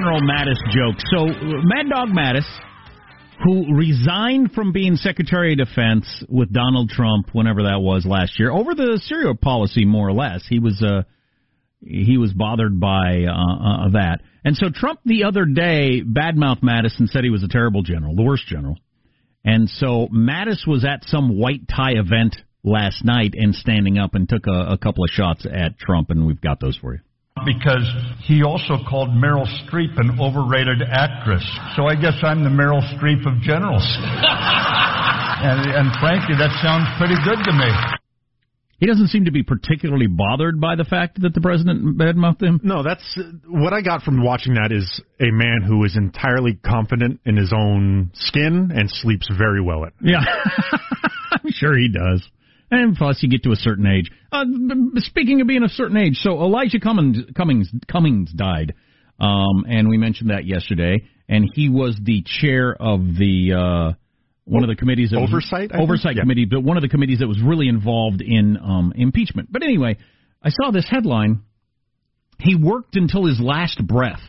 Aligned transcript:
General 0.00 0.22
Mattis 0.22 0.56
jokes. 0.72 1.04
So, 1.14 1.26
Mad 1.26 1.90
Dog 1.90 2.08
Mattis, 2.08 2.46
who 3.44 3.74
resigned 3.76 4.52
from 4.52 4.72
being 4.72 4.96
Secretary 4.96 5.52
of 5.52 5.58
Defense 5.58 6.24
with 6.26 6.50
Donald 6.50 6.88
Trump, 6.88 7.28
whenever 7.32 7.64
that 7.64 7.80
was 7.80 8.06
last 8.06 8.38
year, 8.38 8.50
over 8.50 8.74
the 8.74 8.98
Syria 9.04 9.34
policy, 9.34 9.84
more 9.84 10.08
or 10.08 10.12
less. 10.12 10.42
He 10.48 10.58
was 10.58 10.82
uh, 10.82 11.02
he 11.82 12.16
was 12.16 12.32
bothered 12.32 12.80
by 12.80 13.24
uh, 13.28 13.32
uh, 13.32 13.90
that, 13.90 14.20
and 14.42 14.56
so 14.56 14.70
Trump 14.74 15.00
the 15.04 15.24
other 15.24 15.44
day 15.44 16.02
badmouthed 16.02 16.62
Mattis 16.62 16.98
and 16.98 17.10
said 17.10 17.22
he 17.22 17.30
was 17.30 17.42
a 17.42 17.48
terrible 17.48 17.82
general, 17.82 18.16
the 18.16 18.22
worst 18.22 18.46
general. 18.46 18.76
And 19.44 19.68
so 19.68 20.08
Mattis 20.10 20.66
was 20.66 20.86
at 20.86 21.04
some 21.04 21.38
white 21.38 21.68
tie 21.68 21.98
event 21.98 22.36
last 22.64 23.04
night 23.04 23.34
and 23.36 23.54
standing 23.54 23.98
up 23.98 24.14
and 24.14 24.26
took 24.26 24.46
a, 24.46 24.72
a 24.72 24.78
couple 24.78 25.04
of 25.04 25.10
shots 25.10 25.44
at 25.44 25.78
Trump, 25.78 26.08
and 26.08 26.26
we've 26.26 26.40
got 26.40 26.58
those 26.58 26.78
for 26.78 26.94
you 26.94 27.00
because 27.44 27.86
he 28.24 28.42
also 28.42 28.78
called 28.88 29.10
Meryl 29.10 29.46
Streep 29.64 29.98
an 29.98 30.18
overrated 30.20 30.82
actress. 30.82 31.44
So 31.76 31.86
I 31.86 31.94
guess 31.94 32.18
I'm 32.22 32.44
the 32.44 32.50
Meryl 32.50 32.82
Streep 32.96 33.26
of 33.26 33.40
generals. 33.42 33.84
and, 34.00 35.60
and 35.70 35.88
frankly, 36.00 36.36
that 36.38 36.52
sounds 36.62 36.86
pretty 36.98 37.16
good 37.24 37.42
to 37.44 37.52
me. 37.52 37.70
He 38.80 38.86
doesn't 38.86 39.08
seem 39.08 39.26
to 39.26 39.30
be 39.30 39.42
particularly 39.42 40.06
bothered 40.06 40.58
by 40.58 40.74
the 40.74 40.84
fact 40.84 41.20
that 41.20 41.34
the 41.34 41.40
president 41.40 41.98
badmouthed 41.98 42.42
him. 42.42 42.60
No, 42.64 42.82
that's 42.82 43.18
what 43.46 43.74
I 43.74 43.82
got 43.82 44.02
from 44.02 44.24
watching 44.24 44.54
that 44.54 44.72
is 44.72 45.02
a 45.20 45.30
man 45.30 45.62
who 45.66 45.84
is 45.84 45.98
entirely 45.98 46.54
confident 46.54 47.20
in 47.26 47.36
his 47.36 47.52
own 47.54 48.10
skin 48.14 48.70
and 48.74 48.90
sleeps 48.90 49.28
very 49.36 49.60
well 49.60 49.84
at. 49.84 49.92
Yeah, 50.00 50.20
I'm 51.32 51.50
sure 51.50 51.76
he 51.76 51.90
does. 51.92 52.26
And 52.70 52.96
plus, 52.96 53.18
you 53.22 53.28
get 53.28 53.42
to 53.44 53.52
a 53.52 53.56
certain 53.56 53.86
age. 53.86 54.10
Uh, 54.30 54.44
speaking 54.98 55.40
of 55.40 55.48
being 55.48 55.64
a 55.64 55.68
certain 55.68 55.96
age, 55.96 56.16
so 56.16 56.40
Elijah 56.40 56.78
Cummings 56.78 57.18
Cummings 57.36 57.68
Cummings 57.90 58.32
died, 58.32 58.74
um, 59.18 59.64
and 59.68 59.88
we 59.88 59.98
mentioned 59.98 60.30
that 60.30 60.44
yesterday. 60.44 61.02
And 61.28 61.48
he 61.54 61.68
was 61.68 61.98
the 62.02 62.24
chair 62.40 62.74
of 62.74 63.00
the 63.00 63.52
uh, 63.54 63.96
one 64.44 64.64
of 64.64 64.68
the 64.68 64.76
committees 64.76 65.10
that 65.10 65.18
oversight 65.18 65.70
was, 65.72 65.80
oversight 65.80 66.16
yeah. 66.16 66.22
committee, 66.22 66.44
but 66.44 66.62
one 66.62 66.76
of 66.76 66.82
the 66.82 66.88
committees 66.88 67.20
that 67.20 67.28
was 67.28 67.40
really 67.42 67.68
involved 67.68 68.20
in 68.20 68.56
um, 68.56 68.92
impeachment. 68.96 69.48
But 69.50 69.62
anyway, 69.62 69.96
I 70.42 70.50
saw 70.50 70.70
this 70.70 70.86
headline. 70.88 71.42
He 72.38 72.54
worked 72.54 72.96
until 72.96 73.26
his 73.26 73.38
last 73.40 73.84
breath. 73.86 74.20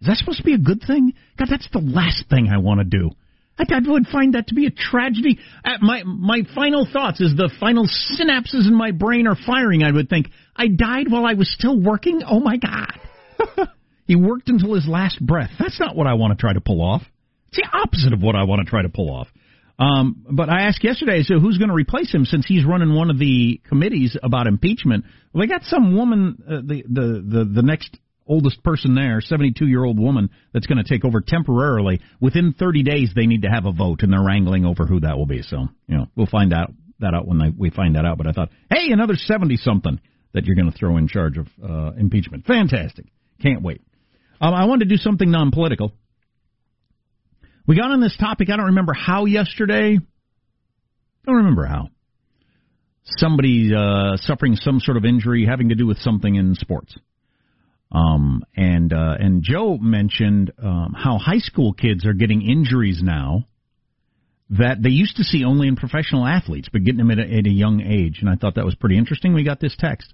Is 0.00 0.08
that 0.08 0.16
supposed 0.16 0.38
to 0.38 0.44
be 0.44 0.54
a 0.54 0.58
good 0.58 0.82
thing? 0.86 1.12
God, 1.38 1.48
that's 1.50 1.68
the 1.72 1.78
last 1.78 2.24
thing 2.28 2.48
I 2.52 2.58
want 2.58 2.80
to 2.80 2.84
do. 2.84 3.10
I, 3.58 3.64
I 3.70 3.78
would 3.86 4.06
find 4.06 4.34
that 4.34 4.48
to 4.48 4.54
be 4.54 4.66
a 4.66 4.70
tragedy. 4.70 5.38
Uh, 5.64 5.78
my 5.80 6.02
my 6.04 6.42
final 6.54 6.86
thoughts 6.90 7.20
is 7.20 7.34
the 7.36 7.50
final 7.60 7.86
synapses 7.86 8.66
in 8.66 8.74
my 8.74 8.90
brain 8.90 9.26
are 9.26 9.36
firing. 9.46 9.82
I 9.82 9.92
would 9.92 10.08
think 10.08 10.28
I 10.56 10.68
died 10.68 11.10
while 11.10 11.26
I 11.26 11.34
was 11.34 11.52
still 11.52 11.80
working. 11.80 12.22
Oh 12.28 12.40
my 12.40 12.56
god! 12.56 13.68
he 14.06 14.16
worked 14.16 14.48
until 14.48 14.74
his 14.74 14.86
last 14.88 15.24
breath. 15.24 15.50
That's 15.58 15.78
not 15.78 15.96
what 15.96 16.06
I 16.06 16.14
want 16.14 16.36
to 16.36 16.40
try 16.40 16.52
to 16.52 16.60
pull 16.60 16.82
off. 16.82 17.02
It's 17.48 17.58
the 17.58 17.76
opposite 17.76 18.12
of 18.12 18.20
what 18.20 18.34
I 18.34 18.44
want 18.44 18.64
to 18.64 18.70
try 18.70 18.82
to 18.82 18.88
pull 18.88 19.10
off. 19.10 19.28
Um, 19.78 20.24
but 20.30 20.48
I 20.48 20.62
asked 20.62 20.84
yesterday, 20.84 21.22
so 21.22 21.40
who's 21.40 21.58
going 21.58 21.68
to 21.68 21.74
replace 21.74 22.12
him 22.12 22.24
since 22.24 22.46
he's 22.46 22.64
running 22.64 22.94
one 22.94 23.10
of 23.10 23.18
the 23.18 23.60
committees 23.68 24.16
about 24.22 24.46
impeachment? 24.46 25.04
Well, 25.32 25.42
they 25.42 25.48
got 25.48 25.64
some 25.64 25.96
woman, 25.96 26.42
uh, 26.46 26.56
the, 26.64 26.84
the 26.88 27.24
the 27.26 27.50
the 27.54 27.62
next 27.62 27.98
oldest 28.26 28.62
person 28.62 28.94
there, 28.94 29.20
72 29.20 29.66
year 29.66 29.84
old 29.84 29.98
woman 29.98 30.30
that's 30.52 30.66
going 30.66 30.82
to 30.82 30.88
take 30.88 31.04
over 31.04 31.20
temporarily. 31.20 32.00
Within 32.20 32.54
30 32.58 32.82
days, 32.82 33.10
they 33.14 33.26
need 33.26 33.42
to 33.42 33.48
have 33.48 33.66
a 33.66 33.72
vote, 33.72 34.02
and 34.02 34.12
they're 34.12 34.22
wrangling 34.22 34.64
over 34.64 34.86
who 34.86 35.00
that 35.00 35.16
will 35.16 35.26
be. 35.26 35.42
So, 35.42 35.66
you 35.86 35.96
know, 35.96 36.06
we'll 36.16 36.26
find 36.26 36.52
out 36.52 36.72
that 37.00 37.14
out 37.14 37.26
when 37.26 37.38
they, 37.38 37.50
we 37.50 37.70
find 37.70 37.96
that 37.96 38.04
out. 38.04 38.18
But 38.18 38.26
I 38.26 38.32
thought, 38.32 38.50
hey, 38.70 38.90
another 38.90 39.14
70 39.16 39.56
something 39.56 40.00
that 40.32 40.44
you're 40.44 40.56
going 40.56 40.70
to 40.70 40.76
throw 40.76 40.96
in 40.96 41.08
charge 41.08 41.38
of 41.38 41.46
uh, 41.62 41.92
impeachment. 41.98 42.46
Fantastic. 42.46 43.06
Can't 43.42 43.62
wait. 43.62 43.82
Um, 44.40 44.54
I 44.54 44.64
wanted 44.64 44.88
to 44.88 44.94
do 44.94 44.98
something 44.98 45.30
non 45.30 45.50
political. 45.50 45.92
We 47.66 47.76
got 47.76 47.90
on 47.90 48.00
this 48.00 48.16
topic, 48.18 48.50
I 48.50 48.56
don't 48.56 48.66
remember 48.66 48.92
how 48.92 49.24
yesterday. 49.24 49.98
Don't 51.24 51.36
remember 51.36 51.64
how. 51.64 51.88
Somebody 53.04 53.70
uh, 53.74 54.16
suffering 54.16 54.56
some 54.56 54.80
sort 54.80 54.96
of 54.96 55.04
injury 55.04 55.46
having 55.48 55.70
to 55.70 55.74
do 55.74 55.86
with 55.86 55.98
something 55.98 56.34
in 56.34 56.54
sports. 56.54 56.94
Um, 57.92 58.42
and 58.56 58.92
uh, 58.92 59.14
and 59.18 59.42
Joe 59.42 59.78
mentioned 59.78 60.52
um, 60.62 60.94
how 60.96 61.18
high 61.18 61.38
school 61.38 61.72
kids 61.72 62.04
are 62.04 62.12
getting 62.12 62.42
injuries 62.42 63.00
now 63.02 63.44
that 64.50 64.82
they 64.82 64.90
used 64.90 65.16
to 65.16 65.24
see 65.24 65.44
only 65.44 65.68
in 65.68 65.76
professional 65.76 66.26
athletes, 66.26 66.68
but 66.72 66.84
getting 66.84 66.98
them 66.98 67.10
at 67.10 67.18
a, 67.18 67.22
at 67.22 67.46
a 67.46 67.50
young 67.50 67.80
age. 67.80 68.18
And 68.20 68.28
I 68.28 68.36
thought 68.36 68.56
that 68.56 68.64
was 68.64 68.74
pretty 68.74 68.98
interesting. 68.98 69.32
We 69.32 69.44
got 69.44 69.60
this 69.60 69.76
text. 69.78 70.12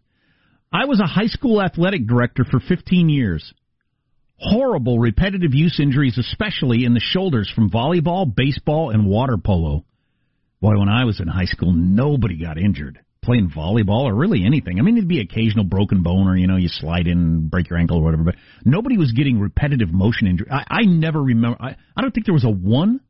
I 0.72 0.84
was 0.84 1.00
a 1.00 1.06
high 1.06 1.26
school 1.26 1.60
athletic 1.60 2.06
director 2.06 2.44
for 2.48 2.60
15 2.60 3.08
years. 3.08 3.52
Horrible 4.36 4.98
repetitive 4.98 5.52
use 5.52 5.80
injuries, 5.80 6.16
especially 6.16 6.84
in 6.84 6.94
the 6.94 7.00
shoulders 7.00 7.50
from 7.54 7.70
volleyball, 7.70 8.32
baseball, 8.32 8.90
and 8.90 9.06
water 9.06 9.36
polo. 9.36 9.84
Boy, 10.60 10.78
when 10.78 10.88
I 10.88 11.04
was 11.04 11.20
in 11.20 11.28
high 11.28 11.46
school, 11.46 11.72
nobody 11.72 12.40
got 12.40 12.56
injured 12.56 13.00
playing 13.22 13.50
volleyball 13.50 14.04
or 14.04 14.14
really 14.14 14.44
anything. 14.44 14.78
I 14.78 14.82
mean, 14.82 14.96
it'd 14.96 15.08
be 15.08 15.20
occasional 15.20 15.64
broken 15.64 16.02
bone 16.02 16.26
or, 16.26 16.36
you 16.36 16.46
know, 16.46 16.56
you 16.56 16.68
slide 16.68 17.06
in 17.06 17.18
and 17.18 17.50
break 17.50 17.68
your 17.68 17.78
ankle 17.78 17.98
or 17.98 18.02
whatever, 18.02 18.24
but 18.24 18.36
nobody 18.64 18.96
was 18.96 19.12
getting 19.12 19.38
repetitive 19.38 19.92
motion 19.92 20.26
injury. 20.26 20.48
I, 20.50 20.64
I 20.68 20.82
never 20.84 21.22
remember, 21.22 21.58
I, 21.60 21.76
I 21.96 22.00
don't 22.00 22.12
think 22.12 22.26
there 22.26 22.34
was 22.34 22.44
a 22.44 22.50
one, 22.50 23.00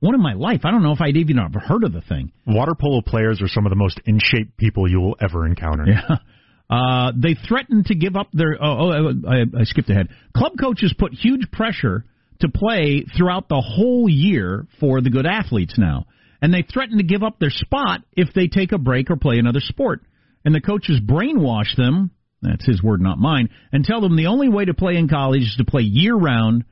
one 0.00 0.14
in 0.14 0.22
my 0.22 0.34
life. 0.34 0.60
I 0.64 0.70
don't 0.70 0.82
know 0.82 0.92
if 0.92 1.00
I'd 1.00 1.16
even 1.16 1.38
ever 1.38 1.58
heard 1.58 1.82
of 1.82 1.92
the 1.92 2.02
thing. 2.02 2.32
Water 2.46 2.74
polo 2.80 3.02
players 3.02 3.42
are 3.42 3.48
some 3.48 3.66
of 3.66 3.70
the 3.70 3.76
most 3.76 4.00
in 4.04 4.18
shape 4.22 4.56
people 4.56 4.88
you 4.88 5.00
will 5.00 5.16
ever 5.20 5.46
encounter. 5.46 5.84
Yeah. 5.86 6.16
Uh, 6.70 7.12
they 7.16 7.32
threatened 7.32 7.86
to 7.86 7.94
give 7.94 8.14
up 8.14 8.28
their. 8.34 8.54
Oh, 8.62 8.92
oh 8.92 9.12
I, 9.26 9.44
I 9.58 9.64
skipped 9.64 9.88
ahead. 9.88 10.08
Club 10.36 10.52
coaches 10.60 10.94
put 10.98 11.14
huge 11.14 11.50
pressure 11.50 12.04
to 12.40 12.48
play 12.50 13.06
throughout 13.16 13.48
the 13.48 13.58
whole 13.58 14.06
year 14.06 14.66
for 14.78 15.00
the 15.00 15.08
good 15.08 15.24
athletes 15.24 15.76
now 15.78 16.04
and 16.40 16.52
they 16.52 16.62
threaten 16.62 16.98
to 16.98 17.04
give 17.04 17.22
up 17.22 17.38
their 17.38 17.50
spot 17.50 18.02
if 18.12 18.32
they 18.34 18.48
take 18.48 18.72
a 18.72 18.78
break 18.78 19.10
or 19.10 19.16
play 19.16 19.38
another 19.38 19.60
sport. 19.60 20.00
And 20.44 20.54
the 20.54 20.60
coaches 20.60 21.00
brainwash 21.04 21.76
them, 21.76 22.10
that's 22.40 22.64
his 22.64 22.82
word, 22.82 23.00
not 23.00 23.18
mine, 23.18 23.50
and 23.72 23.84
tell 23.84 24.00
them 24.00 24.16
the 24.16 24.28
only 24.28 24.48
way 24.48 24.64
to 24.64 24.74
play 24.74 24.96
in 24.96 25.08
college 25.08 25.42
is 25.42 25.56
to 25.58 25.64
play 25.64 25.82
year 25.82 26.14
round 26.14 26.64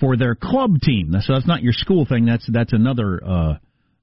for 0.00 0.16
their 0.16 0.34
club 0.34 0.80
team. 0.80 1.12
So 1.20 1.34
that's 1.34 1.46
not 1.46 1.62
your 1.62 1.72
school 1.72 2.06
thing. 2.06 2.24
That's 2.24 2.48
that's 2.50 2.72
another 2.72 3.20
uh, 3.24 3.54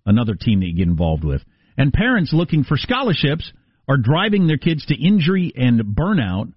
another 0.05 0.35
team 0.35 0.59
that 0.59 0.67
you 0.67 0.75
get 0.75 0.87
involved 0.87 1.23
with. 1.23 1.41
And 1.77 1.93
parents 1.93 2.33
looking 2.33 2.63
for 2.63 2.77
scholarships 2.77 3.51
are 3.87 3.97
driving 3.97 4.47
their 4.47 4.57
kids 4.57 4.85
to 4.87 4.95
injury 4.95 5.53
and 5.55 5.79
burnout 5.81 6.51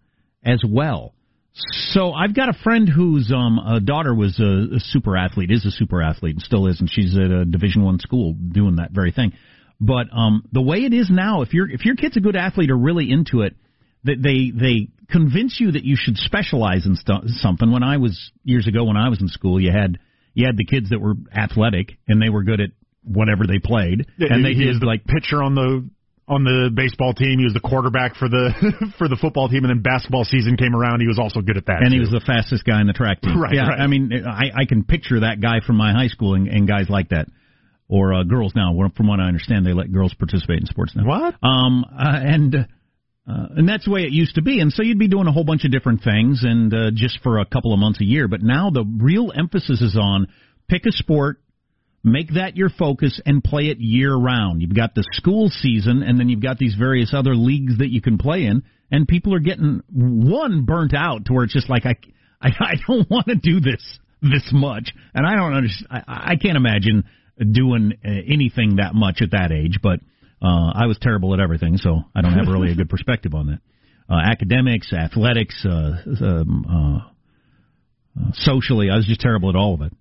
as 0.45 0.63
well. 0.67 1.15
So 1.55 2.13
I've 2.13 2.35
got 2.35 2.49
a 2.49 2.53
friend 2.53 2.89
whose 2.89 3.33
um, 3.35 3.59
uh, 3.59 3.79
daughter 3.81 4.15
was 4.15 4.39
a, 4.39 4.77
a 4.77 4.81
super 4.81 5.17
athlete, 5.17 5.51
is 5.51 5.65
a 5.65 5.71
super 5.71 6.03
athlete, 6.03 6.37
and 6.37 6.43
still 6.43 6.67
is, 6.67 6.81
and 6.81 6.89
she's 6.89 7.17
at 7.17 7.31
a 7.31 7.45
Division 7.45 7.83
One 7.83 7.99
school 7.99 8.35
doing 8.35 8.77
that 8.77 8.93
very 8.93 9.11
thing. 9.11 9.33
But 9.81 10.07
um, 10.13 10.45
the 10.53 10.63
way 10.63 10.79
it 10.79 10.93
is 10.93 11.09
now, 11.11 11.43
if 11.43 11.53
your 11.53 11.69
if 11.69 11.85
your 11.85 11.97
kid's 11.97 12.17
a 12.17 12.21
good 12.21 12.37
athlete 12.37 12.71
or 12.71 12.77
really 12.77 13.11
into 13.11 13.43
it, 13.43 13.57
that 14.05 14.23
they 14.23 14.53
they 14.57 14.89
convince 15.11 15.59
you 15.59 15.73
that 15.73 15.85
you 15.85 15.97
should 15.99 16.17
specialize 16.17 16.85
in 16.87 16.97
st- 16.97 17.29
something. 17.41 17.71
When 17.71 17.83
I 17.83 17.97
was 17.97 18.31
years 18.45 18.67
ago, 18.67 18.85
when 18.85 18.97
I 18.97 19.09
was 19.09 19.21
in 19.21 19.29
school, 19.29 19.61
you 19.61 19.73
had 19.73 19.99
you 20.35 20.47
had 20.47 20.57
the 20.57 20.65
kids 20.65 20.91
that 20.91 21.01
were 21.01 21.15
athletic 21.35 21.99
and 22.07 22.21
they 22.21 22.29
were 22.29 22.43
good 22.43 22.61
at 22.61 22.71
whatever 23.03 23.47
they 23.47 23.59
played, 23.59 24.07
yeah, 24.19 24.29
and 24.31 24.45
they 24.45 24.55
he 24.55 24.65
did 24.65 24.81
the 24.81 24.87
like 24.87 25.05
pitcher 25.05 25.43
on 25.43 25.55
the 25.55 25.89
on 26.29 26.45
the 26.45 26.71
baseball 26.73 27.15
team. 27.15 27.39
He 27.39 27.45
was 27.45 27.55
the 27.55 27.65
quarterback 27.65 28.15
for 28.17 28.29
the 28.29 28.53
for 28.99 29.09
the 29.09 29.17
football 29.17 29.49
team, 29.49 29.65
and 29.65 29.71
then 29.71 29.83
basketball 29.83 30.25
season 30.25 30.57
came 30.57 30.77
around. 30.77 31.01
He 31.01 31.09
was 31.09 31.19
also 31.19 31.41
good 31.41 31.57
at 31.57 31.67
that. 31.67 31.81
And 31.81 31.91
too. 31.91 31.95
he 31.97 32.01
was 32.01 32.11
the 32.11 32.21
fastest 32.21 32.65
guy 32.65 32.81
in 32.81 32.87
the 32.87 32.93
track 32.93 33.21
team. 33.23 33.35
Right. 33.39 33.55
Yeah. 33.55 33.69
right. 33.69 33.81
I 33.81 33.87
mean, 33.87 34.11
I, 34.27 34.63
I 34.63 34.65
can 34.65 34.83
picture 34.83 35.21
that 35.21 35.41
guy 35.41 35.61
from 35.65 35.77
my 35.77 35.93
high 35.93 36.09
school 36.09 36.35
and, 36.35 36.49
and 36.49 36.67
guys 36.67 36.89
like 36.89 37.11
that, 37.11 37.29
or 37.89 38.13
uh, 38.13 38.23
girls 38.25 38.53
now. 38.57 38.75
From 38.97 39.07
what 39.07 39.21
I 39.21 39.29
understand, 39.29 39.65
they 39.65 39.73
let 39.73 39.93
girls 39.93 40.13
participate 40.15 40.61
in 40.61 40.67
sports 40.67 40.93
now. 40.97 41.07
What? 41.07 41.35
Um, 41.43 41.85
uh, 41.85 42.19
and 42.21 42.55
uh, 42.57 43.47
and 43.57 43.69
that's 43.69 43.85
the 43.85 43.93
way 43.93 44.03
it 44.03 44.11
used 44.11 44.35
to 44.35 44.43
be. 44.43 44.61
And 44.61 44.73
so 44.73 44.83
you'd 44.83 44.99
be 44.99 45.07
doing 45.07 45.29
a 45.29 45.33
whole 45.33 45.45
bunch 45.45 45.65
of 45.65 45.71
different 45.71 46.03
things, 46.03 46.43
and 46.43 46.75
uh, 46.75 46.91
just 46.93 47.21
for 47.23 47.39
a 47.39 47.45
couple 47.45 47.73
of 47.73 47.79
months 47.79 48.01
a 48.01 48.05
year. 48.05 48.27
But 48.27 48.43
now 48.43 48.71
the 48.71 48.85
real 48.85 49.31
emphasis 49.37 49.81
is 49.81 49.97
on 49.97 50.29
pick 50.69 50.85
a 50.85 50.93
sport 50.93 51.39
Make 52.05 52.35
that 52.35 52.57
your 52.57 52.71
focus 52.71 53.21
and 53.27 53.43
play 53.43 53.65
it 53.67 53.79
year 53.81 54.15
round. 54.15 54.63
You've 54.63 54.75
got 54.75 54.95
the 54.95 55.05
school 55.13 55.49
season, 55.51 56.03
and 56.03 56.19
then 56.19 56.29
you've 56.29 56.43
got 56.43 56.59
these 56.59 56.75
various 56.75 57.13
other 57.13 57.35
leagues 57.35 57.79
that 57.79 57.91
you 57.91 58.01
can 58.01 58.19
play 58.19 58.45
in, 58.45 58.63
and 58.91 59.07
people 59.07 59.35
are 59.35 59.41
getting 59.41 59.83
one 59.93 60.65
burnt 60.65 60.95
out 60.95 61.27
to 61.27 61.33
where 61.33 61.45
it's 61.45 61.53
just 61.53 61.69
like 61.69 61.85
I, 61.87 61.97
I, 62.41 62.49
I 62.61 62.75
don't 62.87 63.11
want 63.11 63.27
to 63.27 63.35
do 63.35 63.61
this 63.61 63.83
this 64.23 64.51
much, 64.53 64.93
and 65.15 65.27
I 65.27 65.35
don't 65.35 65.55
understand. 65.55 65.89
I, 65.91 66.33
I 66.33 66.37
can't 66.37 66.57
imagine 66.57 67.05
doing 67.53 67.93
uh, 68.05 68.09
anything 68.27 68.77
that 68.77 68.95
much 68.95 69.21
at 69.23 69.31
that 69.33 69.53
age, 69.53 69.79
but 69.83 70.01
uh, 70.43 70.73
I 70.75 70.87
was 70.87 70.99
terrible 71.01 71.35
at 71.35 71.41
everything, 71.41 71.77
so 71.77 72.03
I 72.15 72.21
don't 72.21 72.33
have 72.33 72.47
really 72.49 72.73
a 72.73 72.75
good 72.75 72.89
perspective 72.91 73.35
on 73.35 73.47
that. 73.49 73.61
Uh, 74.11 74.19
academics, 74.19 74.93
athletics, 74.93 75.67
uh, 75.69 75.97
um, 76.25 76.65
uh, 76.67 78.21
uh, 78.21 78.31
socially, 78.33 78.89
I 78.91 78.97
was 78.97 79.07
just 79.07 79.21
terrible 79.21 79.51
at 79.51 79.57
all 79.57 79.75
of 79.75 79.83
it. 79.83 79.93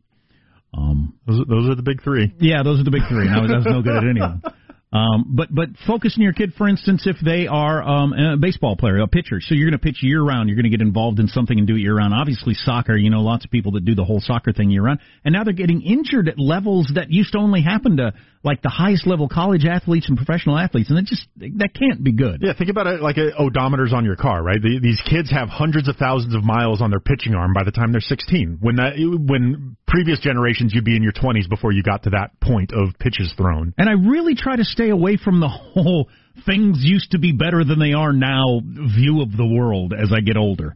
Um, 0.74 1.14
those, 1.26 1.46
those 1.48 1.70
are 1.70 1.76
the 1.76 1.82
big 1.84 2.02
three. 2.04 2.34
Yeah, 2.40 2.64
those 2.64 2.80
are 2.80 2.84
the 2.84 2.92
big 2.92 3.08
three. 3.08 3.30
I 3.30 3.40
was, 3.40 3.52
I 3.52 3.58
was 3.58 3.66
no 3.66 3.82
good 3.82 3.96
at 3.96 4.04
any 4.04 4.22
of 4.22 4.42
them. 4.42 4.54
Um, 4.94 5.26
but 5.36 5.54
but 5.54 5.70
focusing 5.86 6.24
your 6.24 6.32
kid, 6.32 6.54
for 6.58 6.68
instance, 6.68 7.06
if 7.08 7.18
they 7.24 7.48
are 7.48 7.84
um, 7.84 8.14
a 8.14 8.38
baseball 8.38 8.78
player, 8.78 9.00
a 9.00 9.08
pitcher, 9.08 9.42
so 9.42 9.54
you're 9.54 9.70
going 9.70 9.78
to 9.78 9.84
pitch 9.84 10.02
year 10.02 10.22
round, 10.22 10.48
you're 10.48 10.56
going 10.56 10.70
to 10.70 10.76
get 10.76 10.82
involved 10.82 11.20
in 11.20 11.28
something 11.28 11.58
and 11.58 11.68
do 11.68 11.76
it 11.76 11.80
year 11.80 11.98
round. 11.98 12.14
Obviously, 12.14 12.54
soccer, 12.54 12.96
you 12.96 13.10
know, 13.10 13.20
lots 13.20 13.44
of 13.44 13.52
people 13.52 13.74
that 13.74 13.84
do 13.84 13.96
the 13.96 14.06
whole 14.06 14.22
soccer 14.22 14.54
thing 14.54 14.70
year 14.72 14.84
round, 14.84 15.00
and 15.26 15.34
now 15.34 15.44
they're 15.44 15.54
getting 15.54 15.82
injured 15.82 16.30
at 16.30 16.40
levels 16.40 16.90
that 16.96 17.12
used 17.12 17.34
to 17.34 17.38
only 17.38 17.62
happen 17.62 17.98
to 17.98 18.14
like 18.44 18.62
the 18.62 18.70
highest 18.70 19.06
level 19.06 19.28
college 19.28 19.66
athletes 19.66 20.08
and 20.08 20.16
professional 20.16 20.58
athletes, 20.58 20.90
and 20.90 20.98
it 20.98 21.06
just 21.06 21.28
that 21.36 21.72
can't 21.74 22.02
be 22.02 22.14
good. 22.14 22.40
Yeah, 22.42 22.54
think 22.58 22.70
about 22.70 22.88
it 22.88 23.02
like 23.02 23.18
a 23.18 23.32
odometers 23.38 23.92
on 23.92 24.06
your 24.06 24.16
car, 24.16 24.42
right? 24.42 24.62
The, 24.62 24.80
these 24.82 25.02
kids 25.10 25.30
have 25.32 25.50
hundreds 25.50 25.90
of 25.90 25.98
thousands 25.98 26.34
of 26.34 26.46
miles 26.46 26.82
on 26.82 26.92
their 26.92 27.02
pitching 27.02 27.36
arm 27.36 27.54
by 27.54 27.66
the 27.66 27.72
time 27.72 27.92
they're 27.92 28.00
16. 28.00 28.60
When 28.62 28.78
that 28.78 28.94
when 28.98 29.76
previous 29.86 30.20
generations 30.20 30.72
you'd 30.74 30.86
be 30.86 30.96
in 30.96 31.04
your 31.04 31.12
20s 31.12 31.50
before 31.50 31.74
you 31.74 31.84
got 31.84 32.04
to 32.04 32.12
that 32.12 32.40
point 32.40 32.72
of 32.72 32.98
pitches 33.00 33.34
thrown. 33.36 33.74
And 33.78 33.90
I 33.90 33.94
really 33.94 34.36
try 34.36 34.56
to 34.56 34.64
stay 34.78 34.90
away 34.90 35.18
from 35.18 35.40
the 35.40 35.48
whole 35.48 36.08
things 36.46 36.78
used 36.82 37.12
to 37.12 37.20
be 37.20 37.32
better 37.32 37.64
than 37.64 37.80
they 37.80 37.94
are 37.94 38.14
now 38.14 38.62
view 38.62 39.22
of 39.22 39.36
the 39.36 39.46
world 39.46 39.94
as 39.94 40.12
I 40.16 40.22
get 40.22 40.38
older. 40.38 40.76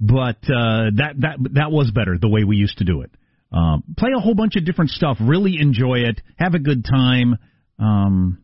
But 0.00 0.38
uh, 0.44 0.90
that 0.96 1.14
that 1.18 1.36
that 1.54 1.70
was 1.70 1.90
better 1.94 2.18
the 2.18 2.28
way 2.28 2.44
we 2.44 2.56
used 2.56 2.78
to 2.78 2.84
do 2.84 3.02
it. 3.02 3.10
Um, 3.52 3.84
play 3.96 4.10
a 4.16 4.20
whole 4.20 4.34
bunch 4.34 4.56
of 4.56 4.64
different 4.64 4.90
stuff. 4.90 5.18
Really 5.20 5.58
enjoy 5.60 6.00
it. 6.00 6.20
Have 6.38 6.54
a 6.54 6.58
good 6.58 6.84
time. 6.84 7.38
Um, 7.78 8.42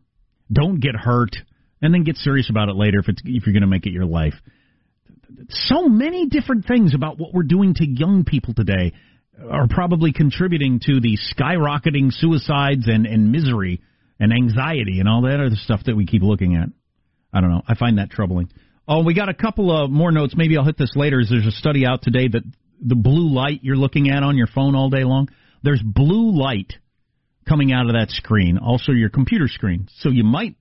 don't 0.51 0.79
get 0.79 0.95
hurt, 0.95 1.35
and 1.81 1.93
then 1.93 2.03
get 2.03 2.15
serious 2.17 2.49
about 2.49 2.69
it 2.69 2.75
later 2.75 2.99
if 2.99 3.09
it's 3.09 3.21
if 3.25 3.45
you're 3.45 3.53
going 3.53 3.61
to 3.61 3.67
make 3.67 3.85
it 3.87 3.91
your 3.91 4.05
life. 4.05 4.35
So 5.49 5.89
many 5.89 6.27
different 6.27 6.65
things 6.65 6.93
about 6.93 7.17
what 7.17 7.33
we're 7.33 7.43
doing 7.43 7.73
to 7.75 7.85
young 7.85 8.23
people 8.25 8.53
today 8.53 8.93
are 9.49 9.67
probably 9.67 10.13
contributing 10.13 10.79
to 10.85 10.99
the 10.99 11.17
skyrocketing 11.33 12.11
suicides 12.11 12.87
and, 12.87 13.05
and 13.05 13.31
misery 13.31 13.81
and 14.19 14.33
anxiety 14.33 14.99
and 14.99 15.07
all 15.07 15.21
that 15.21 15.39
other 15.39 15.55
stuff 15.55 15.81
that 15.85 15.95
we 15.95 16.05
keep 16.05 16.21
looking 16.21 16.55
at. 16.55 16.69
I 17.31 17.41
don't 17.41 17.51
know. 17.51 17.61
I 17.67 17.75
find 17.75 17.97
that 17.97 18.09
troubling. 18.09 18.49
Oh, 18.87 19.03
we 19.03 19.13
got 19.13 19.29
a 19.29 19.33
couple 19.33 19.71
of 19.71 19.91
more 19.91 20.11
notes. 20.11 20.33
Maybe 20.35 20.57
I'll 20.57 20.65
hit 20.65 20.77
this 20.77 20.95
later. 20.95 21.19
Is 21.19 21.29
There's 21.29 21.45
a 21.45 21.51
study 21.51 21.85
out 21.85 22.01
today 22.01 22.27
that 22.27 22.43
the 22.81 22.95
blue 22.95 23.33
light 23.33 23.59
you're 23.61 23.75
looking 23.75 24.09
at 24.09 24.23
on 24.23 24.37
your 24.37 24.47
phone 24.47 24.75
all 24.75 24.89
day 24.89 25.03
long, 25.03 25.29
there's 25.63 25.81
blue 25.83 26.31
light 26.37 26.73
coming 27.47 27.71
out 27.71 27.87
of 27.87 27.93
that 27.93 28.09
screen, 28.09 28.57
also 28.57 28.91
your 28.91 29.09
computer 29.09 29.47
screen. 29.47 29.87
So 29.97 30.09
you 30.09 30.23
might, 30.23 30.55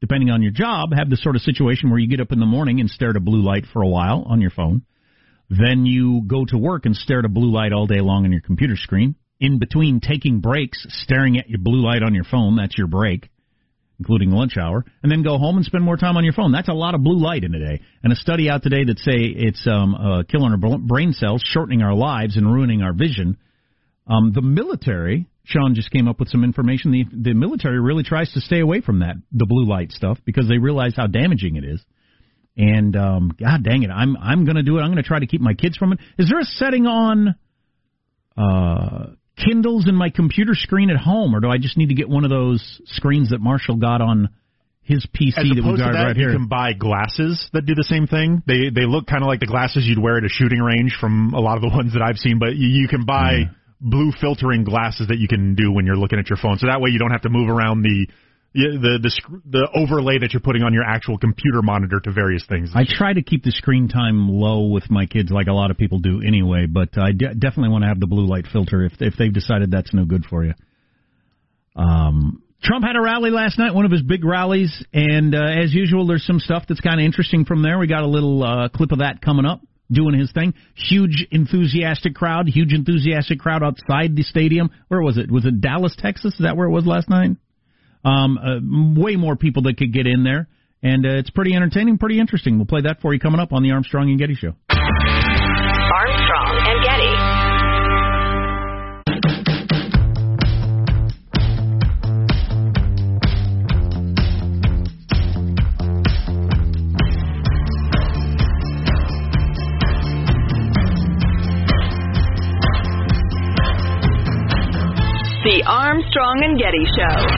depending 0.00 0.30
on 0.30 0.42
your 0.42 0.52
job, 0.52 0.90
have 0.96 1.10
the 1.10 1.16
sort 1.16 1.36
of 1.36 1.42
situation 1.42 1.90
where 1.90 1.98
you 1.98 2.08
get 2.08 2.20
up 2.20 2.32
in 2.32 2.40
the 2.40 2.46
morning 2.46 2.80
and 2.80 2.90
stare 2.90 3.10
at 3.10 3.16
a 3.16 3.20
blue 3.20 3.42
light 3.42 3.64
for 3.72 3.82
a 3.82 3.88
while 3.88 4.24
on 4.26 4.40
your 4.40 4.50
phone. 4.50 4.82
Then 5.48 5.86
you 5.86 6.22
go 6.26 6.44
to 6.44 6.58
work 6.58 6.86
and 6.86 6.94
stare 6.94 7.20
at 7.20 7.24
a 7.24 7.30
blue 7.30 7.52
light 7.52 7.72
all 7.72 7.86
day 7.86 8.00
long 8.00 8.24
on 8.24 8.32
your 8.32 8.40
computer 8.40 8.76
screen. 8.76 9.14
In 9.38 9.58
between 9.58 10.00
taking 10.00 10.40
breaks, 10.40 10.86
staring 10.88 11.38
at 11.38 11.48
your 11.48 11.58
blue 11.58 11.84
light 11.84 12.02
on 12.02 12.14
your 12.14 12.24
phone, 12.24 12.56
that's 12.56 12.76
your 12.78 12.86
break, 12.86 13.28
including 13.98 14.30
lunch 14.30 14.56
hour, 14.56 14.84
and 15.02 15.12
then 15.12 15.22
go 15.22 15.36
home 15.36 15.56
and 15.56 15.64
spend 15.64 15.84
more 15.84 15.98
time 15.98 16.16
on 16.16 16.24
your 16.24 16.32
phone. 16.32 16.52
That's 16.52 16.68
a 16.68 16.72
lot 16.74 16.94
of 16.94 17.02
blue 17.02 17.18
light 17.18 17.44
in 17.44 17.54
a 17.54 17.58
day. 17.58 17.82
And 18.02 18.12
a 18.12 18.16
study 18.16 18.48
out 18.48 18.62
today 18.62 18.84
that 18.84 18.98
say 18.98 19.12
it's 19.14 19.66
um, 19.66 19.94
uh, 19.94 20.22
killing 20.22 20.52
our 20.52 20.78
brain 20.78 21.12
cells, 21.12 21.42
shortening 21.44 21.82
our 21.82 21.94
lives, 21.94 22.36
and 22.36 22.46
ruining 22.46 22.82
our 22.82 22.94
vision. 22.94 23.36
Um, 24.06 24.32
the 24.32 24.40
military, 24.42 25.26
Sean 25.44 25.74
just 25.74 25.90
came 25.90 26.08
up 26.08 26.18
with 26.18 26.28
some 26.28 26.44
information. 26.44 26.92
The, 26.92 27.04
the 27.12 27.34
military 27.34 27.80
really 27.80 28.04
tries 28.04 28.32
to 28.32 28.40
stay 28.40 28.60
away 28.60 28.80
from 28.80 29.00
that, 29.00 29.16
the 29.32 29.46
blue 29.46 29.66
light 29.66 29.92
stuff, 29.92 30.18
because 30.24 30.48
they 30.48 30.58
realize 30.58 30.94
how 30.96 31.08
damaging 31.08 31.56
it 31.56 31.64
is. 31.64 31.82
And 32.56 32.96
um, 32.96 33.32
God 33.38 33.62
dang 33.62 33.82
it, 33.82 33.90
I'm 33.90 34.16
I'm 34.16 34.46
going 34.46 34.56
to 34.56 34.62
do 34.62 34.78
it. 34.78 34.80
I'm 34.80 34.90
going 34.90 35.02
to 35.02 35.02
try 35.02 35.18
to 35.18 35.26
keep 35.26 35.42
my 35.42 35.52
kids 35.52 35.76
from 35.76 35.92
it. 35.92 35.98
Is 36.18 36.30
there 36.30 36.40
a 36.40 36.44
setting 36.44 36.86
on 36.86 37.34
uh, 38.34 39.06
Kindles 39.36 39.86
in 39.88 39.94
my 39.94 40.10
computer 40.10 40.54
screen 40.54 40.90
at 40.90 40.96
home, 40.96 41.34
or 41.34 41.40
do 41.40 41.48
I 41.48 41.58
just 41.58 41.76
need 41.76 41.88
to 41.90 41.94
get 41.94 42.08
one 42.08 42.24
of 42.24 42.30
those 42.30 42.80
screens 42.86 43.30
that 43.30 43.40
Marshall 43.40 43.76
got 43.76 44.00
on 44.00 44.30
his 44.82 45.06
PC 45.14 45.36
As 45.36 45.44
that 45.44 45.64
we 45.64 45.76
got 45.76 45.92
that, 45.92 46.04
right 46.04 46.16
here? 46.16 46.30
You 46.30 46.38
can 46.38 46.48
buy 46.48 46.72
glasses 46.72 47.48
that 47.52 47.66
do 47.66 47.74
the 47.74 47.84
same 47.84 48.06
thing. 48.06 48.42
They 48.46 48.70
they 48.74 48.86
look 48.86 49.06
kind 49.06 49.22
of 49.22 49.28
like 49.28 49.40
the 49.40 49.46
glasses 49.46 49.84
you'd 49.86 50.02
wear 50.02 50.16
at 50.16 50.24
a 50.24 50.28
shooting 50.28 50.60
range 50.60 50.96
from 50.98 51.34
a 51.34 51.40
lot 51.40 51.56
of 51.56 51.62
the 51.62 51.68
ones 51.74 51.92
that 51.92 52.02
I've 52.02 52.16
seen, 52.16 52.38
but 52.38 52.56
you, 52.56 52.68
you 52.68 52.88
can 52.88 53.04
buy. 53.04 53.32
Mm. 53.32 53.54
Blue 53.78 54.10
filtering 54.18 54.64
glasses 54.64 55.08
that 55.08 55.18
you 55.18 55.28
can 55.28 55.54
do 55.54 55.70
when 55.70 55.84
you're 55.84 55.98
looking 55.98 56.18
at 56.18 56.30
your 56.30 56.38
phone, 56.38 56.56
so 56.56 56.66
that 56.66 56.80
way 56.80 56.88
you 56.88 56.98
don't 56.98 57.10
have 57.10 57.20
to 57.20 57.28
move 57.28 57.50
around 57.50 57.82
the 57.82 58.08
the 58.56 58.98
the 59.02 59.40
the 59.50 59.68
overlay 59.74 60.18
that 60.18 60.32
you're 60.32 60.40
putting 60.40 60.62
on 60.62 60.72
your 60.72 60.84
actual 60.84 61.18
computer 61.18 61.60
monitor 61.62 62.00
to 62.00 62.10
various 62.10 62.44
things. 62.48 62.70
I 62.74 62.84
try 62.88 63.12
to 63.12 63.22
keep 63.22 63.44
the 63.44 63.50
screen 63.50 63.88
time 63.88 64.28
low 64.28 64.68
with 64.68 64.90
my 64.90 65.06
kids, 65.06 65.30
like 65.30 65.46
a 65.46 65.52
lot 65.52 65.70
of 65.70 65.76
people 65.76 65.98
do 65.98 66.22
anyway. 66.26 66.66
But 66.66 66.96
I 66.96 67.12
de- 67.12 67.34
definitely 67.34 67.68
want 67.68 67.84
to 67.84 67.88
have 67.88 68.00
the 68.00 68.06
blue 68.06 68.26
light 68.26 68.46
filter 68.50 68.84
if 68.84 68.94
if 69.00 69.14
they've 69.18 69.32
decided 69.32 69.70
that's 69.70 69.92
no 69.92 70.04
good 70.04 70.24
for 70.24 70.44
you. 70.44 70.54
Um, 71.76 72.42
Trump 72.62 72.84
had 72.84 72.96
a 72.96 73.00
rally 73.00 73.30
last 73.30 73.58
night, 73.58 73.74
one 73.74 73.84
of 73.84 73.92
his 73.92 74.02
big 74.02 74.24
rallies, 74.24 74.72
and 74.92 75.34
uh, 75.34 75.44
as 75.62 75.74
usual, 75.74 76.06
there's 76.06 76.24
some 76.24 76.40
stuff 76.40 76.64
that's 76.66 76.80
kind 76.80 76.98
of 76.98 77.04
interesting 77.04 77.44
from 77.44 77.62
there. 77.62 77.78
We 77.78 77.86
got 77.86 78.02
a 78.02 78.08
little 78.08 78.42
uh, 78.42 78.68
clip 78.70 78.92
of 78.92 79.00
that 79.00 79.20
coming 79.20 79.44
up, 79.44 79.60
doing 79.92 80.18
his 80.18 80.32
thing. 80.32 80.54
Huge 80.74 81.28
enthusiastic 81.30 82.14
crowd, 82.14 82.48
huge 82.48 82.72
enthusiastic 82.72 83.38
crowd 83.38 83.62
outside 83.62 84.16
the 84.16 84.22
stadium. 84.22 84.70
Where 84.88 85.02
was 85.02 85.18
it? 85.18 85.30
Was 85.30 85.44
it 85.44 85.60
Dallas, 85.60 85.94
Texas? 85.98 86.32
Is 86.34 86.40
that 86.40 86.56
where 86.56 86.66
it 86.66 86.72
was 86.72 86.86
last 86.86 87.10
night? 87.10 87.32
Um, 88.06 88.38
uh, 88.38 88.60
way 89.00 89.16
more 89.16 89.34
people 89.34 89.62
that 89.62 89.76
could 89.78 89.92
get 89.92 90.06
in 90.06 90.22
there, 90.22 90.46
and 90.80 91.04
uh, 91.04 91.18
it's 91.18 91.30
pretty 91.30 91.54
entertaining, 91.54 91.98
pretty 91.98 92.20
interesting. 92.20 92.56
We'll 92.56 92.66
play 92.66 92.82
that 92.82 93.00
for 93.00 93.12
you 93.12 93.18
coming 93.18 93.40
up 93.40 93.52
on 93.52 93.64
the 93.64 93.72
Armstrong 93.72 94.10
and 94.10 94.18
Getty 94.18 94.36
Show. 94.36 94.54
Armstrong 94.70 96.54
and 96.68 96.84
Getty. 96.84 97.46
The 115.42 115.62
Armstrong 115.66 116.42
and 116.44 116.58
Getty 116.58 116.84
Show. 116.96 117.35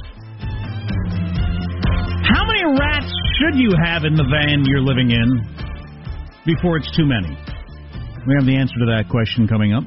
Should 3.38 3.54
you 3.54 3.70
have 3.84 4.02
in 4.02 4.16
the 4.16 4.26
van 4.26 4.64
you're 4.66 4.82
living 4.82 5.12
in 5.12 5.46
before 6.44 6.76
it's 6.76 6.90
too 6.96 7.06
many? 7.06 7.38
We 8.26 8.34
have 8.34 8.46
the 8.46 8.56
answer 8.58 8.74
to 8.80 8.86
that 8.86 9.04
question 9.08 9.46
coming 9.46 9.72
up 9.72 9.84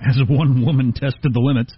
as 0.00 0.16
one 0.28 0.64
woman 0.64 0.94
tested 0.94 1.34
the 1.34 1.40
limits. 1.40 1.74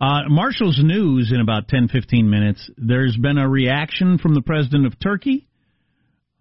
Uh, 0.00 0.28
Marshall's 0.28 0.78
news 0.82 1.32
in 1.32 1.40
about 1.40 1.68
10, 1.68 1.88
15 1.88 2.28
minutes. 2.28 2.68
There's 2.76 3.16
been 3.16 3.38
a 3.38 3.48
reaction 3.48 4.18
from 4.18 4.34
the 4.34 4.42
president 4.42 4.84
of 4.84 5.00
Turkey 5.00 5.48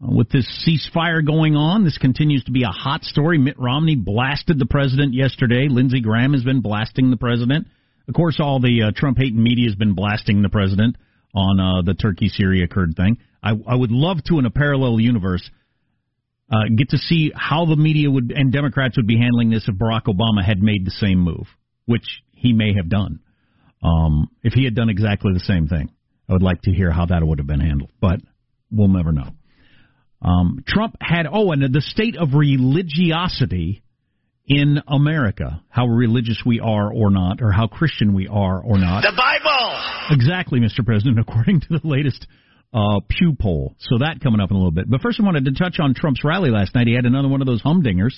uh, 0.03 0.11
with 0.11 0.29
this 0.29 0.47
ceasefire 0.67 1.25
going 1.25 1.55
on. 1.55 1.85
This 1.85 1.97
continues 1.97 2.43
to 2.43 2.51
be 2.51 2.63
a 2.63 2.75
hot 2.75 3.03
story. 3.03 3.37
Mitt 3.37 3.57
Romney 3.57 3.95
blasted 3.95 4.59
the 4.59 4.65
president 4.65 5.13
yesterday. 5.13 5.67
Lindsey 5.69 6.01
Graham 6.01 6.33
has 6.33 6.43
been 6.43 6.59
blasting 6.59 7.09
the 7.09 7.15
president. 7.15 7.67
Of 8.09 8.15
course, 8.15 8.37
all 8.41 8.59
the 8.59 8.83
uh, 8.83 8.91
Trump 8.93 9.17
hating 9.17 9.41
media 9.41 9.69
has 9.69 9.75
been 9.75 9.95
blasting 9.95 10.41
the 10.41 10.49
president 10.49 10.97
on 11.33 11.59
uh, 11.59 11.81
the 11.83 11.93
Turkey 11.93 12.27
Syria 12.27 12.67
Kurd 12.67 12.95
thing. 12.97 13.17
I, 13.43 13.51
I 13.67 13.75
would 13.75 13.91
love 13.91 14.17
to, 14.25 14.39
in 14.39 14.45
a 14.45 14.49
parallel 14.49 14.99
universe, 14.99 15.47
uh, 16.51 16.69
get 16.75 16.89
to 16.89 16.97
see 16.97 17.31
how 17.35 17.65
the 17.65 17.75
media 17.75 18.09
would 18.09 18.31
and 18.35 18.51
Democrats 18.51 18.97
would 18.97 19.07
be 19.07 19.17
handling 19.17 19.49
this 19.49 19.67
if 19.67 19.75
Barack 19.75 20.03
Obama 20.03 20.45
had 20.45 20.61
made 20.61 20.85
the 20.85 20.91
same 20.91 21.19
move, 21.19 21.47
which 21.85 22.05
he 22.31 22.53
may 22.53 22.73
have 22.75 22.89
done. 22.89 23.19
Um, 23.83 24.29
if 24.43 24.53
he 24.53 24.63
had 24.63 24.75
done 24.75 24.89
exactly 24.89 25.33
the 25.33 25.41
same 25.41 25.67
thing, 25.67 25.89
I 26.29 26.33
would 26.33 26.41
like 26.41 26.61
to 26.63 26.71
hear 26.71 26.91
how 26.91 27.05
that 27.07 27.25
would 27.25 27.39
have 27.39 27.47
been 27.47 27.59
handled, 27.59 27.91
but 27.99 28.19
we'll 28.71 28.87
never 28.87 29.11
know. 29.11 29.29
Um, 30.21 30.63
Trump 30.65 30.95
had, 31.01 31.25
oh, 31.29 31.51
and 31.51 31.61
the 31.61 31.81
state 31.81 32.15
of 32.15 32.29
religiosity 32.33 33.83
in 34.45 34.81
America, 34.87 35.61
how 35.69 35.87
religious 35.87 36.41
we 36.45 36.59
are 36.59 36.91
or 36.93 37.11
not, 37.11 37.41
or 37.41 37.51
how 37.51 37.67
Christian 37.67 38.13
we 38.13 38.27
are 38.27 38.61
or 38.61 38.77
not. 38.77 39.01
The 39.01 39.13
Bible! 39.15 40.11
Exactly, 40.11 40.59
Mr. 40.59 40.85
President, 40.85 41.19
according 41.27 41.61
to 41.61 41.67
the 41.69 41.81
latest 41.83 42.25
uh, 42.73 42.99
Pew 43.07 43.35
poll. 43.39 43.75
So 43.79 43.99
that 43.99 44.19
coming 44.21 44.39
up 44.39 44.49
in 44.49 44.55
a 44.55 44.59
little 44.59 44.71
bit. 44.71 44.89
But 44.89 45.01
first, 45.01 45.19
I 45.19 45.23
wanted 45.23 45.45
to 45.45 45.53
touch 45.53 45.79
on 45.79 45.93
Trump's 45.93 46.23
rally 46.23 46.49
last 46.49 46.73
night. 46.73 46.87
He 46.87 46.95
had 46.95 47.05
another 47.05 47.27
one 47.27 47.41
of 47.41 47.47
those 47.47 47.61
humdingers 47.61 48.13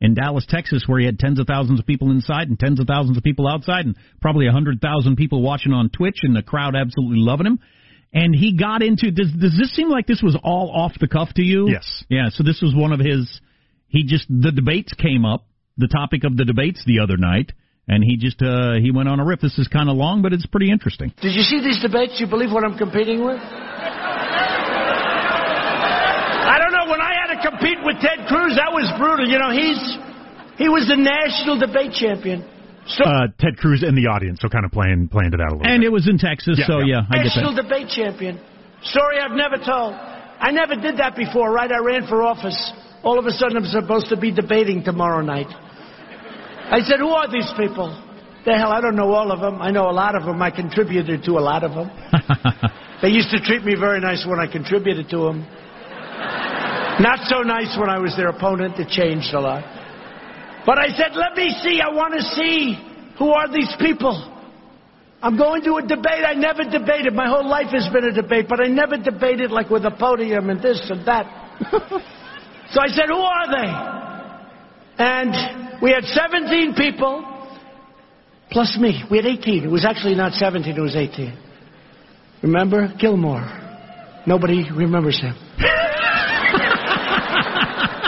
in 0.00 0.14
Dallas, 0.14 0.46
Texas, 0.48 0.84
where 0.86 0.98
he 0.98 1.06
had 1.06 1.18
tens 1.18 1.38
of 1.38 1.46
thousands 1.46 1.78
of 1.78 1.86
people 1.86 2.10
inside 2.10 2.48
and 2.48 2.58
tens 2.58 2.80
of 2.80 2.86
thousands 2.86 3.16
of 3.16 3.22
people 3.22 3.46
outside, 3.46 3.86
and 3.86 3.96
probably 4.20 4.46
a 4.46 4.52
hundred 4.52 4.80
thousand 4.80 5.16
people 5.16 5.42
watching 5.42 5.72
on 5.72 5.90
Twitch, 5.90 6.20
and 6.22 6.34
the 6.34 6.42
crowd 6.42 6.74
absolutely 6.74 7.18
loving 7.18 7.46
him. 7.46 7.58
And 8.12 8.34
he 8.34 8.56
got 8.56 8.82
into 8.82 9.12
does 9.12 9.30
does 9.32 9.56
this 9.56 9.70
seem 9.72 9.88
like 9.88 10.06
this 10.06 10.20
was 10.22 10.36
all 10.42 10.72
off 10.74 10.92
the 10.98 11.06
cuff 11.06 11.28
to 11.36 11.42
you? 11.42 11.68
Yes. 11.70 12.04
Yeah. 12.08 12.30
So 12.30 12.42
this 12.42 12.60
was 12.60 12.74
one 12.74 12.92
of 12.92 12.98
his. 12.98 13.40
He 13.86 14.04
just 14.04 14.26
the 14.28 14.50
debates 14.52 14.92
came 14.94 15.24
up 15.24 15.46
the 15.76 15.88
topic 15.88 16.24
of 16.24 16.36
the 16.36 16.44
debates 16.44 16.82
the 16.86 17.00
other 17.00 17.16
night, 17.16 17.52
and 17.86 18.04
he 18.04 18.16
just 18.16 18.42
uh, 18.42 18.74
he 18.82 18.90
went 18.90 19.08
on 19.08 19.20
a 19.20 19.24
riff. 19.24 19.40
This 19.40 19.58
is 19.58 19.68
kind 19.68 19.88
of 19.88 19.96
long, 19.96 20.22
but 20.22 20.32
it's 20.32 20.46
pretty 20.46 20.70
interesting. 20.70 21.12
Did 21.22 21.34
you 21.34 21.42
see 21.42 21.60
these 21.62 21.80
debates? 21.80 22.20
You 22.20 22.26
believe 22.26 22.50
what 22.52 22.64
I'm 22.64 22.76
competing 22.76 23.24
with? 23.24 23.38
I 26.50 26.58
don't 26.58 26.72
know. 26.72 26.90
When 26.90 27.00
I 27.00 27.14
had 27.14 27.28
to 27.32 27.38
compete 27.50 27.82
with 27.82 27.98
Ted 27.98 28.26
Cruz, 28.30 28.54
that 28.54 28.70
was 28.70 28.86
brutal. 28.96 29.26
You 29.26 29.38
know, 29.42 29.50
he's 29.50 29.80
he 30.56 30.70
was 30.70 30.86
the 30.86 30.96
national 30.96 31.58
debate 31.58 31.92
champion. 31.92 32.46
So, 32.86 33.04
uh, 33.04 33.28
Ted 33.38 33.58
Cruz 33.58 33.82
in 33.82 33.94
the 33.94 34.08
audience, 34.08 34.40
so 34.40 34.48
kind 34.48 34.64
of 34.64 34.72
playing 34.72 35.08
playing 35.08 35.32
to 35.32 35.38
that 35.38 35.50
a 35.50 35.54
little. 35.58 35.66
And 35.66 35.82
bit. 35.82 35.90
it 35.90 35.92
was 35.92 36.08
in 36.08 36.18
Texas, 36.18 36.58
yeah, 36.58 36.66
so 36.66 36.80
yeah, 36.80 37.04
yeah 37.04 37.18
I 37.18 37.22
national 37.22 37.54
get 37.54 37.68
debate 37.68 37.88
champion. 37.90 38.40
Story 38.82 39.20
I've 39.20 39.36
never 39.36 39.58
told. 39.58 39.94
I 40.40 40.50
never 40.50 40.74
did 40.74 40.96
that 40.96 41.16
before, 41.16 41.52
right? 41.52 41.70
I 41.70 41.84
ran 41.84 42.08
for 42.08 42.22
office. 42.22 42.56
All 43.02 43.18
of 43.18 43.26
a 43.26 43.30
sudden, 43.30 43.58
I'm 43.58 43.68
supposed 43.68 44.08
to 44.08 44.16
be 44.16 44.32
debating 44.32 44.82
tomorrow 44.82 45.20
night. 45.20 45.48
I 45.48 46.80
said, 46.80 46.98
Who 46.98 47.08
are 47.08 47.30
these 47.30 47.50
people? 47.58 47.92
The 48.46 48.56
hell, 48.56 48.72
I 48.72 48.80
don't 48.80 48.96
know 48.96 49.12
all 49.12 49.32
of 49.32 49.40
them. 49.40 49.60
I 49.60 49.70
know 49.70 49.90
a 49.90 49.92
lot 49.92 50.16
of 50.16 50.24
them. 50.24 50.40
I 50.40 50.50
contributed 50.50 51.24
to 51.24 51.32
a 51.32 51.44
lot 51.44 51.62
of 51.62 51.72
them. 51.72 51.90
they 53.02 53.08
used 53.08 53.30
to 53.30 53.40
treat 53.40 53.64
me 53.64 53.74
very 53.78 54.00
nice 54.00 54.24
when 54.26 54.40
I 54.40 54.50
contributed 54.50 55.10
to 55.10 55.18
them. 55.28 55.46
Not 56.98 57.28
so 57.28 57.42
nice 57.42 57.76
when 57.78 57.88
I 57.88 57.98
was 57.98 58.16
their 58.16 58.28
opponent. 58.28 58.78
It 58.78 58.88
changed 58.88 59.32
a 59.32 59.40
lot. 59.40 59.62
But 60.66 60.78
I 60.78 60.88
said, 60.88 61.14
Let 61.14 61.36
me 61.36 61.50
see. 61.62 61.80
I 61.80 61.94
want 61.94 62.14
to 62.14 62.22
see 62.22 62.74
who 63.18 63.30
are 63.30 63.52
these 63.52 63.72
people. 63.78 64.36
I'm 65.22 65.36
going 65.36 65.62
to 65.64 65.74
a 65.76 65.82
debate. 65.82 66.24
I 66.26 66.32
never 66.34 66.64
debated. 66.64 67.12
My 67.12 67.28
whole 67.28 67.46
life 67.46 67.68
has 67.72 67.88
been 67.92 68.04
a 68.04 68.12
debate, 68.12 68.46
but 68.48 68.60
I 68.60 68.68
never 68.68 68.96
debated 68.96 69.50
like 69.50 69.68
with 69.68 69.84
a 69.84 69.90
podium 69.90 70.48
and 70.48 70.62
this 70.62 70.80
and 70.88 71.06
that. 71.06 71.26
so 72.72 72.80
I 72.80 72.88
said, 72.88 73.08
Who 73.08 73.20
are 73.20 73.46
they? 73.50 74.00
And 75.02 75.80
we 75.82 75.92
had 75.92 76.04
17 76.04 76.74
people 76.74 77.24
plus 78.50 78.76
me. 78.78 79.04
We 79.10 79.18
had 79.18 79.26
18. 79.26 79.64
It 79.64 79.70
was 79.70 79.84
actually 79.84 80.14
not 80.14 80.32
17, 80.32 80.76
it 80.76 80.80
was 80.80 80.96
18. 80.96 81.38
Remember? 82.42 82.92
Gilmore. 82.98 83.46
Nobody 84.26 84.70
remembers 84.70 85.20
him. 85.20 85.34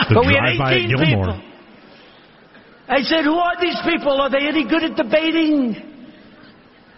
But 0.09 0.25
we 0.25 0.35
had 0.35 0.57
18 0.59 0.89
people. 0.97 1.41
I 2.87 3.01
said, 3.01 3.23
Who 3.23 3.35
are 3.35 3.55
these 3.61 3.79
people? 3.85 4.19
Are 4.19 4.29
they 4.29 4.47
any 4.47 4.67
good 4.67 4.83
at 4.83 4.95
debating? 4.95 5.75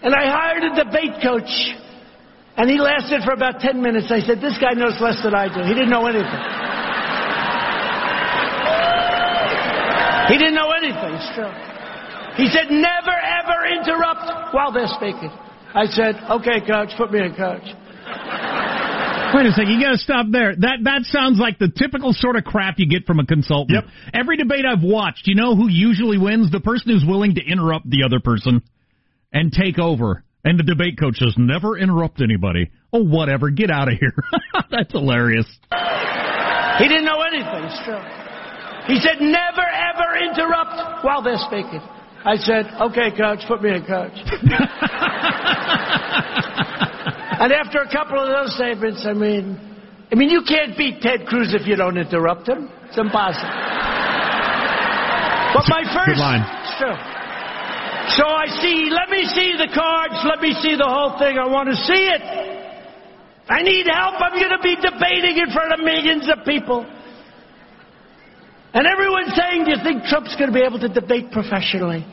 And 0.01 0.13
I 0.13 0.25
hired 0.25 0.63
a 0.63 0.83
debate 0.83 1.21
coach. 1.21 1.51
And 2.57 2.69
he 2.69 2.79
lasted 2.79 3.21
for 3.23 3.33
about 3.33 3.59
10 3.59 3.81
minutes. 3.81 4.07
I 4.09 4.21
said, 4.21 4.39
This 4.41 4.57
guy 4.57 4.73
knows 4.73 4.97
less 4.99 5.21
than 5.23 5.35
I 5.35 5.47
do. 5.51 5.61
He 5.61 5.73
didn't 5.73 5.89
know 5.89 6.07
anything. 6.07 6.41
He 10.31 10.37
didn't 10.41 10.55
know 10.55 10.71
anything, 10.71 11.15
still. 11.33 11.53
He 12.35 12.47
said, 12.49 12.71
Never 12.71 13.13
ever 13.13 13.59
interrupt 13.69 14.53
while 14.53 14.71
they're 14.71 14.89
speaking. 14.97 15.29
I 15.73 15.85
said, 15.85 16.15
Okay, 16.41 16.65
coach, 16.65 16.89
put 16.97 17.11
me 17.11 17.19
in, 17.19 17.35
coach. 17.35 17.67
Wait 19.35 19.45
a 19.45 19.51
second, 19.51 19.71
you 19.71 19.83
got 19.83 19.91
to 19.91 19.97
stop 19.97 20.27
there. 20.31 20.55
That 20.55 20.79
that 20.83 21.01
sounds 21.03 21.39
like 21.39 21.59
the 21.59 21.67
typical 21.67 22.13
sort 22.13 22.37
of 22.37 22.45
crap 22.45 22.75
you 22.77 22.87
get 22.87 23.05
from 23.05 23.19
a 23.19 23.25
consultant. 23.25 23.83
Yep. 23.83 23.83
Every 24.13 24.37
debate 24.37 24.65
I've 24.65 24.83
watched, 24.83 25.27
you 25.27 25.35
know 25.35 25.55
who 25.55 25.67
usually 25.69 26.17
wins? 26.17 26.51
The 26.51 26.61
person 26.61 26.91
who's 26.91 27.03
willing 27.05 27.35
to 27.35 27.41
interrupt 27.43 27.89
the 27.89 28.03
other 28.03 28.21
person 28.21 28.61
and 29.33 29.51
take 29.51 29.77
over. 29.77 30.23
And 30.45 30.57
the 30.57 30.63
debate 30.63 30.97
coach 30.97 31.17
says, 31.17 31.35
"Never 31.37 31.77
interrupt 31.77 32.21
anybody." 32.21 32.69
Oh, 32.93 33.03
whatever, 33.03 33.49
get 33.49 33.69
out 33.69 33.91
of 33.91 33.99
here. 33.99 34.13
That's 34.71 34.93
hilarious. 34.93 35.47
He 36.77 36.87
didn't 36.87 37.05
know 37.05 37.21
anything, 37.21 37.69
still. 37.83 37.99
He 38.87 38.99
said, 38.99 39.19
Never 39.19 39.65
ever 39.65 40.17
interrupt 40.23 41.03
while 41.03 41.21
they're 41.21 41.37
speaking. 41.37 41.81
I 42.23 42.35
said, 42.37 42.67
Okay, 42.79 43.11
coach, 43.17 43.39
put 43.47 43.61
me 43.61 43.75
in, 43.75 43.85
coach. 43.85 44.15
and 47.41 47.51
after 47.51 47.79
a 47.79 47.91
couple 47.91 48.19
of 48.19 48.27
those 48.27 48.55
statements, 48.55 49.05
I 49.05 49.13
mean, 49.13 49.59
I 50.11 50.15
mean, 50.15 50.29
you 50.29 50.43
can't 50.47 50.77
beat 50.77 51.01
Ted 51.01 51.25
Cruz 51.27 51.53
if 51.53 51.67
you 51.67 51.75
don't 51.75 51.97
interrupt 51.97 52.47
him. 52.47 52.69
It's 52.87 52.97
impossible. 52.97 53.49
But 55.55 55.65
my 55.71 55.83
first. 55.87 56.15
Good 56.15 56.21
line. 56.21 56.43
True. 56.77 56.95
So 58.19 58.23
I 58.27 58.45
see, 58.61 58.91
let 58.93 59.09
me 59.09 59.25
see 59.25 59.57
the 59.57 59.71
cards, 59.73 60.21
let 60.27 60.39
me 60.39 60.53
see 60.61 60.77
the 60.77 60.85
whole 60.85 61.17
thing. 61.17 61.39
I 61.39 61.47
want 61.47 61.69
to 61.69 61.75
see 61.75 62.05
it. 62.05 62.21
I 63.49 63.61
need 63.61 63.87
help. 63.87 64.21
I'm 64.21 64.37
going 64.37 64.53
to 64.53 64.61
be 64.61 64.75
debating 64.77 65.37
in 65.41 65.49
front 65.51 65.73
of 65.73 65.79
millions 65.79 66.29
of 66.29 66.45
people. 66.45 66.85
And 68.73 68.85
everyone's 68.85 69.33
saying, 69.33 69.65
Do 69.65 69.71
you 69.71 69.81
think 69.81 70.03
Trump's 70.05 70.35
going 70.35 70.51
to 70.51 70.53
be 70.53 70.61
able 70.61 70.79
to 70.79 70.89
debate 70.89 71.31
professionally? 71.31 72.05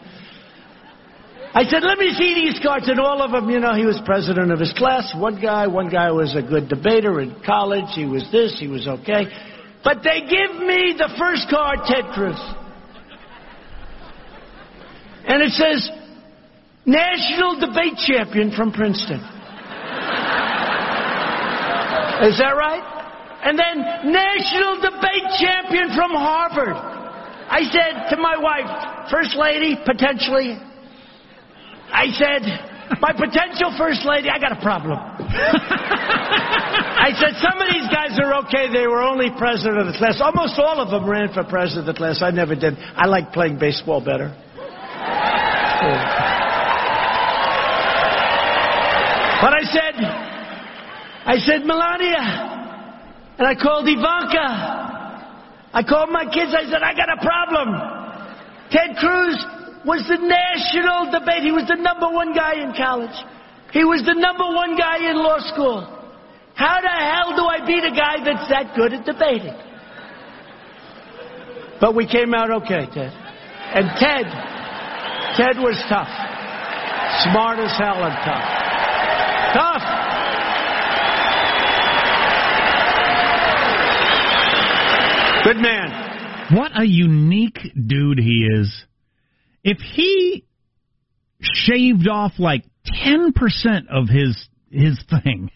I 1.55 1.65
said, 1.65 1.83
Let 1.83 1.99
me 1.99 2.13
see 2.17 2.35
these 2.35 2.61
cards. 2.63 2.89
And 2.89 2.99
all 2.99 3.21
of 3.21 3.33
them, 3.33 3.51
you 3.51 3.61
know, 3.61 3.75
he 3.75 3.85
was 3.85 4.01
president 4.07 4.51
of 4.53 4.59
his 4.59 4.73
class. 4.73 5.13
One 5.17 5.41
guy, 5.41 5.67
one 5.67 5.91
guy 5.91 6.11
was 6.11 6.35
a 6.35 6.43
good 6.43 6.69
debater 6.69 7.21
in 7.21 7.37
college. 7.45 7.93
He 7.95 8.07
was 8.07 8.27
this, 8.33 8.57
he 8.59 8.69
was 8.69 8.89
okay. 8.89 9.27
But 9.85 9.99
they 10.03 10.21
give 10.21 10.57
me 10.65 10.95
the 10.97 11.13
first 11.19 11.49
card, 11.51 11.81
Ted 11.85 12.05
Cruz. 12.15 12.41
And 15.27 15.43
it 15.43 15.53
says, 15.53 15.91
National 16.87 17.61
Debate 17.61 17.99
Champion 18.07 18.53
from 18.57 18.73
Princeton. 18.73 19.21
Is 22.23 22.39
that 22.39 22.55
right? 22.57 22.83
And 23.45 23.59
then 23.59 24.13
National 24.13 24.81
Debate 24.81 25.27
Champion 25.39 25.95
from 25.95 26.13
Harvard. 26.13 26.75
I 26.75 27.63
said 27.71 28.09
to 28.11 28.17
my 28.17 28.39
wife, 28.39 29.11
First 29.11 29.37
Lady, 29.37 29.77
potentially. 29.85 30.59
I 31.93 32.09
said, 32.17 32.43
My 33.01 33.13
potential 33.13 33.73
First 33.77 34.05
Lady, 34.05 34.29
I 34.29 34.39
got 34.41 34.53
a 34.57 34.61
problem. 34.61 34.99
I 34.99 37.13
said, 37.21 37.37
Some 37.37 37.61
of 37.61 37.69
these 37.69 37.89
guys 37.93 38.19
are 38.19 38.35
okay. 38.47 38.73
They 38.73 38.87
were 38.87 39.03
only 39.03 39.31
president 39.37 39.79
of 39.79 39.87
the 39.93 39.99
class. 39.99 40.21
Almost 40.21 40.59
all 40.59 40.81
of 40.81 40.91
them 40.91 41.09
ran 41.09 41.33
for 41.33 41.45
president 41.45 41.89
of 41.89 41.95
the 41.95 41.99
class. 41.99 42.23
I 42.23 42.31
never 42.31 42.55
did. 42.55 42.79
I 42.79 43.07
like 43.07 43.33
playing 43.33 43.59
baseball 43.59 44.01
better. 44.01 44.35
But 49.43 49.53
I 49.53 49.63
said, 49.69 49.95
I 51.27 51.37
said, 51.45 51.67
Melania, 51.67 52.25
and 53.39 53.47
I 53.47 53.55
called 53.61 53.89
Ivanka. 53.89 54.71
I 55.75 55.83
called 55.83 56.11
my 56.11 56.25
kids. 56.25 56.55
I 56.57 56.65
said, 56.71 56.83
I 56.83 56.95
got 56.95 57.09
a 57.11 57.17
problem. 57.21 57.75
Ted 58.71 58.97
Cruz 58.97 59.45
was 59.85 60.07
the 60.09 60.19
national 60.19 61.11
debate. 61.11 61.43
He 61.43 61.53
was 61.53 61.67
the 61.69 61.81
number 61.81 62.09
one 62.09 62.35
guy 62.35 62.63
in 62.63 62.73
college. 62.75 63.15
He 63.73 63.85
was 63.85 64.03
the 64.05 64.15
number 64.15 64.45
one 64.45 64.77
guy 64.77 65.11
in 65.11 65.17
law 65.17 65.41
school. 65.53 65.81
How 66.55 66.81
the 66.81 66.93
hell 66.93 67.35
do 67.35 67.45
I 67.49 67.65
beat 67.67 67.83
a 67.83 67.95
guy 67.95 68.23
that's 68.23 68.49
that 68.51 68.77
good 68.77 68.93
at 68.93 69.05
debating? 69.05 69.57
But 71.81 71.97
we 71.97 72.07
came 72.07 72.35
out 72.35 72.51
okay, 72.63 72.87
Ted. 72.93 73.13
And 73.75 73.89
Ted, 73.99 74.27
Ted 75.35 75.57
was 75.59 75.75
tough. 75.89 76.13
Smart 77.25 77.59
as 77.59 77.73
hell 77.79 78.05
and 78.05 78.15
tough. 78.23 78.45
Tough. 79.57 79.85
Good 85.45 85.57
man. 85.57 85.91
What 86.55 86.73
a 86.79 86.87
unique 86.87 87.59
dude 87.75 88.19
he 88.19 88.47
is. 88.61 88.85
If 89.65 89.79
he 89.79 90.45
shaved 91.41 92.09
off 92.09 92.33
like 92.39 92.65
10% 93.05 93.33
of 93.91 94.09
his 94.09 94.49
his 94.71 94.99
thing, 95.09 95.51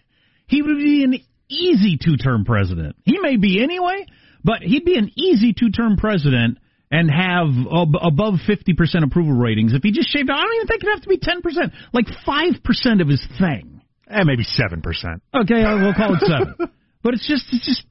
he 0.46 0.62
would 0.62 0.76
be 0.76 1.04
an 1.04 1.14
easy 1.48 1.98
two-term 2.02 2.44
president. 2.44 2.96
He 3.04 3.18
may 3.18 3.36
be 3.36 3.62
anyway, 3.62 4.06
but 4.44 4.62
he'd 4.62 4.84
be 4.84 4.98
an 4.98 5.10
easy 5.16 5.54
two-term 5.58 5.96
president 5.96 6.58
and 6.90 7.10
have 7.10 7.48
ab- 7.48 7.96
above 8.00 8.34
50% 8.46 9.04
approval 9.04 9.32
ratings 9.32 9.72
if 9.74 9.82
he 9.82 9.90
just 9.90 10.08
shaved 10.10 10.30
off. 10.30 10.38
I 10.38 10.42
don't 10.42 10.54
even 10.54 10.66
think 10.66 10.82
it'd 10.82 10.94
have 10.94 11.02
to 11.02 11.08
be 11.08 11.18
10%, 11.18 11.72
like 11.92 12.06
5% 12.26 13.00
of 13.00 13.08
his 13.08 13.26
thing. 13.38 13.76
Eh, 14.08 14.22
maybe 14.24 14.44
seven 14.44 14.82
percent. 14.82 15.22
Okay, 15.34 15.64
uh, 15.64 15.78
we'll 15.78 15.94
call 15.94 16.14
it 16.14 16.20
seven. 16.20 16.54
but 17.02 17.14
it's 17.14 17.26
just, 17.26 17.46
it's 17.52 17.66
just 17.66 17.84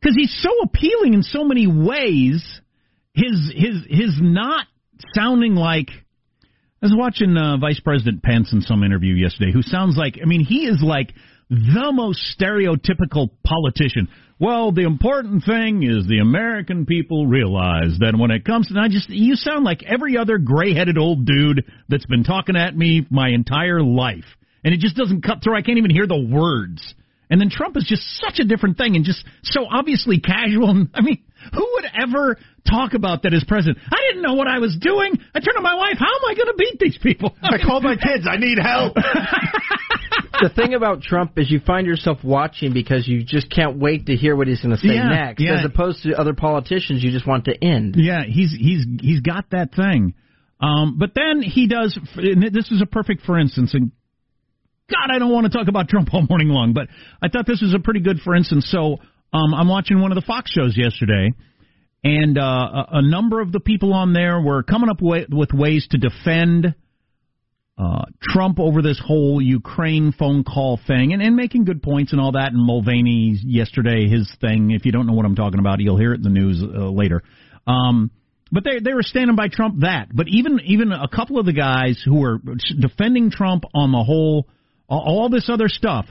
because 0.00 0.14
he's 0.16 0.32
so 0.40 0.50
appealing 0.62 1.14
in 1.14 1.22
so 1.22 1.44
many 1.44 1.66
ways. 1.66 2.60
His 3.12 3.50
his 3.52 3.76
his 3.88 4.18
not 4.20 4.66
sounding 5.14 5.54
like. 5.54 5.88
I 6.82 6.86
was 6.86 6.94
watching 6.96 7.36
uh, 7.36 7.56
Vice 7.56 7.80
President 7.80 8.22
Pence 8.22 8.52
in 8.52 8.60
some 8.60 8.84
interview 8.84 9.14
yesterday, 9.14 9.50
who 9.52 9.62
sounds 9.62 9.96
like. 9.96 10.18
I 10.22 10.26
mean, 10.26 10.44
he 10.44 10.66
is 10.66 10.82
like 10.82 11.14
the 11.48 11.90
most 11.92 12.36
stereotypical 12.38 13.30
politician. 13.44 14.08
Well, 14.38 14.72
the 14.72 14.82
important 14.82 15.44
thing 15.44 15.82
is 15.82 16.06
the 16.06 16.18
American 16.18 16.84
people 16.84 17.26
realize 17.26 17.96
that 18.00 18.14
when 18.18 18.30
it 18.30 18.44
comes 18.44 18.68
to, 18.68 18.78
I 18.78 18.88
just, 18.88 19.08
you 19.08 19.34
sound 19.34 19.64
like 19.64 19.82
every 19.82 20.18
other 20.18 20.36
gray-headed 20.36 20.98
old 20.98 21.24
dude 21.24 21.64
that's 21.88 22.04
been 22.04 22.24
talking 22.24 22.56
at 22.56 22.76
me 22.76 23.06
my 23.10 23.30
entire 23.30 23.82
life 23.82 24.26
and 24.62 24.74
it 24.74 24.80
just 24.80 24.96
doesn't 24.96 25.22
cut 25.22 25.42
through. 25.42 25.56
I 25.56 25.62
can't 25.62 25.78
even 25.78 25.92
hear 25.92 26.06
the 26.06 26.18
words. 26.18 26.82
And 27.30 27.40
then 27.40 27.50
Trump 27.50 27.76
is 27.76 27.86
just 27.88 28.02
such 28.20 28.40
a 28.40 28.44
different 28.44 28.76
thing 28.76 28.96
and 28.96 29.04
just 29.04 29.24
so 29.44 29.64
obviously 29.64 30.20
casual. 30.20 30.86
I 30.94 31.00
mean, 31.00 31.22
who 31.52 31.68
would 31.74 31.84
ever 31.94 32.36
talk 32.68 32.94
about 32.94 33.22
that 33.22 33.34
as 33.34 33.44
president? 33.44 33.78
I 33.92 33.96
didn't 34.08 34.22
know 34.22 34.34
what 34.34 34.48
I 34.48 34.58
was 34.58 34.76
doing. 34.80 35.12
I 35.34 35.40
turned 35.40 35.56
to 35.56 35.62
my 35.62 35.74
wife. 35.74 35.96
How 35.98 36.06
am 36.06 36.24
I 36.28 36.34
going 36.34 36.48
to 36.48 36.54
beat 36.56 36.78
these 36.78 36.98
people? 37.02 37.36
I 37.42 37.58
called 37.58 37.82
my 37.82 37.96
kids. 37.96 38.26
I 38.30 38.36
need 38.36 38.58
help. 38.58 38.94
the 40.40 40.50
thing 40.54 40.74
about 40.74 41.02
Trump 41.02 41.38
is 41.38 41.50
you 41.50 41.60
find 41.60 41.86
yourself 41.86 42.18
watching 42.22 42.72
because 42.72 43.06
you 43.06 43.24
just 43.24 43.50
can't 43.50 43.78
wait 43.78 44.06
to 44.06 44.16
hear 44.16 44.36
what 44.36 44.48
he's 44.48 44.60
going 44.60 44.74
to 44.74 44.80
say 44.80 44.94
Yeah, 44.94 45.08
next, 45.08 45.40
yeah. 45.42 45.58
as 45.58 45.64
opposed 45.64 46.02
to 46.02 46.14
other 46.18 46.34
politicians 46.34 47.02
you 47.02 47.10
just 47.10 47.26
want 47.26 47.46
to 47.46 47.64
end. 47.64 47.94
Yeah, 47.96 48.22
he's 48.26 48.54
he's 48.58 48.84
he's 49.00 49.20
got 49.20 49.50
that 49.50 49.74
thing. 49.74 50.14
Um, 50.60 50.96
but 50.98 51.10
then 51.14 51.42
he 51.42 51.66
does. 51.66 51.98
And 52.16 52.42
this 52.42 52.70
is 52.70 52.80
a 52.82 52.86
perfect 52.86 53.22
for 53.22 53.38
instance. 53.38 53.74
And 53.74 53.92
God, 54.88 55.14
I 55.14 55.18
don't 55.18 55.32
want 55.32 55.50
to 55.50 55.56
talk 55.56 55.68
about 55.68 55.88
Trump 55.88 56.12
all 56.14 56.22
morning 56.28 56.48
long, 56.48 56.72
but 56.72 56.88
I 57.20 57.28
thought 57.28 57.46
this 57.46 57.60
was 57.60 57.74
a 57.74 57.80
pretty 57.80 58.00
good, 58.00 58.20
for 58.20 58.34
instance. 58.36 58.68
So 58.70 58.98
um, 59.32 59.54
I'm 59.54 59.68
watching 59.68 60.00
one 60.00 60.12
of 60.12 60.16
the 60.16 60.26
Fox 60.26 60.50
shows 60.50 60.76
yesterday, 60.76 61.32
and 62.04 62.38
uh, 62.38 62.42
a, 62.42 62.86
a 62.92 63.02
number 63.02 63.40
of 63.40 63.52
the 63.52 63.60
people 63.60 63.92
on 63.92 64.12
there 64.12 64.40
were 64.40 64.62
coming 64.62 64.88
up 64.88 64.98
with, 65.00 65.28
with 65.30 65.52
ways 65.52 65.86
to 65.90 65.98
defend 65.98 66.74
uh, 67.78 68.04
Trump 68.22 68.58
over 68.58 68.80
this 68.80 69.00
whole 69.04 69.40
Ukraine 69.42 70.12
phone 70.12 70.44
call 70.44 70.80
thing 70.86 71.12
and, 71.12 71.20
and 71.20 71.36
making 71.36 71.64
good 71.64 71.82
points 71.82 72.12
and 72.12 72.20
all 72.20 72.32
that. 72.32 72.52
And 72.52 72.64
Mulvaney 72.64 73.38
yesterday, 73.42 74.08
his 74.08 74.34
thing. 74.40 74.70
If 74.70 74.86
you 74.86 74.92
don't 74.92 75.06
know 75.06 75.12
what 75.12 75.26
I'm 75.26 75.34
talking 75.34 75.58
about, 75.58 75.80
you'll 75.80 75.98
hear 75.98 76.12
it 76.12 76.16
in 76.16 76.22
the 76.22 76.30
news 76.30 76.62
uh, 76.62 76.88
later. 76.88 77.22
Um, 77.66 78.10
but 78.50 78.64
they 78.64 78.78
they 78.78 78.94
were 78.94 79.02
standing 79.02 79.36
by 79.36 79.48
Trump 79.48 79.80
that. 79.80 80.08
But 80.14 80.28
even 80.28 80.60
even 80.64 80.92
a 80.92 81.08
couple 81.08 81.38
of 81.38 81.46
the 81.46 81.52
guys 81.52 82.00
who 82.02 82.20
were 82.20 82.38
defending 82.78 83.30
Trump 83.30 83.64
on 83.74 83.92
the 83.92 84.02
whole 84.02 84.48
all 84.88 85.28
this 85.28 85.50
other 85.50 85.68
stuff. 85.68 86.06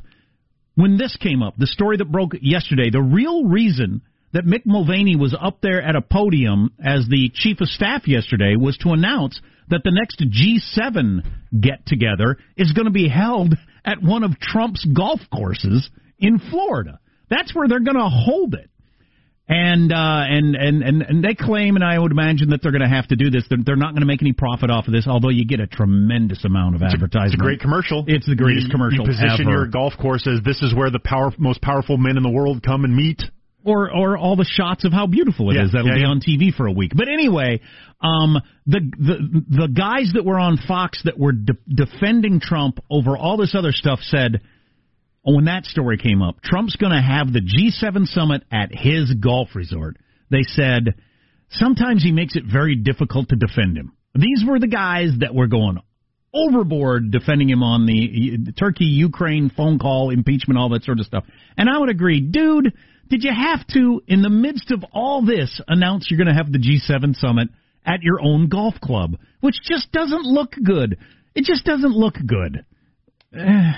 When 0.76 0.98
this 0.98 1.16
came 1.18 1.42
up, 1.42 1.56
the 1.58 1.68
story 1.68 1.98
that 1.98 2.12
broke 2.12 2.34
yesterday, 2.42 2.90
the 2.90 3.02
real 3.02 3.46
reason 3.46 4.02
that 4.34 4.46
Mick 4.46 4.66
Mulvaney 4.66 5.16
was 5.16 5.36
up 5.40 5.62
there 5.62 5.82
at 5.82 5.96
a 5.96 6.02
podium 6.02 6.72
as 6.84 7.08
the 7.08 7.32
chief 7.34 7.62
of 7.62 7.70
staff 7.70 8.08
yesterday 8.08 8.56
was 8.58 8.78
to 8.78 8.90
announce 8.90 9.40
that 9.70 9.82
the 9.84 9.92
next 9.92 10.20
G7 10.20 11.26
get 11.60 11.86
together 11.86 12.38
is 12.58 12.74
going 12.74 12.86
to 12.86 12.92
be 12.92 13.08
held 13.08 13.56
at 13.86 14.04
one 14.04 14.24
of 14.24 14.40
Trump's 14.40 14.86
golf 14.86 15.22
courses 15.34 15.90
in 16.20 16.40
Florida. 16.40 17.00
That's 17.30 17.56
where 17.56 17.68
they're 17.68 17.80
going 17.80 17.96
to 17.96 18.10
hold 18.10 18.54
it. 18.56 18.70
And, 19.48 19.94
uh, 19.94 20.26
and 20.26 20.56
and 20.56 20.82
and 20.82 21.02
and 21.04 21.24
they 21.24 21.36
claim, 21.36 21.76
and 21.76 21.84
I 21.84 22.00
would 22.00 22.12
imagine 22.12 22.50
that 22.50 22.64
they're 22.64 22.72
going 22.72 22.82
to 22.82 22.90
have 22.90 23.08
to 23.10 23.16
do 23.16 23.30
this. 23.30 23.44
They're, 23.48 23.60
they're 23.64 23.76
not 23.76 23.92
going 23.92 24.02
to 24.02 24.08
make 24.08 24.24
any 24.24 24.34
profit 24.34 24.72
off 24.72 24.88
of 24.88 24.94
this, 24.94 25.06
although 25.08 25.30
you 25.30 25.46
get 25.46 25.60
a 25.60 25.68
tremendous 25.68 26.44
amount 26.46 26.74
of 26.74 26.82
advertising. 26.82 27.34
It's 27.34 27.42
a 27.42 27.44
great 27.44 27.60
commercial. 27.60 28.06
It's 28.08 28.26
the 28.26 28.36
greatest 28.36 28.66
you, 28.66 28.72
commercial 28.72 29.06
You 29.06 29.12
position 29.12 29.46
ever. 29.46 29.52
your 29.52 29.68
golf 29.68 29.94
course 30.02 30.26
as 30.26 30.42
this 30.44 30.64
is 30.64 30.74
where 30.74 30.90
the 30.90 30.98
power, 30.98 31.32
most 31.38 31.62
powerful 31.62 31.98
men 31.98 32.18
in 32.18 32.24
the 32.24 32.30
world 32.30 32.64
come 32.64 32.86
and 32.86 32.96
meet 32.96 33.22
or 33.66 33.92
or 33.92 34.18
all 34.18 34.36
the 34.36 34.46
shots 34.46 34.86
of 34.86 34.94
how 34.94 35.08
beautiful 35.08 35.50
it 35.50 35.56
yeah, 35.56 35.66
is 35.66 35.72
that'll 35.72 35.88
yeah, 35.88 35.96
be 35.96 36.02
yeah. 36.02 36.08
on 36.08 36.22
TV 36.22 36.56
for 36.56 36.68
a 36.68 36.72
week. 36.72 36.92
But 36.96 37.08
anyway, 37.08 37.62
um, 38.02 38.38
the 38.66 38.80
the 38.80 39.44
the 39.50 39.68
guys 39.68 40.12
that 40.14 40.24
were 40.24 40.40
on 40.40 40.58
Fox 40.68 41.02
that 41.04 41.20
were 41.20 41.34
de- 41.34 41.58
defending 41.68 42.40
Trump 42.40 42.80
over 42.90 43.18
all 43.18 43.38
this 43.38 43.56
other 43.56 43.72
stuff 43.72 44.00
said. 44.02 44.42
When 45.26 45.46
that 45.46 45.66
story 45.66 45.98
came 45.98 46.22
up, 46.22 46.42
Trump's 46.42 46.76
going 46.76 46.92
to 46.92 47.02
have 47.02 47.34
the 47.34 47.42
G7 47.42 48.06
summit 48.08 48.44
at 48.52 48.70
his 48.72 49.12
golf 49.14 49.50
resort. 49.56 49.98
They 50.30 50.44
said 50.44 50.96
sometimes 51.50 52.04
he 52.04 52.12
makes 52.12 52.36
it 52.36 52.44
very 52.46 52.76
difficult 52.76 53.30
to 53.30 53.36
defend 53.36 53.76
him. 53.78 53.94
These 54.14 54.44
were 54.48 54.60
the 54.60 54.68
guys 54.68 55.10
that 55.20 55.34
were 55.34 55.48
going 55.48 55.80
overboard 56.34 57.12
defending 57.12 57.50
him 57.50 57.64
on 57.64 57.86
the, 57.86 58.54
Turkey 58.60 58.86
Ukraine 58.86 59.50
phone 59.50 59.80
call, 59.80 60.10
impeachment, 60.10 60.60
all 60.60 60.70
that 60.70 60.84
sort 60.84 61.00
of 61.00 61.06
stuff. 61.06 61.24
And 61.58 61.70
I 61.70 61.78
would 61.78 61.90
agree, 61.90 62.20
dude, 62.20 62.74
did 63.10 63.24
you 63.24 63.32
have 63.34 63.66
to, 63.68 64.02
in 64.08 64.22
the 64.22 64.30
midst 64.30 64.72
of 64.72 64.84
all 64.92 65.26
this, 65.26 65.62
announce 65.68 66.08
you're 66.10 66.18
going 66.18 66.34
to 66.36 66.42
have 66.42 66.52
the 66.52 66.60
G7 66.60 67.16
summit 67.16 67.48
at 67.86 68.04
your 68.04 68.22
own 68.22 68.50
golf 68.50 68.76
club, 68.82 69.18
which 69.42 69.56
just 69.64 69.92
doesn't 69.92 70.24
look 70.24 70.54
good. 70.64 70.98
It 71.34 71.46
just 71.46 71.66
doesn't 71.66 71.94
look 71.94 72.16
good. 72.26 72.66
Eh. 73.34 73.72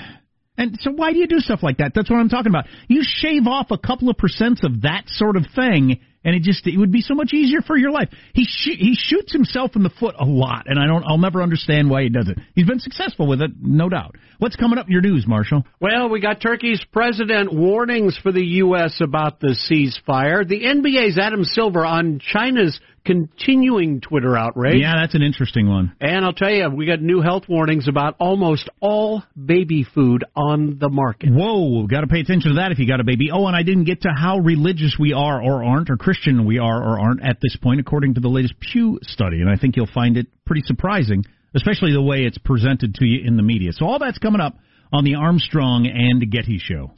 And 0.58 0.78
so 0.82 0.92
why 0.92 1.14
do 1.14 1.20
you 1.20 1.28
do 1.28 1.40
stuff 1.40 1.62
like 1.62 1.78
that? 1.78 1.94
That's 1.94 2.10
what 2.10 2.18
I'm 2.18 2.30
talking 2.30 2.52
about. 2.52 2.66
You 2.88 3.04
shave 3.04 3.46
off 3.46 3.68
a 3.72 3.78
couple 3.78 4.10
of 4.10 4.18
percents 4.18 4.64
of 4.64 4.82
that 4.82 5.04
sort 5.08 5.38
of 5.38 5.46
thing, 5.56 6.00
and 6.24 6.36
it 6.36 6.42
just 6.42 6.66
it 6.66 6.78
would 6.78 6.92
be 6.92 7.02
so 7.02 7.14
much 7.14 7.32
easier 7.32 7.62
for 7.62 7.78
your 7.78 7.92
life. 7.92 8.10
He 8.34 8.44
sh- 8.44 8.78
he 8.78 8.96
shoots 8.98 9.32
himself 9.32 9.76
in 9.76 9.84
the 9.84 9.90
foot 9.90 10.16
a 10.20 10.26
lot, 10.26 10.66
and 10.68 10.80
I 10.80 10.88
don't 10.88 11.04
I'll 11.06 11.20
never 11.20 11.44
understand 11.44 11.90
why 11.90 12.04
he 12.04 12.10
does 12.10 12.28
it. 12.28 12.40
He's 12.56 12.66
been 12.66 12.80
successful 12.80 13.28
with 13.28 13.42
it, 13.42 13.52
no 13.62 13.88
doubt. 13.88 14.16
What's 14.40 14.56
coming 14.56 14.80
up 14.80 14.88
in 14.88 14.92
your 14.92 15.02
news, 15.02 15.26
Marshall? 15.28 15.64
Well, 15.80 16.10
we 16.10 16.20
got 16.20 16.42
Turkey's 16.42 16.84
president 16.92 17.54
warnings 17.54 18.20
for 18.22 18.32
the 18.32 18.46
U.S. 18.46 19.00
about 19.02 19.40
the 19.40 19.56
ceasefire. 19.56 20.48
The 20.48 20.64
NBA's 20.64 21.18
Adam 21.18 21.44
Silver 21.44 21.86
on 21.86 22.20
China's 22.20 22.80
continuing 23.08 24.02
Twitter 24.02 24.38
outrage. 24.38 24.82
Yeah, 24.82 24.96
that's 25.02 25.16
an 25.16 25.22
interesting 25.22 25.70
one. 25.70 25.96
And 26.02 26.26
I'll 26.26 26.34
tell 26.34 26.52
you, 26.52 26.70
we 26.70 26.86
got 26.86 27.02
new 27.02 27.22
health 27.22 27.44
warnings 27.48 27.88
about 27.88 28.18
almost 28.20 28.70
all 28.82 29.24
baby 29.34 29.86
food 29.96 30.26
on 30.36 30.78
the 30.78 30.90
market. 30.90 31.30
Whoa, 31.32 31.88
got 31.88 32.02
to 32.02 32.08
pay 32.08 32.20
attention 32.20 32.52
to 32.52 32.56
that 32.56 32.74
if 32.74 32.80
you 32.80 32.88
got 32.88 33.00
a 33.00 33.06
baby. 33.06 33.30
Oh, 33.32 33.48
and 33.48 33.56
I 33.56 33.64
didn't 33.64 33.86
get 33.86 34.02
to 34.02 34.10
how 34.10 34.40
religious 34.40 34.98
we 35.00 35.14
are 35.14 35.42
or 35.42 35.64
aren't, 35.64 35.90
or 35.90 35.96
Christian 35.96 36.46
we 36.46 36.60
are 36.60 36.84
or 36.84 37.00
aren't 37.00 37.24
at 37.24 37.38
this 37.42 37.56
point, 37.56 37.80
according 37.80 38.16
to 38.16 38.20
the 38.20 38.28
latest 38.28 38.56
Pew 38.60 39.00
study. 39.04 39.40
And 39.40 39.50
I 39.50 39.56
think 39.56 39.78
you'll 39.78 39.88
find 39.88 40.18
it 40.18 40.28
pretty 40.46 40.64
surprising, 40.66 41.24
especially 41.56 41.94
the 41.94 42.02
way 42.02 42.24
it's 42.24 42.38
presented 42.38 42.94
to 42.96 43.06
you 43.06 43.26
in 43.26 43.38
the 43.38 43.44
media. 43.44 43.72
So 43.72 43.86
all 43.86 44.00
that's 44.00 44.18
coming 44.18 44.42
up 44.42 44.58
on 44.92 45.06
the 45.06 45.16
Armstrong 45.16 45.88
and 45.88 46.30
Getty 46.30 46.60
Show. 46.60 46.92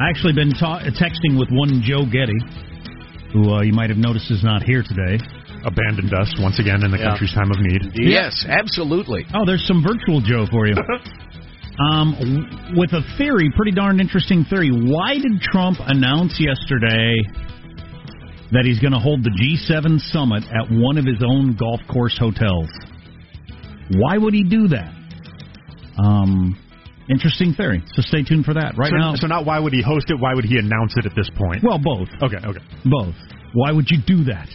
I 0.00 0.08
actually 0.08 0.32
been 0.32 0.50
ta- 0.52 0.80
texting 0.96 1.38
with 1.38 1.48
one 1.50 1.82
Joe 1.84 2.04
Getty, 2.08 2.38
who 3.32 3.52
uh, 3.52 3.60
you 3.62 3.72
might 3.72 3.90
have 3.90 3.98
noticed 3.98 4.30
is 4.30 4.42
not 4.42 4.62
here 4.62 4.82
today. 4.82 5.22
Abandoned 5.64 6.14
us 6.14 6.32
once 6.40 6.58
again 6.58 6.82
in 6.84 6.90
the 6.90 6.96
Yeah. 6.98 7.10
country's 7.10 7.34
time 7.34 7.50
of 7.50 7.58
need. 7.60 7.92
Yes, 7.94 8.46
absolutely. 8.48 9.26
Oh, 9.34 9.44
there's 9.44 9.66
some 9.66 9.82
virtual 9.84 10.20
Joe 10.22 10.46
for 10.50 10.66
you. 10.66 10.74
um, 11.92 12.16
w- 12.18 12.78
with 12.80 12.92
a 12.94 13.02
theory, 13.18 13.50
pretty 13.54 13.72
darn 13.72 14.00
interesting 14.00 14.44
theory. 14.48 14.70
Why 14.72 15.14
did 15.14 15.40
Trump 15.42 15.76
announce 15.84 16.40
yesterday 16.40 17.20
that 18.52 18.64
he's 18.64 18.80
going 18.80 18.94
to 18.94 18.98
hold 18.98 19.22
the 19.22 19.30
G7 19.36 20.00
summit 20.10 20.44
at 20.48 20.72
one 20.72 20.96
of 20.96 21.04
his 21.04 21.22
own 21.22 21.56
golf 21.56 21.80
course 21.92 22.16
hotels? 22.18 22.70
Why 23.90 24.16
would 24.16 24.32
he 24.32 24.44
do 24.44 24.68
that? 24.68 24.94
Um, 25.98 26.56
interesting 27.10 27.52
theory. 27.52 27.82
So 27.94 28.02
stay 28.02 28.22
tuned 28.22 28.44
for 28.44 28.54
that. 28.54 28.74
Right 28.78 28.90
so, 28.90 28.96
now, 28.96 29.14
so 29.14 29.26
not 29.26 29.44
why 29.44 29.58
would 29.58 29.72
he 29.72 29.82
host 29.82 30.10
it? 30.10 30.18
Why 30.18 30.34
would 30.34 30.44
he 30.44 30.58
announce 30.58 30.94
it 30.96 31.06
at 31.06 31.12
this 31.14 31.30
point? 31.36 31.62
well, 31.62 31.78
both, 31.78 32.08
okay, 32.22 32.36
okay. 32.38 32.60
both. 32.84 33.14
Why 33.52 33.72
would 33.72 33.90
you 33.90 33.98
do 34.06 34.24
that? 34.24 34.48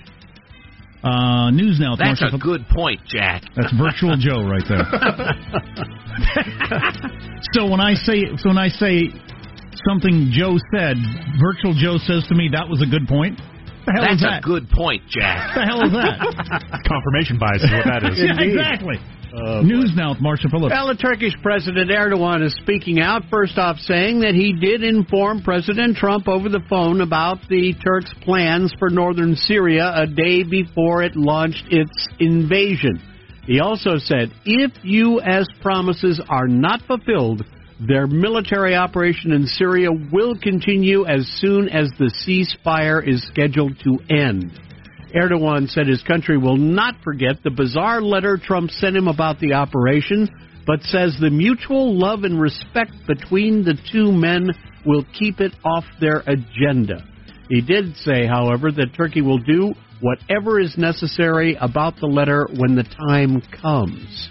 Uh, 1.04 1.52
news 1.52 1.80
now. 1.80 1.96
That's 1.96 2.22
Marshall- 2.22 2.40
a 2.40 2.42
good 2.42 2.68
point, 2.70 3.00
Jack. 3.06 3.44
That's 3.56 3.72
virtual 3.78 4.18
Joe 4.18 4.42
right 4.42 4.64
there. 4.68 4.82
so 7.54 7.70
when 7.70 7.80
I 7.80 7.94
say 7.94 8.24
so 8.38 8.50
when 8.50 8.58
I 8.58 8.70
say 8.70 9.14
something 9.88 10.32
Joe 10.34 10.58
said, 10.74 10.98
virtual 11.38 11.76
Joe 11.78 11.98
says 11.98 12.26
to 12.30 12.36
me 12.36 12.50
that 12.54 12.68
was 12.68 12.82
a 12.82 12.88
good 12.90 13.08
point. 13.08 13.38
The 13.86 13.94
hell 13.94 14.02
That's 14.10 14.26
is 14.26 14.26
a 14.26 14.42
good 14.42 14.66
point, 14.74 15.06
Jack. 15.14 15.54
the 15.54 15.62
hell 15.62 15.86
is 15.86 15.94
that? 15.94 16.18
Confirmation 16.90 17.38
bias 17.38 17.62
is 17.62 17.70
what 17.70 17.86
that 17.86 18.02
is. 18.02 18.18
yeah, 18.26 18.34
exactly. 18.42 18.98
Uh, 19.36 19.62
News 19.62 19.92
now 19.96 20.12
with 20.12 20.22
Marshall 20.22 20.50
Phillips. 20.50 20.72
Well, 20.72 20.88
the 20.88 20.96
Turkish 20.96 21.34
President 21.42 21.90
Erdogan 21.90 22.46
is 22.46 22.56
speaking 22.62 23.02
out, 23.02 23.24
first 23.30 23.58
off 23.58 23.78
saying 23.80 24.22
that 24.22 24.34
he 24.34 24.54
did 24.54 24.82
inform 24.82 25.42
President 25.42 25.98
Trump 25.98 26.30
over 26.30 26.48
the 26.48 26.62
phone 26.70 27.02
about 27.02 27.40
the 27.50 27.74
Turks' 27.84 28.14
plans 28.22 28.74
for 28.80 28.90
northern 28.90 29.36
Syria 29.36 29.92
a 29.94 30.08
day 30.08 30.44
before 30.44 31.04
it 31.04 31.18
launched 31.18 31.66
its 31.70 32.08
invasion. 32.20 33.02
He 33.46 33.60
also 33.60 33.98
said, 33.98 34.32
if 34.46 34.72
U.S. 34.84 35.48
promises 35.62 36.22
are 36.30 36.48
not 36.48 36.82
fulfilled, 36.84 37.44
their 37.86 38.08
military 38.08 38.76
operation 38.76 39.34
in 39.34 39.48
Syria 39.48 39.90
will 40.14 40.40
continue 40.40 41.06
as 41.06 41.28
soon 41.42 41.68
as 41.68 41.90
the 42.00 42.12
ceasefire 42.26 43.06
is 43.06 43.28
scheduled 43.28 43.78
to 43.84 44.00
end. 44.10 44.58
Erdogan 45.14 45.70
said 45.70 45.88
his 45.88 46.04
country 46.04 46.38
will 46.38 46.58
not 46.58 46.96
forget 47.04 47.44
the 47.44 47.52
bizarre 47.52 48.02
letter 48.02 48.38
Trump 48.38 48.72
sent 48.72 48.96
him 48.96 49.08
about 49.08 49.40
the 49.40 49.54
operation, 49.54 50.30
but 50.66 50.82
says 50.84 51.16
the 51.20 51.30
mutual 51.30 51.98
love 51.98 52.24
and 52.24 52.40
respect 52.40 52.92
between 53.08 53.64
the 53.64 53.78
two 53.92 54.12
men 54.12 54.50
will 54.86 55.06
keep 55.18 55.40
it 55.40 55.54
off 55.64 55.84
their 56.00 56.24
agenda. 56.28 57.04
He 57.50 57.62
did 57.62 57.96
say, 57.98 58.26
however, 58.26 58.72
that 58.72 58.96
Turkey 58.96 59.22
will 59.22 59.38
do 59.38 59.74
whatever 60.02 60.60
is 60.60 60.78
necessary 60.78 61.58
about 61.60 61.96
the 62.00 62.08
letter 62.08 62.48
when 62.58 62.76
the 62.76 62.84
time 62.84 63.42
comes. 63.62 64.30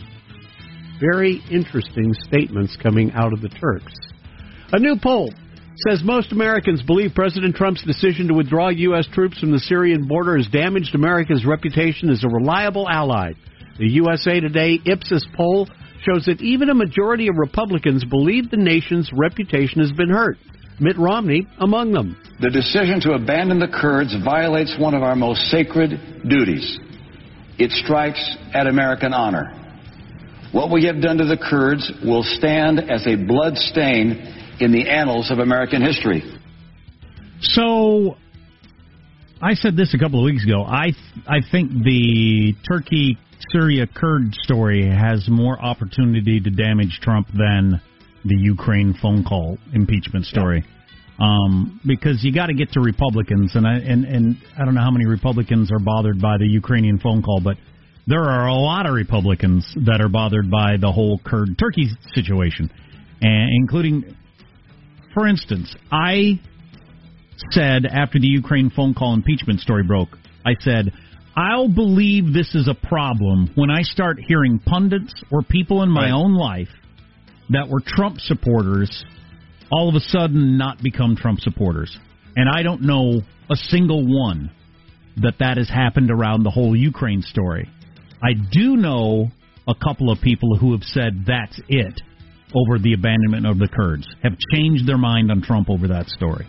Very 1.00 1.42
interesting 1.50 2.14
statements 2.26 2.76
coming 2.82 3.12
out 3.12 3.32
of 3.32 3.40
the 3.40 3.48
Turks. 3.48 3.94
A 4.72 4.78
new 4.78 4.96
poll 5.00 5.32
says 5.76 6.02
most 6.04 6.32
Americans 6.32 6.82
believe 6.82 7.14
President 7.14 7.56
Trump's 7.56 7.84
decision 7.84 8.28
to 8.28 8.34
withdraw 8.34 8.68
U.S. 8.68 9.06
troops 9.12 9.40
from 9.40 9.50
the 9.50 9.58
Syrian 9.58 10.06
border 10.06 10.36
has 10.36 10.46
damaged 10.46 10.94
America's 10.94 11.44
reputation 11.44 12.10
as 12.10 12.22
a 12.24 12.28
reliable 12.28 12.88
ally. 12.88 13.32
The 13.78 13.88
USA 13.88 14.40
Today 14.40 14.78
Ipsos 14.86 15.26
poll 15.36 15.68
shows 16.04 16.26
that 16.26 16.40
even 16.40 16.70
a 16.70 16.74
majority 16.74 17.28
of 17.28 17.36
Republicans 17.36 18.04
believe 18.04 18.50
the 18.50 18.56
nation's 18.56 19.10
reputation 19.12 19.80
has 19.80 19.90
been 19.92 20.10
hurt. 20.10 20.36
Mitt 20.78 20.98
Romney 20.98 21.46
among 21.60 21.92
them. 21.92 22.16
The 22.40 22.50
decision 22.50 23.00
to 23.02 23.12
abandon 23.12 23.58
the 23.58 23.68
Kurds 23.68 24.14
violates 24.24 24.76
one 24.78 24.94
of 24.94 25.02
our 25.02 25.16
most 25.16 25.40
sacred 25.50 25.90
duties. 26.28 26.78
It 27.58 27.70
strikes 27.70 28.36
at 28.52 28.66
American 28.66 29.12
honor. 29.12 29.60
What 30.52 30.70
we 30.70 30.84
have 30.84 31.00
done 31.00 31.18
to 31.18 31.24
the 31.24 31.36
Kurds 31.36 31.90
will 32.04 32.22
stand 32.22 32.78
as 32.78 33.06
a 33.06 33.16
blood 33.16 33.56
stain 33.56 34.43
in 34.60 34.72
the 34.72 34.88
annals 34.88 35.30
of 35.30 35.38
American 35.38 35.82
history. 35.82 36.22
So, 37.40 38.16
I 39.42 39.54
said 39.54 39.76
this 39.76 39.92
a 39.94 39.98
couple 39.98 40.20
of 40.20 40.24
weeks 40.24 40.44
ago. 40.44 40.62
I 40.62 40.92
I 41.26 41.40
think 41.50 41.70
the 41.70 42.54
Turkey 42.66 43.18
Syria 43.52 43.86
Kurd 43.86 44.34
story 44.42 44.86
has 44.86 45.28
more 45.28 45.60
opportunity 45.60 46.40
to 46.40 46.50
damage 46.50 47.00
Trump 47.02 47.28
than 47.28 47.80
the 48.24 48.36
Ukraine 48.36 48.94
phone 49.00 49.24
call 49.24 49.58
impeachment 49.72 50.24
story. 50.24 50.64
Um, 51.18 51.80
because 51.86 52.24
you 52.24 52.32
got 52.32 52.46
to 52.46 52.54
get 52.54 52.72
to 52.72 52.80
Republicans, 52.80 53.54
and 53.54 53.66
I 53.66 53.74
and 53.74 54.04
and 54.04 54.36
I 54.58 54.64
don't 54.64 54.74
know 54.74 54.80
how 54.80 54.90
many 54.90 55.06
Republicans 55.06 55.70
are 55.70 55.78
bothered 55.78 56.20
by 56.20 56.38
the 56.38 56.46
Ukrainian 56.46 56.98
phone 56.98 57.22
call, 57.22 57.40
but 57.40 57.56
there 58.06 58.22
are 58.22 58.48
a 58.48 58.54
lot 58.54 58.86
of 58.86 58.94
Republicans 58.94 59.64
that 59.86 60.00
are 60.00 60.08
bothered 60.08 60.50
by 60.50 60.76
the 60.76 60.90
whole 60.90 61.20
Kurd 61.24 61.56
Turkey 61.58 61.88
situation, 62.14 62.70
and 63.20 63.50
including, 63.62 64.16
for 65.14 65.28
instance, 65.28 65.74
I 65.90 66.40
said 67.50 67.86
after 67.86 68.18
the 68.18 68.26
Ukraine 68.26 68.70
phone 68.70 68.94
call 68.94 69.14
impeachment 69.14 69.60
story 69.60 69.84
broke, 69.84 70.18
I 70.44 70.54
said, 70.60 70.92
I'll 71.36 71.68
believe 71.68 72.32
this 72.32 72.54
is 72.54 72.68
a 72.68 72.86
problem 72.86 73.50
when 73.54 73.70
I 73.70 73.82
start 73.82 74.18
hearing 74.20 74.58
pundits 74.58 75.14
or 75.30 75.42
people 75.42 75.82
in 75.82 75.88
my 75.88 76.10
own 76.10 76.34
life 76.34 76.68
that 77.50 77.68
were 77.68 77.80
Trump 77.84 78.18
supporters 78.20 79.04
all 79.72 79.88
of 79.88 79.94
a 79.94 80.00
sudden 80.00 80.58
not 80.58 80.82
become 80.82 81.16
Trump 81.16 81.40
supporters. 81.40 81.96
And 82.36 82.48
I 82.48 82.62
don't 82.62 82.82
know 82.82 83.22
a 83.50 83.56
single 83.56 84.04
one 84.06 84.50
that 85.16 85.34
that 85.38 85.56
has 85.56 85.68
happened 85.68 86.10
around 86.10 86.42
the 86.42 86.50
whole 86.50 86.76
Ukraine 86.76 87.22
story. 87.22 87.68
I 88.22 88.34
do 88.34 88.76
know 88.76 89.28
a 89.66 89.74
couple 89.74 90.10
of 90.10 90.20
people 90.20 90.56
who 90.56 90.72
have 90.72 90.82
said 90.82 91.24
that's 91.26 91.60
it 91.68 92.00
over 92.54 92.78
the 92.78 92.92
abandonment 92.94 93.46
of 93.46 93.58
the 93.58 93.68
Kurds, 93.68 94.06
have 94.22 94.32
changed 94.54 94.86
their 94.86 94.98
mind 94.98 95.30
on 95.30 95.42
Trump 95.42 95.70
over 95.70 95.88
that 95.88 96.08
story. 96.08 96.46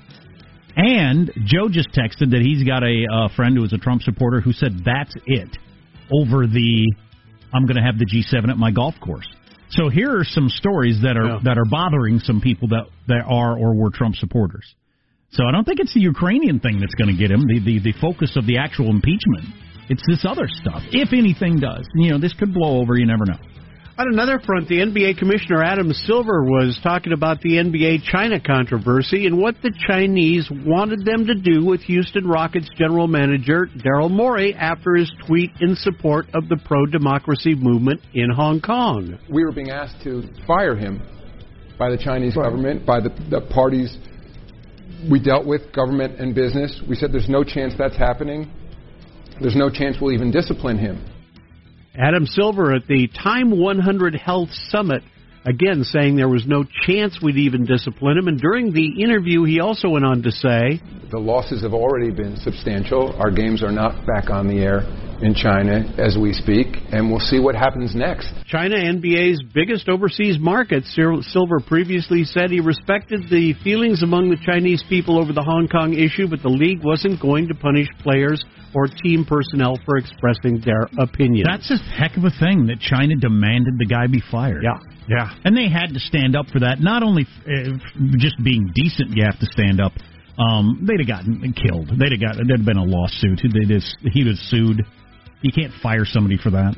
And 0.77 1.31
Joe 1.45 1.69
just 1.69 1.89
texted 1.89 2.31
that 2.31 2.41
he's 2.41 2.63
got 2.63 2.83
a 2.83 3.05
uh, 3.11 3.35
friend 3.35 3.55
who 3.55 3.63
is 3.63 3.71
a 3.73 3.77
Trump 3.77 4.01
supporter 4.01 4.41
who 4.41 4.51
said 4.51 4.73
that's 4.83 5.13
it 5.25 5.49
over 6.11 6.45
the 6.47 6.93
I'm 7.53 7.65
going 7.65 7.77
to 7.77 7.81
have 7.83 7.97
the 7.97 8.05
G7 8.05 8.49
at 8.49 8.57
my 8.57 8.71
golf 8.71 8.95
course. 8.99 9.27
So 9.69 9.89
here 9.89 10.19
are 10.19 10.25
some 10.25 10.49
stories 10.49 10.99
that 11.03 11.15
are 11.17 11.25
Yeah. 11.27 11.39
that 11.45 11.57
are 11.57 11.65
bothering 11.65 12.19
some 12.19 12.41
people 12.41 12.67
that 12.69 12.85
that 13.07 13.23
are 13.27 13.57
or 13.57 13.73
were 13.73 13.89
Trump 13.89 14.15
supporters. 14.15 14.65
So 15.31 15.45
I 15.45 15.51
don't 15.51 15.63
think 15.65 15.79
it's 15.79 15.93
the 15.93 16.01
Ukrainian 16.01 16.59
thing 16.59 16.79
that's 16.79 16.93
going 16.95 17.09
to 17.09 17.17
get 17.17 17.31
him. 17.31 17.41
The, 17.47 17.59
the 17.59 17.79
the 17.79 17.93
focus 17.99 18.35
of 18.35 18.45
the 18.45 18.57
actual 18.57 18.89
impeachment. 18.89 19.45
It's 19.89 20.03
this 20.07 20.25
other 20.25 20.47
stuff. 20.47 20.81
If 20.91 21.13
anything 21.13 21.59
does, 21.59 21.85
you 21.95 22.11
know, 22.11 22.17
this 22.19 22.33
could 22.33 22.53
blow 22.53 22.79
over. 22.81 22.97
You 22.97 23.05
never 23.05 23.25
know. 23.25 23.37
On 23.97 24.11
another 24.11 24.39
front, 24.45 24.67
the 24.67 24.79
NBA 24.79 25.17
Commissioner 25.17 25.63
Adam 25.63 25.93
Silver 25.93 26.43
was 26.43 26.77
talking 26.83 27.13
about 27.13 27.39
the 27.39 27.51
NBA 27.51 28.03
China 28.03 28.41
controversy 28.41 29.25
and 29.25 29.37
what 29.37 29.55
the 29.63 29.71
Chinese 29.87 30.51
wanted 30.51 31.05
them 31.05 31.25
to 31.25 31.33
do 31.33 31.63
with 31.63 31.79
Houston 31.83 32.27
Rockets 32.27 32.69
general 32.77 33.07
manager 33.07 33.69
Daryl 33.77 34.11
Morey 34.11 34.53
after 34.53 34.95
his 34.95 35.09
tweet 35.25 35.51
in 35.61 35.77
support 35.77 36.25
of 36.33 36.49
the 36.49 36.57
pro 36.65 36.85
democracy 36.85 37.55
movement 37.55 38.01
in 38.13 38.29
Hong 38.29 38.59
Kong. 38.59 39.17
we 39.31 39.45
were 39.45 39.53
being 39.53 39.69
asked 39.69 40.03
to 40.03 40.23
fire 40.45 40.75
him 40.75 41.01
by 41.79 41.89
the 41.89 41.97
Chinese 41.97 42.35
government, 42.35 42.85
by 42.85 42.99
the, 42.99 43.11
the 43.29 43.47
parties 43.49 43.97
we 45.09 45.23
dealt 45.23 45.45
with, 45.45 45.71
government 45.71 46.19
and 46.19 46.35
business. 46.35 46.81
We 46.85 46.97
said 46.97 47.13
there's 47.13 47.29
no 47.29 47.45
chance 47.45 47.73
that's 47.77 47.95
happening. 47.95 48.51
There's 49.39 49.55
no 49.55 49.69
chance 49.69 49.95
we'll 50.01 50.11
even 50.11 50.31
discipline 50.31 50.77
him. 50.77 51.14
Adam 51.97 52.25
Silver 52.25 52.73
at 52.73 52.87
the 52.87 53.07
Time 53.07 53.57
100 53.57 54.15
Health 54.15 54.49
Summit, 54.69 55.01
again 55.45 55.83
saying 55.83 56.15
there 56.17 56.27
was 56.27 56.45
no 56.45 56.65
chance 56.85 57.19
we'd 57.21 57.37
even 57.37 57.65
discipline 57.65 58.17
him. 58.17 58.27
And 58.27 58.39
during 58.39 58.73
the 58.73 59.01
interview, 59.01 59.43
he 59.43 59.61
also 59.61 59.89
went 59.89 60.03
on 60.03 60.21
to 60.23 60.31
say, 60.31 60.81
The 61.11 61.19
losses 61.19 61.63
have 61.63 61.73
already 61.73 62.11
been 62.11 62.35
substantial. 62.37 63.15
Our 63.17 63.31
games 63.31 63.63
are 63.63 63.71
not 63.71 64.05
back 64.05 64.29
on 64.29 64.47
the 64.47 64.59
air 64.59 64.81
in 65.21 65.33
China 65.33 65.83
as 65.97 66.17
we 66.19 66.33
speak, 66.33 66.67
and 66.91 67.09
we'll 67.09 67.19
see 67.19 67.39
what 67.39 67.55
happens 67.55 67.95
next. 67.95 68.31
China, 68.47 68.75
NBA's 68.75 69.41
biggest 69.53 69.89
overseas 69.89 70.37
market, 70.39 70.83
Silver 70.85 71.59
previously 71.65 72.23
said 72.23 72.51
he 72.51 72.59
respected 72.59 73.29
the 73.29 73.53
feelings 73.63 74.03
among 74.03 74.29
the 74.29 74.37
Chinese 74.45 74.83
people 74.89 75.19
over 75.19 75.33
the 75.33 75.43
Hong 75.43 75.67
Kong 75.67 75.93
issue, 75.93 76.27
but 76.29 76.41
the 76.41 76.49
league 76.49 76.83
wasn't 76.83 77.21
going 77.21 77.47
to 77.47 77.55
punish 77.55 77.87
players 78.01 78.43
or 78.73 78.87
team 78.87 79.25
personnel 79.25 79.79
for 79.85 79.97
expressing 79.97 80.61
their 80.65 80.89
opinion. 80.99 81.47
That's 81.49 81.71
a 81.71 81.77
heck 81.77 82.17
of 82.17 82.23
a 82.25 82.33
thing 82.39 82.67
that 82.67 82.79
China 82.79 83.15
demanded 83.15 83.75
the 83.79 83.85
guy 83.85 84.07
be 84.07 84.21
fired. 84.29 84.63
Yeah. 84.63 84.79
Yeah. 85.07 85.31
And 85.45 85.55
they 85.55 85.69
had 85.69 85.93
to 85.93 85.99
stand 85.99 86.35
up 86.35 86.47
for 86.51 86.59
that. 86.59 86.79
Not 86.79 87.03
only 87.03 87.25
uh, 87.47 87.77
just 88.17 88.35
being 88.43 88.71
decent, 88.73 89.15
you 89.15 89.23
have 89.23 89.39
to 89.39 89.45
stand 89.45 89.79
up. 89.79 89.93
Um, 90.37 90.85
they'd 90.85 90.99
have 90.99 91.07
gotten 91.07 91.53
killed. 91.53 91.89
They'd 91.97 92.11
have 92.11 92.21
got. 92.21 92.35
There'd 92.35 92.59
have 92.59 92.65
been 92.65 92.77
a 92.77 92.83
lawsuit. 92.83 93.39
They 93.41 93.65
just, 93.65 93.95
he 94.11 94.23
was 94.23 94.39
sued. 94.49 94.83
You 95.45 95.51
can't 95.51 95.73
fire 95.83 96.05
somebody 96.05 96.37
for 96.41 96.49
that. 96.49 96.75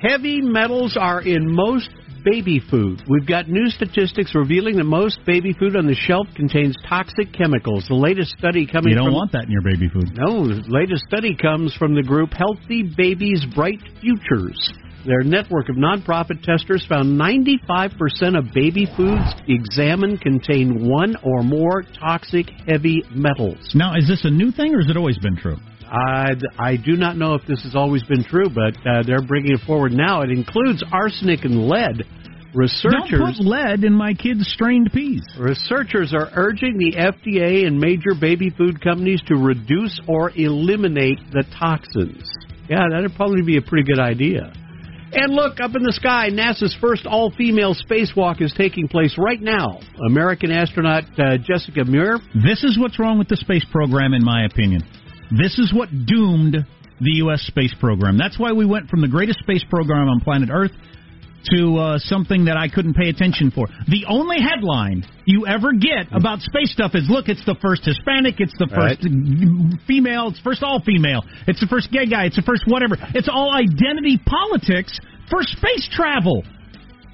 Heavy 0.00 0.40
metals 0.40 0.96
are 0.96 1.20
in 1.20 1.52
most 1.52 1.90
baby 2.24 2.62
food. 2.70 3.02
We've 3.08 3.26
got 3.26 3.48
new 3.48 3.66
statistics 3.66 4.32
revealing 4.32 4.76
that 4.76 4.84
most 4.84 5.18
baby 5.26 5.52
food 5.58 5.74
on 5.74 5.88
the 5.88 5.96
shelf 5.96 6.28
contains 6.36 6.76
toxic 6.88 7.32
chemicals. 7.32 7.86
The 7.88 7.96
latest 7.96 8.38
study 8.38 8.64
coming 8.64 8.90
You 8.90 8.98
don't 8.98 9.06
from 9.06 9.14
want 9.14 9.32
that 9.32 9.46
in 9.46 9.50
your 9.50 9.62
baby 9.62 9.88
food. 9.88 10.08
No, 10.14 10.46
the 10.46 10.62
latest 10.68 11.02
study 11.08 11.34
comes 11.34 11.74
from 11.74 11.96
the 11.96 12.04
group 12.04 12.30
Healthy 12.32 12.94
Babies 12.96 13.44
Bright 13.56 13.80
Futures. 14.00 14.72
Their 15.04 15.24
network 15.24 15.68
of 15.68 15.74
nonprofit 15.74 16.44
testers 16.44 16.86
found 16.88 17.18
95% 17.18 18.38
of 18.38 18.54
baby 18.54 18.86
foods 18.96 19.34
examined 19.48 20.20
contain 20.20 20.88
one 20.88 21.16
or 21.24 21.42
more 21.42 21.82
toxic 21.98 22.46
heavy 22.68 23.02
metals. 23.10 23.72
Now, 23.74 23.96
is 23.96 24.06
this 24.06 24.24
a 24.24 24.30
new 24.30 24.52
thing 24.52 24.76
or 24.76 24.78
has 24.78 24.88
it 24.88 24.96
always 24.96 25.18
been 25.18 25.36
true? 25.36 25.56
I, 25.90 26.30
I 26.58 26.76
do 26.76 26.96
not 26.96 27.16
know 27.16 27.34
if 27.34 27.42
this 27.46 27.62
has 27.64 27.74
always 27.74 28.04
been 28.04 28.22
true, 28.22 28.48
but 28.48 28.76
uh, 28.86 29.02
they're 29.04 29.26
bringing 29.26 29.52
it 29.52 29.60
forward 29.66 29.92
now. 29.92 30.22
It 30.22 30.30
includes 30.30 30.84
arsenic 30.92 31.44
and 31.44 31.68
lead. 31.68 32.04
Researchers 32.54 33.10
Don't 33.10 33.36
put 33.36 33.44
lead 33.44 33.84
in 33.84 33.92
my 33.92 34.14
kids' 34.14 34.48
strained 34.52 34.90
peas. 34.92 35.22
Researchers 35.38 36.12
are 36.12 36.30
urging 36.34 36.78
the 36.78 36.92
FDA 36.96 37.66
and 37.66 37.78
major 37.78 38.14
baby 38.20 38.50
food 38.50 38.80
companies 38.80 39.20
to 39.26 39.36
reduce 39.36 40.00
or 40.08 40.30
eliminate 40.34 41.18
the 41.32 41.44
toxins. 41.58 42.28
Yeah, 42.68 42.86
that'd 42.90 43.14
probably 43.16 43.42
be 43.42 43.56
a 43.56 43.62
pretty 43.62 43.84
good 43.84 44.00
idea. 44.00 44.52
And 45.12 45.34
look, 45.34 45.58
up 45.60 45.74
in 45.74 45.82
the 45.82 45.92
sky, 45.92 46.28
NASA's 46.30 46.76
first 46.80 47.04
all 47.04 47.32
female 47.36 47.74
spacewalk 47.74 48.40
is 48.40 48.54
taking 48.56 48.86
place 48.86 49.16
right 49.18 49.40
now. 49.40 49.80
American 50.06 50.52
astronaut 50.52 51.02
uh, 51.18 51.36
Jessica 51.38 51.84
Meir. 51.84 52.18
This 52.34 52.62
is 52.62 52.78
what's 52.78 52.98
wrong 52.98 53.18
with 53.18 53.28
the 53.28 53.36
space 53.36 53.64
program, 53.72 54.14
in 54.14 54.24
my 54.24 54.44
opinion. 54.44 54.82
This 55.30 55.58
is 55.58 55.72
what 55.72 55.88
doomed 56.06 56.56
the 57.00 57.12
U.S. 57.24 57.42
space 57.42 57.74
program. 57.80 58.18
That's 58.18 58.38
why 58.38 58.52
we 58.52 58.66
went 58.66 58.88
from 58.88 59.00
the 59.00 59.08
greatest 59.08 59.38
space 59.40 59.64
program 59.70 60.08
on 60.08 60.20
planet 60.20 60.50
Earth 60.52 60.72
to 61.56 61.78
uh, 61.78 61.98
something 61.98 62.44
that 62.44 62.56
I 62.56 62.68
couldn't 62.68 62.94
pay 62.94 63.08
attention 63.08 63.50
for. 63.50 63.66
The 63.88 64.04
only 64.08 64.36
headline 64.40 65.08
you 65.24 65.46
ever 65.46 65.72
get 65.72 66.12
about 66.12 66.40
space 66.40 66.72
stuff 66.72 66.92
is, 66.94 67.08
look, 67.08 67.28
it's 67.28 67.44
the 67.46 67.56
first 67.62 67.84
Hispanic, 67.84 68.36
it's 68.38 68.52
the 68.58 68.68
first 68.68 69.00
female, 69.86 70.28
it's 70.28 70.40
first 70.40 70.62
all 70.62 70.82
female, 70.84 71.24
it's 71.46 71.60
the 71.60 71.66
first 71.66 71.90
gay 71.90 72.04
guy, 72.04 72.26
it's 72.26 72.36
the 72.36 72.44
first 72.44 72.64
whatever. 72.66 72.96
It's 73.14 73.28
all 73.28 73.54
identity 73.54 74.20
politics 74.20 74.92
for 75.30 75.40
space 75.42 75.88
travel. 75.92 76.44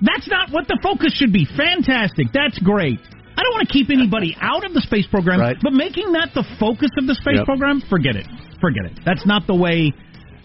That's 0.02 0.29
not 0.29 0.50
what 0.50 0.66
the 0.66 0.79
focus 0.83 1.14
should 1.14 1.33
be. 1.33 1.46
Fantastic. 1.57 2.29
That's 2.33 2.59
great. 2.59 2.98
I 3.37 3.42
don't 3.42 3.53
want 3.55 3.68
to 3.68 3.72
keep 3.72 3.90
anybody 3.90 4.37
out 4.40 4.64
of 4.64 4.72
the 4.72 4.81
space 4.81 5.07
program, 5.07 5.40
Right. 5.40 5.57
but 5.62 5.72
making 5.72 6.12
that 6.12 6.31
the 6.35 6.42
focus 6.59 6.90
of 6.99 7.07
the 7.07 7.14
space 7.14 7.37
Yep. 7.38 7.44
program, 7.46 7.81
forget 7.88 8.16
it. 8.16 8.27
Forget 8.61 8.87
it. 8.87 9.01
That's 9.05 9.27
not 9.27 9.46
the 9.46 9.55
way. 9.55 9.92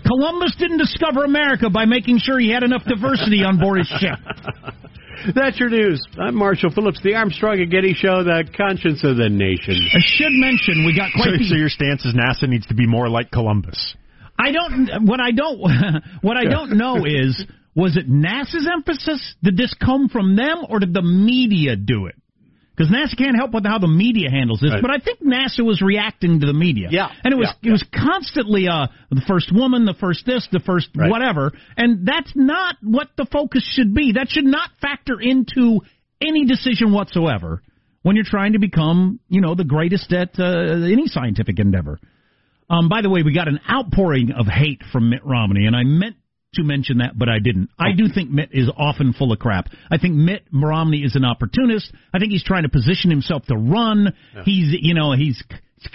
Columbus 0.05 0.55
didn't 0.57 0.77
discover 0.79 1.23
America 1.23 1.69
by 1.69 1.85
making 1.85 2.17
sure 2.19 2.39
he 2.39 2.49
had 2.49 2.63
enough 2.63 2.83
diversity 2.85 3.43
on 3.43 3.57
board 3.57 3.77
his 3.79 3.87
ship. 3.99 4.17
That's 5.35 5.59
your 5.59 5.69
news. 5.69 6.01
I'm 6.19 6.35
Marshall 6.35 6.71
Phillips, 6.71 6.99
the 7.03 7.13
Armstrong 7.15 7.61
and 7.61 7.69
Getty 7.69 7.93
Show, 7.93 8.23
the 8.23 8.43
conscience 8.57 9.03
of 9.03 9.17
the 9.17 9.29
nation. 9.29 9.75
I 9.93 9.99
should 10.03 10.31
mention 10.33 10.83
we 10.85 10.95
got 10.95 11.11
So, 11.11 11.21
quite 11.23 11.37
the. 11.37 11.45
so 11.45 11.55
your 11.55 11.69
stance 11.69 12.03
is 12.05 12.15
NASA 12.15 12.49
needs 12.49 12.65
to 12.67 12.73
be 12.73 12.87
more 12.87 13.07
like 13.07 13.29
Columbus. 13.29 13.95
I 14.39 14.51
don't. 14.51 15.05
What 15.05 15.19
I 15.21 15.31
don't. 15.31 15.61
What 16.21 16.37
I 16.37 16.45
don't 16.45 16.77
know 16.77 17.05
is 17.05 17.45
was 17.75 17.95
it 17.97 18.09
NASA's 18.09 18.67
emphasis? 18.71 19.35
Did 19.43 19.55
this 19.55 19.73
come 19.75 20.09
from 20.09 20.35
them, 20.35 20.65
or 20.67 20.79
did 20.79 20.93
the 20.93 21.03
media 21.03 21.75
do 21.75 22.07
it? 22.07 22.15
Because 22.81 22.95
NASA 22.95 23.15
can't 23.15 23.35
help 23.35 23.53
with 23.53 23.63
how 23.63 23.77
the 23.77 23.87
media 23.87 24.31
handles 24.31 24.59
this, 24.59 24.71
Right. 24.71 24.81
but 24.81 24.89
I 24.89 24.97
think 24.97 25.21
NASA 25.21 25.63
was 25.63 25.81
reacting 25.83 26.39
to 26.39 26.47
the 26.47 26.53
media. 26.53 26.87
Yeah, 26.89 27.09
and 27.23 27.31
it 27.31 27.37
was 27.37 27.53
yeah, 27.61 27.69
it 27.69 27.71
was 27.73 27.83
constantly 27.93 28.67
uh 28.67 28.87
the 29.11 29.21
first 29.27 29.51
woman, 29.53 29.85
the 29.85 29.93
first 29.93 30.25
this, 30.25 30.47
the 30.51 30.59
first 30.59 30.89
Right. 30.95 31.09
whatever, 31.11 31.51
and 31.77 32.07
that's 32.07 32.31
not 32.35 32.77
what 32.81 33.09
the 33.17 33.25
focus 33.25 33.63
should 33.75 33.93
be. 33.93 34.13
That 34.13 34.29
should 34.29 34.45
not 34.45 34.71
factor 34.81 35.19
into 35.21 35.81
any 36.19 36.45
decision 36.45 36.91
whatsoever 36.91 37.61
when 38.01 38.15
you're 38.15 38.25
trying 38.25 38.53
to 38.53 38.59
become, 38.59 39.19
you 39.29 39.41
know, 39.41 39.53
the 39.53 39.63
greatest 39.63 40.11
at 40.11 40.39
uh, 40.39 40.43
any 40.43 41.05
scientific 41.05 41.59
endeavor. 41.59 41.99
Um, 42.67 42.89
by 42.89 43.03
the 43.03 43.09
way, 43.11 43.21
we 43.21 43.31
got 43.31 43.47
an 43.47 43.59
outpouring 43.69 44.31
of 44.31 44.47
hate 44.47 44.81
from 44.91 45.11
Mitt 45.11 45.23
Romney, 45.23 45.67
and 45.67 45.75
I 45.75 45.83
meant 45.83 46.15
to 46.55 46.63
mention 46.63 46.97
that, 46.97 47.17
but 47.17 47.29
I 47.29 47.39
didn't. 47.39 47.69
I 47.79 47.93
do 47.95 48.07
think 48.13 48.29
Mitt 48.29 48.49
is 48.51 48.69
often 48.77 49.13
full 49.13 49.31
of 49.31 49.39
crap. 49.39 49.67
I 49.89 49.97
think 49.97 50.15
Mitt 50.15 50.43
Romney 50.51 50.99
is 50.99 51.15
an 51.15 51.23
opportunist. 51.23 51.93
I 52.13 52.19
think 52.19 52.31
he's 52.31 52.43
trying 52.43 52.63
to 52.63 52.69
position 52.69 53.09
himself 53.09 53.45
to 53.45 53.55
run. 53.55 54.13
He's, 54.43 54.75
you 54.81 54.93
know, 54.93 55.13
he's 55.13 55.41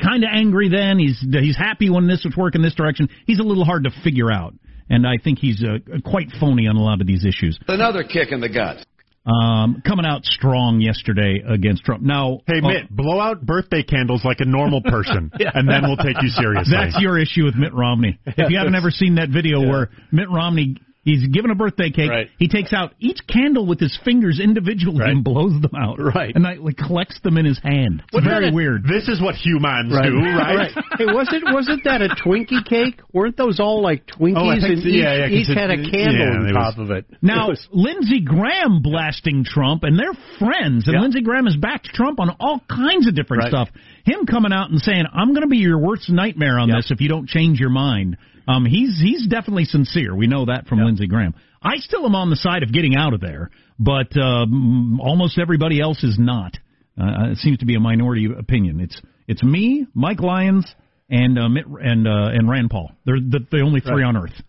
kind 0.02 0.24
of 0.24 0.30
angry 0.32 0.70
then. 0.70 0.98
He's 0.98 1.20
he's 1.20 1.56
happy 1.58 1.90
when 1.90 2.06
this 2.08 2.22
would 2.24 2.36
work 2.36 2.54
in 2.54 2.62
this 2.62 2.74
direction. 2.74 3.08
He's 3.26 3.38
a 3.38 3.42
little 3.42 3.66
hard 3.66 3.84
to 3.84 3.90
figure 4.02 4.32
out, 4.32 4.54
and 4.88 5.06
I 5.06 5.16
think 5.22 5.40
he's 5.40 5.62
uh, 5.62 5.98
quite 6.08 6.28
phony 6.40 6.66
on 6.68 6.76
a 6.76 6.82
lot 6.82 7.02
of 7.02 7.06
these 7.06 7.26
issues. 7.26 7.58
Another 7.68 8.02
kick 8.02 8.32
in 8.32 8.40
the 8.40 8.48
gut. 8.48 8.78
Um, 9.26 9.82
coming 9.84 10.06
out 10.06 10.24
strong 10.24 10.80
yesterday 10.80 11.42
against 11.44 11.84
Trump. 11.84 12.00
Now, 12.00 12.40
Hey, 12.46 12.60
uh, 12.62 12.68
Mitt, 12.68 12.90
blow 12.90 13.20
out 13.20 13.44
birthday 13.44 13.82
candles 13.82 14.24
like 14.24 14.38
a 14.38 14.44
normal 14.44 14.82
person, 14.82 15.32
and 15.54 15.68
then 15.68 15.82
we'll 15.82 15.96
take 15.96 16.22
you 16.22 16.28
seriously. 16.28 16.72
That's 16.76 17.00
your 17.00 17.18
issue 17.18 17.44
with 17.44 17.56
Mitt 17.56 17.74
Romney. 17.74 18.18
If 18.24 18.50
you 18.50 18.58
haven't 18.58 18.76
ever 18.76 18.90
seen 18.90 19.16
that 19.16 19.30
video 19.30 19.60
where 19.60 19.90
Mitt 20.12 20.30
Romney 20.30 20.76
he's 21.06 21.26
given 21.28 21.50
a 21.50 21.54
birthday 21.54 21.88
cake, 21.88 22.10
Right. 22.10 22.28
he 22.38 22.48
takes 22.48 22.74
out 22.74 22.92
each 23.00 23.20
candle 23.26 23.64
with 23.64 23.80
his 23.80 23.96
fingers 24.04 24.38
individually 24.38 25.04
and 25.08 25.24
blows 25.24 25.58
them 25.62 25.70
out. 25.74 25.98
Right. 25.98 26.34
And 26.34 26.44
like, 26.44 26.58
like 26.60 26.76
collects 26.76 27.18
them 27.22 27.38
in 27.38 27.46
his 27.46 27.58
hand. 27.62 28.02
It's 28.04 28.12
Wasn't 28.12 28.30
very 28.30 28.44
that 28.46 28.52
a- 28.52 28.54
weird. 28.54 28.84
This 28.84 29.08
is 29.08 29.22
what 29.22 29.36
humans 29.36 29.92
do, 29.92 29.96
right? 30.20 30.70
hey, 30.98 31.06
wasn't 31.06 31.44
wasn't 31.54 31.84
that 31.84 32.02
a 32.02 32.08
Twinkie 32.08 32.62
cake? 32.68 33.00
Weren't 33.14 33.36
those 33.38 33.58
all 33.60 33.80
like 33.80 34.06
Twinkies 34.06 34.34
Oh, 34.36 34.50
and 34.50 34.60
so. 34.60 34.68
each, 34.68 34.84
Yeah, 34.84 35.14
yeah, 35.14 35.22
'cause 35.28 35.32
each 35.32 35.48
it- 35.48 35.56
had 35.56 35.70
a 35.70 35.76
candle 35.76 36.18
yeah, 36.18 36.36
on 36.36 36.46
it 36.48 36.54
was- 36.54 36.74
top 36.74 36.78
of 36.78 36.90
it? 36.90 37.06
Now, 37.22 37.46
It 37.46 37.50
was- 37.50 37.68
Lindsey 37.72 38.20
Graham 38.20 38.82
blasting 38.82 39.44
Trump, 39.44 39.84
and 39.84 39.96
they're 39.98 40.12
friends, 40.38 40.88
and 40.88 40.94
Yeah. 40.94 41.00
Lindsey 41.02 41.20
Graham 41.22 41.46
has 41.46 41.56
backed 41.56 41.86
Trump 41.94 42.18
on 42.20 42.30
all 42.40 42.60
kinds 42.68 43.06
of 43.06 43.14
different 43.14 43.44
Right. 43.44 43.50
stuff. 43.50 43.68
Him 44.04 44.26
coming 44.26 44.52
out 44.52 44.70
and 44.70 44.80
saying, 44.80 45.04
"I'm 45.14 45.28
going 45.28 45.42
to 45.42 45.48
be 45.48 45.58
your 45.58 45.78
worst 45.78 46.10
nightmare 46.10 46.58
on 46.58 46.68
this 46.68 46.90
if 46.90 47.00
you 47.00 47.08
don't 47.08 47.28
change 47.28 47.60
your 47.60 47.70
mind." 47.70 48.16
Um, 48.46 48.64
he's 48.64 49.00
he's 49.02 49.26
definitely 49.26 49.64
sincere. 49.64 50.14
We 50.14 50.26
know 50.26 50.46
that 50.46 50.66
from 50.66 50.78
Lindsey 50.80 51.06
Graham. 51.06 51.34
I 51.62 51.76
still 51.78 52.06
am 52.06 52.14
on 52.14 52.30
the 52.30 52.36
side 52.36 52.62
of 52.62 52.72
getting 52.72 52.96
out 52.96 53.12
of 53.12 53.20
there, 53.20 53.50
but 53.78 54.16
um, 54.16 55.00
almost 55.00 55.38
everybody 55.38 55.80
else 55.80 56.04
is 56.04 56.16
not. 56.18 56.56
Uh, 56.98 57.32
it 57.32 57.38
seems 57.38 57.58
to 57.58 57.66
be 57.66 57.74
a 57.74 57.80
minority 57.80 58.28
opinion. 58.38 58.80
It's 58.80 59.00
it's 59.26 59.42
me, 59.42 59.86
Mike 59.94 60.20
Lyons, 60.20 60.66
and 61.10 61.38
uh, 61.38 61.48
Mitt, 61.48 61.66
and 61.66 62.06
uh, 62.06 62.30
and 62.32 62.48
Rand 62.48 62.70
Paul. 62.70 62.92
They're 63.04 63.20
the, 63.20 63.40
the 63.50 63.60
only 63.60 63.80
three 63.80 64.04
on 64.04 64.16
earth 64.16 64.40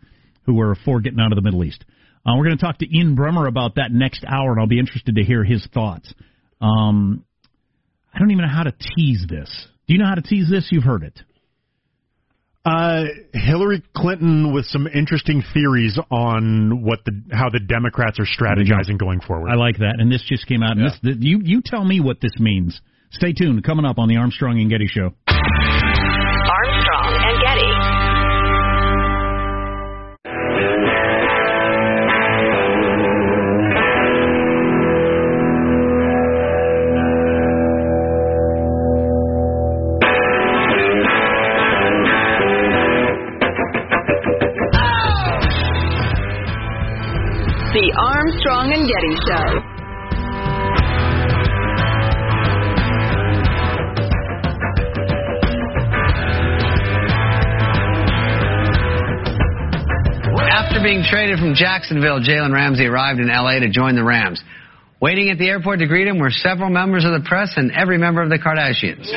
who 0.45 0.59
are 0.61 0.75
for 0.85 1.01
getting 1.01 1.19
out 1.19 1.31
of 1.31 1.35
the 1.35 1.41
Middle 1.41 1.63
East. 1.63 1.83
Uh, 2.25 2.33
we're 2.37 2.45
going 2.45 2.57
to 2.57 2.63
talk 2.63 2.77
to 2.79 2.97
Ian 2.97 3.15
Bremmer 3.15 3.47
about 3.47 3.75
that 3.75 3.91
next 3.91 4.25
hour, 4.27 4.51
and 4.51 4.59
I'll 4.59 4.67
be 4.67 4.79
interested 4.79 5.15
to 5.15 5.23
hear 5.23 5.43
his 5.43 5.65
thoughts. 5.73 6.13
Um, 6.61 7.23
I 8.13 8.19
don't 8.19 8.31
even 8.31 8.43
know 8.43 8.53
how 8.53 8.63
to 8.63 8.73
tease 8.95 9.25
this. 9.29 9.49
Do 9.87 9.93
you 9.93 9.99
know 9.99 10.07
how 10.07 10.15
to 10.15 10.21
tease 10.21 10.49
this? 10.49 10.67
You've 10.71 10.83
heard 10.83 11.03
it. 11.03 11.19
Uh, 12.67 13.05
Hillary 13.33 13.81
Clinton 13.95 14.51
with 14.53 14.65
some 14.65 14.87
interesting 14.87 15.41
theories 15.53 15.97
on 16.11 16.83
what 16.83 16.99
the 17.05 17.13
how 17.31 17.49
the 17.49 17.61
Democrats 17.61 18.19
are 18.19 18.25
strategizing 18.25 18.97
going 18.97 19.21
forward. 19.21 19.49
I 19.49 19.55
like 19.55 19.77
that, 19.77 19.95
and 19.99 20.11
this 20.11 20.21
just 20.27 20.45
came 20.47 20.61
out. 20.61 20.75
And 20.75 20.85
this, 20.85 20.99
th 21.01 21.15
you 21.21 21.39
you 21.41 21.61
tell 21.63 21.85
me 21.85 22.01
what 22.01 22.19
this 22.19 22.37
means. 22.39 22.81
Stay 23.11 23.31
tuned. 23.31 23.63
Coming 23.63 23.85
up 23.85 23.99
on 23.99 24.09
the 24.09 24.17
Armstrong 24.17 24.59
and 24.59 24.69
Getty 24.69 24.87
Show. 24.87 25.13
The 47.87 47.93
Armstrong 47.95 48.73
and 48.73 48.83
Getty 48.83 49.15
Show. 49.23 49.47
After 60.51 60.83
being 60.83 61.03
traded 61.09 61.39
from 61.39 61.53
Jacksonville, 61.55 62.19
Jalen 62.19 62.51
Ramsey 62.51 62.87
arrived 62.87 63.21
in 63.21 63.29
L.A. 63.29 63.61
to 63.61 63.69
join 63.69 63.95
the 63.95 64.03
Rams. 64.03 64.43
Waiting 65.01 65.29
at 65.29 65.37
the 65.37 65.47
airport 65.47 65.79
to 65.79 65.87
greet 65.87 66.09
him 66.09 66.19
were 66.19 66.29
several 66.29 66.69
members 66.69 67.05
of 67.05 67.11
the 67.11 67.25
press 67.25 67.53
and 67.55 67.71
every 67.71 67.97
member 67.97 68.21
of 68.21 68.27
the 68.29 68.37
Kardashians. 68.37 69.07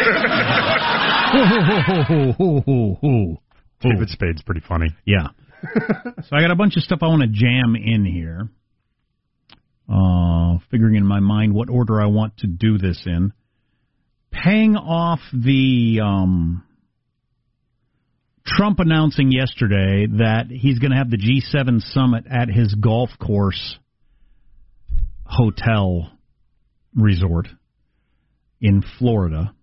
David 3.81 4.09
Spade's 4.11 4.43
pretty 4.43 4.61
funny. 4.61 4.95
Yeah. 5.05 5.31
so 5.65 6.37
I 6.37 6.41
got 6.41 6.53
a 6.53 6.57
bunch 6.57 6.77
of 6.77 6.85
stuff 6.85 7.01
I 7.03 7.09
want 7.09 7.23
to 7.23 7.29
jam 7.29 7.75
in 7.75 8.05
here. 8.05 8.49
Uh, 9.91 10.59
figuring 10.71 10.95
in 10.95 11.05
my 11.05 11.19
mind 11.19 11.53
what 11.53 11.69
order 11.69 12.01
I 12.01 12.07
want 12.07 12.37
to 12.39 12.47
do 12.47 12.79
this 12.79 13.03
in. 13.07 13.33
Paying 14.31 14.77
off 14.77 15.19
the 15.33 16.01
um, 16.01 16.63
Trump 18.47 18.79
announcing 18.79 19.33
yesterday 19.33 20.07
that 20.19 20.47
he's 20.49 20.79
going 20.79 20.93
to 20.93 20.97
have 20.97 21.11
the 21.11 21.17
G7 21.17 21.81
summit 21.93 22.25
at 22.31 22.49
his 22.49 22.75
golf 22.75 23.11
course 23.19 23.79
hotel 25.25 26.11
resort 26.95 27.49
in 28.61 28.85
Florida 28.99 29.55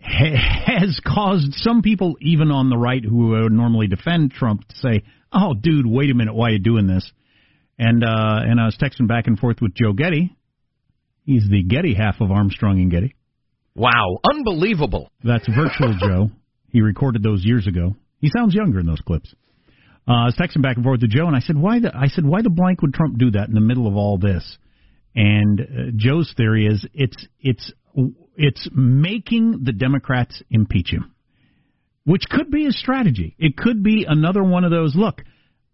has 0.00 1.00
caused 1.06 1.54
some 1.54 1.82
people, 1.82 2.16
even 2.20 2.50
on 2.50 2.70
the 2.70 2.76
right, 2.76 3.04
who 3.04 3.28
would 3.28 3.52
normally 3.52 3.88
defend 3.88 4.30
Trump, 4.30 4.66
to 4.68 4.76
say, 4.76 5.02
"Oh, 5.32 5.54
dude, 5.54 5.86
wait 5.86 6.10
a 6.10 6.14
minute, 6.14 6.34
why 6.34 6.48
are 6.48 6.52
you 6.52 6.58
doing 6.58 6.86
this?" 6.86 7.10
And 7.78 8.02
uh, 8.02 8.40
and 8.42 8.60
I 8.60 8.64
was 8.64 8.76
texting 8.76 9.06
back 9.06 9.26
and 9.26 9.38
forth 9.38 9.58
with 9.60 9.72
Joe 9.74 9.92
Getty. 9.92 10.36
He's 11.24 11.46
the 11.48 11.62
Getty 11.62 11.94
half 11.94 12.20
of 12.20 12.30
Armstrong 12.30 12.80
and 12.80 12.90
Getty. 12.90 13.14
Wow, 13.74 14.18
unbelievable. 14.28 15.10
That's 15.22 15.46
virtual 15.46 15.96
Joe. 16.00 16.30
He 16.70 16.80
recorded 16.80 17.22
those 17.22 17.44
years 17.44 17.66
ago. 17.66 17.94
He 18.20 18.30
sounds 18.36 18.54
younger 18.54 18.80
in 18.80 18.86
those 18.86 19.00
clips. 19.06 19.32
Uh, 20.08 20.12
I 20.12 20.24
was 20.24 20.34
texting 20.34 20.62
back 20.62 20.76
and 20.76 20.84
forth 20.84 21.00
to 21.00 21.06
Joe, 21.06 21.26
and 21.26 21.36
I 21.36 21.40
said, 21.40 21.56
"Why 21.56 21.78
the?" 21.80 21.94
I 21.94 22.08
said, 22.08 22.24
"Why 22.24 22.42
the 22.42 22.50
blank 22.50 22.82
would 22.82 22.94
Trump 22.94 23.18
do 23.18 23.30
that 23.32 23.48
in 23.48 23.54
the 23.54 23.60
middle 23.60 23.86
of 23.86 23.94
all 23.94 24.18
this?" 24.18 24.58
And 25.14 25.60
uh, 25.60 25.64
Joe's 25.96 26.32
theory 26.36 26.66
is 26.66 26.86
it's 26.94 27.26
it's 27.40 27.72
it's 28.36 28.68
making 28.74 29.64
the 29.64 29.72
Democrats 29.72 30.42
impeach 30.50 30.90
him, 30.90 31.12
which 32.04 32.22
could 32.30 32.50
be 32.50 32.66
a 32.66 32.72
strategy. 32.72 33.36
It 33.38 33.56
could 33.56 33.82
be 33.82 34.06
another 34.08 34.42
one 34.42 34.64
of 34.64 34.70
those. 34.70 34.94
Look, 34.96 35.22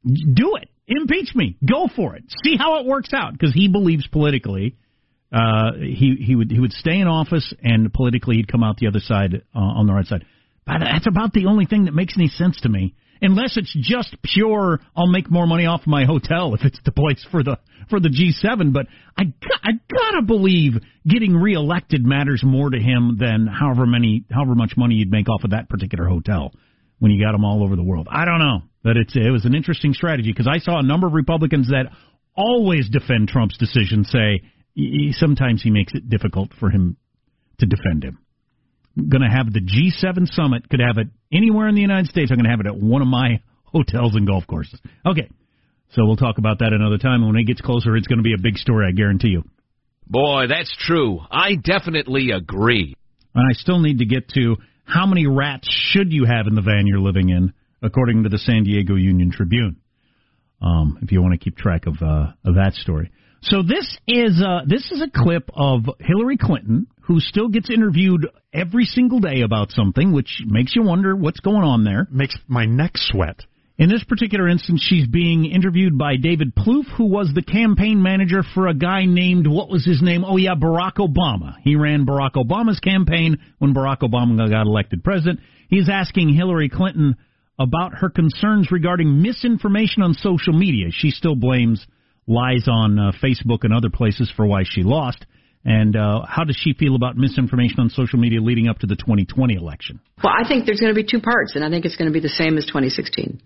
do 0.04 0.56
it, 0.60 0.68
impeach 0.86 1.34
me, 1.34 1.56
go 1.66 1.88
for 1.94 2.16
it, 2.16 2.24
see 2.44 2.56
how 2.56 2.80
it 2.80 2.86
works 2.86 3.12
out, 3.12 3.32
because 3.32 3.52
he 3.54 3.68
believes 3.68 4.06
politically 4.06 4.76
uh, 5.34 5.72
he 5.80 6.16
he 6.20 6.36
would 6.36 6.50
he 6.50 6.60
would 6.60 6.72
stay 6.72 7.00
in 7.00 7.08
office 7.08 7.52
and 7.62 7.92
politically 7.92 8.36
he'd 8.36 8.46
come 8.50 8.62
out 8.62 8.76
the 8.76 8.86
other 8.86 9.00
side 9.00 9.42
uh, 9.54 9.58
on 9.58 9.86
the 9.86 9.92
right 9.92 10.06
side. 10.06 10.24
But 10.64 10.78
that's 10.80 11.08
about 11.08 11.32
the 11.32 11.46
only 11.46 11.66
thing 11.66 11.86
that 11.86 11.94
makes 11.94 12.14
any 12.16 12.28
sense 12.28 12.60
to 12.60 12.68
me. 12.68 12.94
Unless 13.20 13.56
it's 13.56 13.74
just 13.80 14.14
pure, 14.22 14.80
I'll 14.96 15.08
make 15.08 15.30
more 15.30 15.46
money 15.46 15.66
off 15.66 15.82
my 15.86 16.04
hotel 16.04 16.54
if 16.54 16.62
it's 16.62 16.78
the 16.84 16.92
place 16.92 17.24
for 17.30 17.42
the 17.42 17.58
for 17.90 17.98
the 17.98 18.08
G7. 18.10 18.72
But 18.72 18.86
I 19.18 19.24
I 19.62 19.72
gotta 19.92 20.22
believe 20.22 20.74
getting 21.06 21.34
reelected 21.34 22.04
matters 22.04 22.42
more 22.44 22.70
to 22.70 22.78
him 22.78 23.16
than 23.18 23.48
however 23.48 23.86
many 23.86 24.24
however 24.30 24.54
much 24.54 24.74
money 24.76 24.96
you'd 24.96 25.10
make 25.10 25.28
off 25.28 25.42
of 25.42 25.50
that 25.50 25.68
particular 25.68 26.06
hotel 26.06 26.52
when 27.00 27.10
you 27.10 27.24
got 27.24 27.32
them 27.32 27.44
all 27.44 27.64
over 27.64 27.74
the 27.74 27.82
world. 27.82 28.06
I 28.08 28.24
don't 28.24 28.38
know, 28.38 28.62
but 28.84 28.96
it's 28.96 29.16
it 29.16 29.32
was 29.32 29.46
an 29.46 29.54
interesting 29.54 29.94
strategy 29.94 30.30
because 30.30 30.46
I 30.46 30.58
saw 30.58 30.78
a 30.78 30.82
number 30.82 31.06
of 31.06 31.14
Republicans 31.14 31.68
that 31.68 31.86
always 32.36 32.88
defend 32.88 33.28
Trump's 33.28 33.56
decision 33.56 34.04
say 34.04 34.42
y- 34.76 35.10
sometimes 35.12 35.62
he 35.62 35.70
makes 35.70 35.92
it 35.94 36.08
difficult 36.08 36.50
for 36.60 36.70
him 36.70 36.96
to 37.58 37.66
defend 37.66 38.04
him. 38.04 38.18
Going 38.96 39.22
to 39.22 39.34
have 39.34 39.52
the 39.52 39.60
G7 39.60 40.28
summit, 40.28 40.68
could 40.68 40.80
have 40.80 40.98
it 40.98 41.08
anywhere 41.32 41.66
in 41.66 41.74
the 41.74 41.80
United 41.80 42.08
States. 42.08 42.30
I'm 42.30 42.36
going 42.36 42.44
to 42.44 42.50
have 42.50 42.60
it 42.60 42.66
at 42.66 42.76
one 42.76 43.02
of 43.02 43.08
my 43.08 43.40
hotels 43.64 44.14
and 44.14 44.26
golf 44.26 44.46
courses. 44.46 44.80
Okay, 45.04 45.28
so 45.90 46.04
we'll 46.04 46.16
talk 46.16 46.38
about 46.38 46.60
that 46.60 46.72
another 46.72 46.98
time. 46.98 47.22
And 47.22 47.32
when 47.32 47.36
it 47.36 47.46
gets 47.46 47.60
closer, 47.60 47.96
it's 47.96 48.06
going 48.06 48.18
to 48.18 48.22
be 48.22 48.34
a 48.34 48.40
big 48.40 48.56
story, 48.56 48.86
I 48.88 48.92
guarantee 48.92 49.28
you. 49.28 49.42
Boy, 50.06 50.46
that's 50.48 50.74
true. 50.78 51.20
I 51.30 51.54
definitely 51.56 52.30
agree. 52.30 52.94
And 53.34 53.44
I 53.48 53.54
still 53.54 53.80
need 53.80 53.98
to 53.98 54.04
get 54.04 54.28
to 54.30 54.56
how 54.84 55.06
many 55.06 55.26
rats 55.26 55.68
should 55.68 56.12
you 56.12 56.26
have 56.26 56.46
in 56.46 56.54
the 56.54 56.60
van 56.60 56.86
you're 56.86 57.00
living 57.00 57.30
in, 57.30 57.52
according 57.84 58.22
to 58.24 58.28
the 58.28 58.38
San 58.38 58.64
Diego 58.64 58.94
Union 58.96 59.30
Tribune. 59.30 59.76
Um, 60.62 60.98
if 61.02 61.12
you 61.12 61.20
want 61.20 61.32
to 61.32 61.38
keep 61.38 61.56
track 61.56 61.86
of 61.86 61.96
uh, 62.00 62.32
of 62.44 62.54
that 62.54 62.72
story. 62.74 63.12
So 63.42 63.62
this 63.62 63.98
is 64.08 64.42
uh, 64.42 64.62
this 64.66 64.90
is 64.90 65.02
a 65.02 65.10
clip 65.10 65.50
of 65.54 65.82
Hillary 66.00 66.38
Clinton, 66.38 66.86
who 67.02 67.20
still 67.20 67.48
gets 67.48 67.68
interviewed 67.68 68.26
every 68.54 68.84
single 68.84 69.20
day 69.20 69.42
about 69.42 69.70
something, 69.72 70.12
which 70.12 70.42
makes 70.46 70.74
you 70.74 70.82
wonder 70.82 71.14
what's 71.14 71.40
going 71.40 71.64
on 71.64 71.84
there. 71.84 72.08
Makes 72.10 72.38
my 72.48 72.64
neck 72.64 72.92
sweat. 72.94 73.40
In 73.76 73.88
this 73.88 74.04
particular 74.04 74.48
instance, 74.48 74.86
she's 74.88 75.08
being 75.08 75.46
interviewed 75.46 75.98
by 75.98 76.14
David 76.16 76.54
Plouffe, 76.54 76.96
who 76.96 77.06
was 77.06 77.32
the 77.34 77.42
campaign 77.42 78.00
manager 78.00 78.44
for 78.54 78.68
a 78.68 78.74
guy 78.74 79.04
named, 79.04 79.48
what 79.48 79.68
was 79.68 79.84
his 79.84 80.00
name? 80.00 80.24
Oh, 80.24 80.36
yeah, 80.36 80.54
Barack 80.54 80.98
Obama. 80.98 81.56
He 81.64 81.74
ran 81.74 82.06
Barack 82.06 82.34
Obama's 82.36 82.78
campaign 82.78 83.38
when 83.58 83.74
Barack 83.74 84.02
Obama 84.02 84.48
got 84.48 84.68
elected 84.68 85.02
president. 85.02 85.40
He's 85.68 85.88
asking 85.88 86.32
Hillary 86.32 86.68
Clinton 86.68 87.16
about 87.58 87.94
her 87.94 88.10
concerns 88.10 88.70
regarding 88.70 89.22
misinformation 89.22 90.02
on 90.02 90.14
social 90.14 90.52
media. 90.52 90.86
She 90.90 91.10
still 91.10 91.36
blames 91.36 91.86
lies 92.26 92.66
on 92.68 92.98
uh, 92.98 93.12
Facebook 93.22 93.60
and 93.62 93.72
other 93.72 93.90
places 93.90 94.32
for 94.34 94.46
why 94.46 94.62
she 94.64 94.82
lost. 94.82 95.24
And 95.64 95.96
uh, 95.96 96.22
how 96.28 96.44
does 96.44 96.56
she 96.56 96.74
feel 96.74 96.94
about 96.94 97.16
misinformation 97.16 97.80
on 97.80 97.88
social 97.88 98.18
media 98.18 98.40
leading 98.40 98.68
up 98.68 98.78
to 98.80 98.86
the 98.86 98.96
2020 98.96 99.54
election? 99.54 100.00
Well, 100.22 100.32
I 100.36 100.46
think 100.46 100.66
there's 100.66 100.80
going 100.80 100.94
to 100.94 101.00
be 101.00 101.06
two 101.08 101.20
parts, 101.20 101.54
and 101.54 101.64
I 101.64 101.70
think 101.70 101.86
it's 101.86 101.96
going 101.96 102.08
to 102.08 102.12
be 102.12 102.20
the 102.20 102.28
same 102.28 102.58
as 102.58 102.66
2016. 102.66 103.40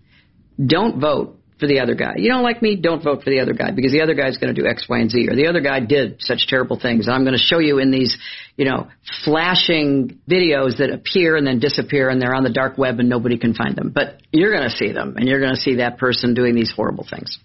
Don't 0.65 0.99
vote 0.99 1.38
for 1.59 1.67
the 1.67 1.79
other 1.79 1.93
guy. 1.93 2.13
You 2.15 2.29
don't 2.29 2.43
like 2.43 2.61
me? 2.61 2.77
Don't 2.77 3.03
vote 3.03 3.23
for 3.23 3.29
the 3.29 3.41
other 3.41 3.53
guy 3.53 3.71
because 3.71 3.91
the 3.91 4.01
other 4.01 4.13
guy's 4.13 4.37
going 4.37 4.53
to 4.53 4.59
do 4.59 4.67
X, 4.67 4.87
Y, 4.89 4.97
and 4.97 5.11
Z, 5.11 5.27
or 5.29 5.35
the 5.35 5.47
other 5.47 5.59
guy 5.59 5.81
did 5.81 6.17
such 6.19 6.47
terrible 6.47 6.79
things. 6.79 7.07
And 7.07 7.15
I'm 7.15 7.23
going 7.23 7.37
to 7.37 7.43
show 7.43 7.59
you 7.59 7.79
in 7.79 7.91
these, 7.91 8.17
you 8.55 8.65
know, 8.65 8.87
flashing 9.25 10.19
videos 10.29 10.77
that 10.77 10.89
appear 10.91 11.35
and 11.35 11.45
then 11.45 11.59
disappear, 11.59 12.09
and 12.09 12.21
they're 12.21 12.33
on 12.33 12.43
the 12.43 12.53
dark 12.53 12.77
web 12.77 12.99
and 12.99 13.09
nobody 13.09 13.37
can 13.37 13.53
find 13.53 13.75
them. 13.75 13.91
But 13.93 14.21
you're 14.31 14.51
going 14.51 14.69
to 14.69 14.75
see 14.75 14.93
them, 14.93 15.15
and 15.17 15.27
you're 15.27 15.41
going 15.41 15.53
to 15.53 15.59
see 15.59 15.75
that 15.75 15.97
person 15.97 16.33
doing 16.33 16.55
these 16.55 16.71
horrible 16.73 17.05
things. 17.09 17.37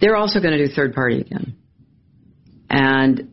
They're 0.00 0.16
also 0.16 0.40
going 0.40 0.56
to 0.56 0.66
do 0.66 0.72
third 0.72 0.94
party 0.94 1.20
again. 1.20 1.56
And 2.70 3.32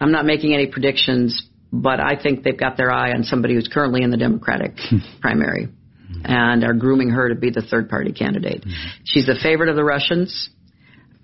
I'm 0.00 0.10
not 0.10 0.26
making 0.26 0.54
any 0.54 0.66
predictions, 0.66 1.46
but 1.72 2.00
I 2.00 2.20
think 2.20 2.42
they've 2.42 2.58
got 2.58 2.76
their 2.76 2.90
eye 2.90 3.12
on 3.12 3.22
somebody 3.22 3.54
who's 3.54 3.68
currently 3.72 4.02
in 4.02 4.10
the 4.10 4.16
Democratic 4.16 4.76
primary 5.20 5.68
Mm-hmm. 6.12 6.26
and 6.26 6.64
are 6.64 6.74
grooming 6.74 7.10
her 7.10 7.28
to 7.28 7.34
be 7.34 7.50
the 7.50 7.62
third 7.62 7.88
party 7.88 8.12
candidate. 8.12 8.62
Mm-hmm. 8.62 9.02
She's 9.04 9.26
the 9.26 9.38
favorite 9.42 9.68
of 9.68 9.76
the 9.76 9.84
Russians. 9.84 10.50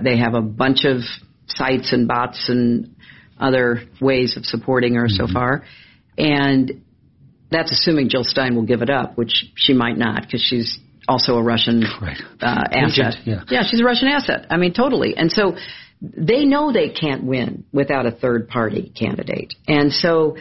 They 0.00 0.18
have 0.18 0.34
a 0.34 0.40
bunch 0.40 0.84
of 0.84 1.00
sites 1.46 1.92
and 1.92 2.06
bots 2.08 2.48
and 2.48 2.96
other 3.38 3.82
ways 4.00 4.36
of 4.36 4.44
supporting 4.44 4.94
her 4.94 5.08
so 5.08 5.24
mm-hmm. 5.24 5.32
far. 5.32 5.64
And 6.16 6.82
that's 7.50 7.72
assuming 7.72 8.08
Jill 8.08 8.24
Stein 8.24 8.54
will 8.54 8.66
give 8.66 8.82
it 8.82 8.90
up, 8.90 9.16
which 9.16 9.46
she 9.56 9.72
might 9.72 9.96
not 9.96 10.22
because 10.22 10.42
she's 10.42 10.78
also 11.06 11.36
a 11.36 11.42
Russian 11.42 11.82
uh, 11.84 12.64
asset. 12.70 13.16
Agent, 13.22 13.48
yeah. 13.50 13.62
she's 13.68 13.80
a 13.80 13.84
Russian 13.84 14.08
asset. 14.08 14.46
I 14.50 14.58
mean, 14.58 14.74
totally. 14.74 15.16
And 15.16 15.32
so 15.32 15.56
they 16.00 16.44
know 16.44 16.72
they 16.72 16.90
can't 16.90 17.24
win 17.24 17.64
without 17.72 18.06
a 18.06 18.10
third 18.10 18.48
party 18.48 18.92
candidate. 18.96 19.54
And 19.66 19.92
so 19.92 20.36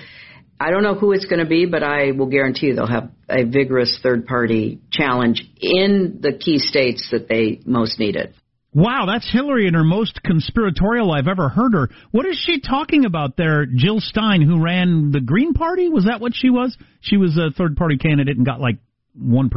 I 0.60 0.72
don't 0.72 0.84
know 0.84 0.96
who 0.96 1.12
it's 1.12 1.26
going 1.26 1.40
to 1.40 1.46
be, 1.46 1.66
but 1.66 1.84
I 1.84 2.12
will 2.12 2.26
guarantee 2.28 2.68
you 2.68 2.76
they'll 2.76 2.88
have 2.88 3.12
a 3.30 3.44
vigorous 3.44 4.00
third 4.02 4.26
party 4.26 4.82
challenge 4.92 5.44
in 5.60 6.20
the 6.22 6.34
key 6.34 6.58
states 6.58 7.10
that 7.12 7.28
they 7.28 7.62
most 7.66 8.00
need 8.00 8.16
it. 8.16 8.34
Wow, 8.74 9.06
that's 9.08 9.32
Hillary 9.32 9.68
in 9.68 9.74
her 9.74 9.84
most 9.84 10.22
conspiratorial 10.24 11.12
I've 11.12 11.28
ever 11.28 11.50
heard 11.50 11.74
her. 11.74 11.90
What 12.12 12.26
is 12.26 12.38
she 12.44 12.60
talking 12.60 13.06
about 13.06 13.38
there? 13.38 13.66
Jill 13.66 14.00
Stein, 14.00 14.42
who 14.42 14.62
ran 14.62 15.12
the 15.12 15.22
Green 15.22 15.54
Party, 15.54 15.90
was 15.90 16.06
that 16.06 16.22
what 16.22 16.34
she 16.36 16.50
was? 16.50 16.78
She 17.02 17.18
was 17.18 17.38
a 17.38 17.52
third 17.52 17.76
party 17.76 17.98
candidate 17.98 18.38
and 18.38 18.46
got 18.46 18.60
like 18.60 18.78
1%. 19.20 19.50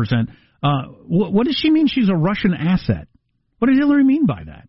Uh, 0.62 0.68
what, 1.06 1.32
what 1.32 1.46
does 1.46 1.56
she 1.56 1.70
mean 1.70 1.86
she's 1.86 2.08
a 2.08 2.14
Russian 2.14 2.54
asset? 2.54 3.08
What 3.58 3.68
does 3.68 3.78
Hillary 3.78 4.04
mean 4.04 4.26
by 4.26 4.44
that? 4.44 4.68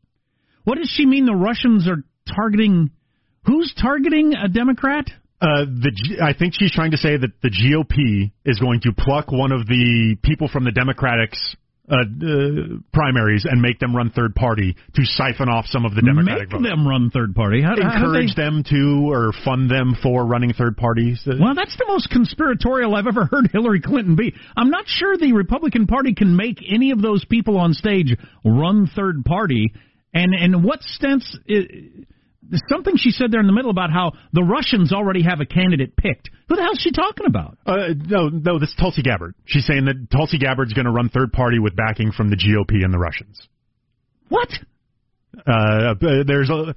What 0.64 0.78
does 0.78 0.92
she 0.94 1.06
mean 1.06 1.26
the 1.26 1.34
Russians 1.34 1.88
are 1.88 2.04
targeting? 2.34 2.92
Who's 3.46 3.74
targeting 3.82 4.34
a 4.34 4.48
Democrat? 4.48 5.06
Uh, 5.42 5.66
the 5.66 5.92
G- 5.94 6.18
I 6.22 6.34
think 6.34 6.54
she's 6.56 6.72
trying 6.72 6.92
to 6.92 6.98
say 6.98 7.18
that 7.18 7.32
the 7.42 7.50
GOP 7.50 8.32
is 8.46 8.60
going 8.60 8.82
to 8.82 8.92
pluck 8.96 9.32
one 9.32 9.52
of 9.52 9.66
the 9.68 10.16
people 10.22 10.48
from 10.48 10.64
the 10.66 10.72
Democrats 10.72 11.56
uh, 11.90 11.96
uh, 11.96 12.78
primaries 12.94 13.44
and 13.50 13.60
make 13.60 13.80
them 13.80 13.94
run 13.96 14.12
third 14.12 14.36
party 14.36 14.76
to 14.94 15.02
siphon 15.04 15.50
off 15.50 15.66
some 15.66 15.84
of 15.84 15.96
the 15.96 16.02
Democratic 16.02 16.44
Make 16.44 16.52
votes. 16.52 16.64
them 16.70 16.88
run 16.88 17.10
third 17.10 17.34
party. 17.34 17.62
How, 17.62 17.76
how 17.82 17.96
Encourage 18.06 18.36
they- 18.36 18.44
them 18.44 18.64
to 18.70 19.10
or 19.12 19.34
fund 19.44 19.70
them 19.70 19.96
for 20.02 20.26
running 20.26 20.54
third 20.54 20.78
parties. 20.78 21.20
Uh, 21.28 21.34
Well, 21.40 21.56
that's 21.56 21.76
the 21.76 21.86
most 21.88 22.10
conspiratorial 22.12 22.94
I've 22.96 23.08
ever 23.08 23.26
heard 23.26 23.50
Hillary 23.52 23.82
Clinton 23.82 24.16
be. 24.16 24.34
I'm 24.56 24.70
not 24.70 24.86
sure 24.88 25.18
the 25.18 25.34
Republican 25.34 25.88
Party 25.88 26.14
can 26.14 26.36
make 26.36 26.60
any 26.72 26.92
of 26.92 27.02
those 27.02 27.26
people 27.26 27.58
on 27.58 27.74
stage 27.74 28.16
run 28.46 28.88
third 28.96 29.26
party. 29.26 29.74
And 30.14 30.34
and 30.36 30.64
what 30.64 30.82
sense? 30.84 31.38
i 31.50 31.54
there's 31.54 31.66
something 32.70 32.96
she 32.98 33.12
said 33.12 33.32
there 33.32 33.40
in 33.40 33.48
the 33.48 33.54
middle 33.54 33.72
about 33.72 33.92
how 33.92 34.14
the 34.34 34.44
Russians 34.44 34.92
already 34.92 35.24
have 35.24 35.40
a 35.40 35.46
candidate 35.46 35.96
picked. 35.96 36.30
Who 36.50 36.56
the 36.56 36.62
hell's 36.62 36.80
she 36.82 36.92
talking 36.92 37.26
about? 37.26 37.58
Uh, 37.66 37.94
no, 37.96 38.30
no, 38.30 38.60
this 38.60 38.70
is 38.70 38.76
Tulsi 38.80 39.02
Gabbard. 39.02 39.36
She's 39.46 39.66
saying 39.66 39.86
that 39.86 40.10
Tulsi 40.12 40.38
Gabbard's 40.38 40.74
going 40.74 40.86
to 40.86 40.92
run 40.92 41.10
third 41.10 41.32
party 41.32 41.60
with 41.60 41.76
backing 41.76 42.12
from 42.12 42.30
the 42.30 42.36
GOP 42.36 42.84
and 42.84 42.94
the 42.94 43.00
Russians. 43.00 43.42
What? 44.30 44.50
Uh, 45.48 45.96
there's 46.26 46.50
a 46.50 46.76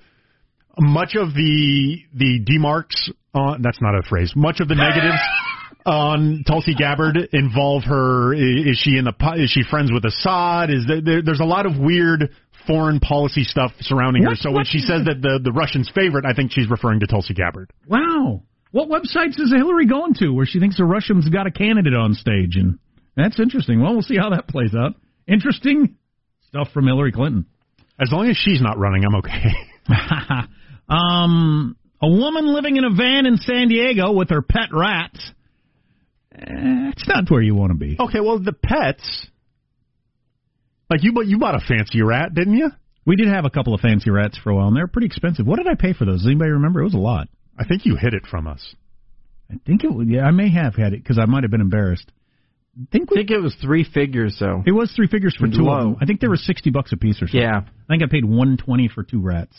much 0.78 1.14
of 1.14 1.34
the 1.34 1.98
the 2.14 2.40
demarks 2.44 3.10
on 3.34 3.62
that's 3.62 3.80
not 3.80 3.94
a 3.94 4.02
phrase. 4.02 4.32
Much 4.34 4.60
of 4.60 4.68
the 4.68 4.74
negatives 4.74 5.20
on 5.86 6.44
Tulsi 6.46 6.74
Gabbard 6.74 7.16
involve 7.32 7.84
her. 7.84 8.34
Is 8.34 8.78
she 8.78 8.96
in 8.96 9.04
the 9.04 9.14
is 9.36 9.50
she 9.50 9.62
friends 9.68 9.92
with 9.92 10.04
Assad? 10.04 10.70
Is 10.70 10.84
there, 10.86 11.00
there, 11.00 11.22
there's 11.22 11.40
a 11.40 11.44
lot 11.44 11.66
of 11.66 11.78
weird 11.78 12.30
foreign 12.66 13.00
policy 13.00 13.44
stuff 13.44 13.72
surrounding 13.80 14.22
her. 14.22 14.30
What- 14.30 14.38
So 14.38 14.50
when 14.50 14.64
she 14.64 14.78
says 14.78 15.04
that 15.06 15.20
the 15.22 15.40
the 15.42 15.52
Russians 15.52 15.90
favorite, 15.94 16.24
I 16.26 16.32
think 16.34 16.52
she's 16.52 16.68
referring 16.68 17.00
to 17.00 17.06
Tulsi 17.06 17.34
Gabbard. 17.34 17.70
Wow. 17.86 18.42
What 18.70 18.88
websites 18.88 19.38
is 19.38 19.52
Hillary 19.54 19.86
going 19.86 20.14
to 20.14 20.30
where 20.30 20.46
she 20.46 20.58
thinks 20.58 20.76
the 20.76 20.84
Russians 20.84 21.28
got 21.28 21.46
a 21.46 21.50
candidate 21.52 21.94
on 21.94 22.14
stage? 22.14 22.56
And 22.56 22.78
that's 23.16 23.38
interesting. 23.38 23.80
Well, 23.80 23.92
we'll 23.92 24.02
see 24.02 24.16
how 24.16 24.30
that 24.30 24.48
plays 24.48 24.74
out. 24.74 24.94
Interesting 25.28 25.96
stuff 26.48 26.68
from 26.72 26.86
Hillary 26.86 27.12
Clinton. 27.12 27.46
As 28.00 28.10
long 28.10 28.28
as 28.28 28.36
she's 28.36 28.60
not 28.60 28.76
running, 28.78 29.04
I'm 29.04 29.14
okay. 29.16 29.52
um, 30.88 31.76
a 32.02 32.08
woman 32.08 32.46
living 32.52 32.76
in 32.76 32.84
a 32.84 32.90
van 32.90 33.26
in 33.26 33.36
San 33.36 33.68
Diego 33.68 34.12
with 34.12 34.30
her 34.30 34.42
pet 34.42 34.68
rats. 34.72 35.20
Eh, 36.34 36.90
it's 36.90 37.06
not 37.08 37.30
where 37.30 37.42
you 37.42 37.54
want 37.54 37.70
to 37.72 37.78
be. 37.78 37.96
Okay, 37.98 38.20
well 38.20 38.38
the 38.40 38.52
pets. 38.52 39.28
Like 40.90 41.02
you, 41.02 41.12
bought 41.12 41.26
you 41.26 41.38
bought 41.38 41.54
a 41.54 41.60
fancy 41.60 42.02
rat, 42.02 42.34
didn't 42.34 42.54
you? 42.56 42.70
We 43.06 43.16
did 43.16 43.28
have 43.28 43.44
a 43.44 43.50
couple 43.50 43.74
of 43.74 43.80
fancy 43.80 44.10
rats 44.10 44.38
for 44.42 44.50
a 44.50 44.54
while, 44.56 44.68
and 44.68 44.76
they 44.76 44.80
were 44.80 44.88
pretty 44.88 45.06
expensive. 45.06 45.46
What 45.46 45.56
did 45.56 45.66
I 45.68 45.74
pay 45.74 45.92
for 45.92 46.04
those? 46.04 46.20
Does 46.20 46.26
anybody 46.26 46.50
remember? 46.52 46.80
It 46.80 46.84
was 46.84 46.94
a 46.94 46.98
lot. 46.98 47.28
I 47.58 47.64
think 47.64 47.84
you 47.84 47.96
hid 47.96 48.14
it 48.14 48.26
from 48.26 48.46
us. 48.46 48.74
I 49.50 49.56
think 49.66 49.84
it. 49.84 49.92
was- 49.92 50.08
Yeah, 50.08 50.24
I 50.24 50.30
may 50.30 50.48
have 50.50 50.74
had 50.74 50.92
it 50.94 51.02
because 51.02 51.18
I 51.18 51.26
might 51.26 51.44
have 51.44 51.50
been 51.50 51.60
embarrassed. 51.60 52.10
I 52.76 52.86
think, 52.90 53.10
we, 53.10 53.18
I 53.18 53.20
think 53.20 53.30
it 53.30 53.38
was 53.40 53.54
three 53.62 53.84
figures 53.84 54.36
though. 54.40 54.62
it 54.66 54.72
was 54.72 54.90
three 54.96 55.06
figures 55.06 55.36
for 55.38 55.46
two 55.46 55.68
of 55.70 55.84
them. 55.84 55.96
I 56.00 56.06
think 56.06 56.20
they 56.20 56.26
were 56.28 56.36
sixty 56.36 56.70
bucks 56.70 56.92
a 56.92 56.96
piece 56.96 57.16
or 57.22 57.26
something. 57.28 57.40
Yeah. 57.40 57.58
I 57.60 57.86
think 57.88 58.02
I 58.02 58.06
paid 58.06 58.24
one 58.24 58.56
twenty 58.56 58.88
for 58.88 59.02
two 59.04 59.20
rats. 59.20 59.54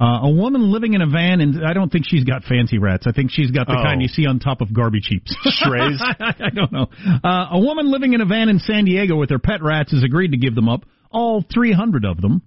Uh, 0.00 0.20
a 0.22 0.30
woman 0.30 0.70
living 0.70 0.94
in 0.94 1.00
a 1.02 1.08
van, 1.08 1.40
and 1.40 1.66
I 1.66 1.72
don't 1.72 1.90
think 1.90 2.04
she's 2.08 2.22
got 2.22 2.44
fancy 2.44 2.78
rats. 2.78 3.06
I 3.08 3.12
think 3.12 3.32
she's 3.32 3.50
got 3.50 3.66
the 3.66 3.76
Oh. 3.76 3.82
kind 3.82 4.00
you 4.00 4.06
see 4.06 4.26
on 4.26 4.38
top 4.38 4.60
of 4.60 4.72
garbage 4.72 5.08
heaps. 5.08 5.34
Strays? 5.42 6.00
I 6.20 6.50
don't 6.54 6.70
know. 6.70 6.86
Uh, 7.24 7.46
a 7.52 7.58
woman 7.60 7.90
living 7.90 8.12
in 8.12 8.20
a 8.20 8.24
van 8.26 8.48
in 8.48 8.60
San 8.60 8.84
Diego 8.84 9.16
with 9.16 9.30
her 9.30 9.40
pet 9.40 9.60
rats 9.62 9.90
has 9.92 10.04
agreed 10.04 10.30
to 10.32 10.36
give 10.38 10.54
them 10.54 10.68
up, 10.68 10.84
all 11.10 11.44
300 11.52 12.04
of 12.04 12.20
them. 12.20 12.42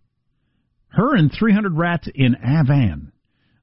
Her 0.89 1.13
and 1.15 1.31
300 1.31 1.77
rats 1.77 2.07
in 2.13 2.35
a 2.35 2.63
van. 2.63 3.11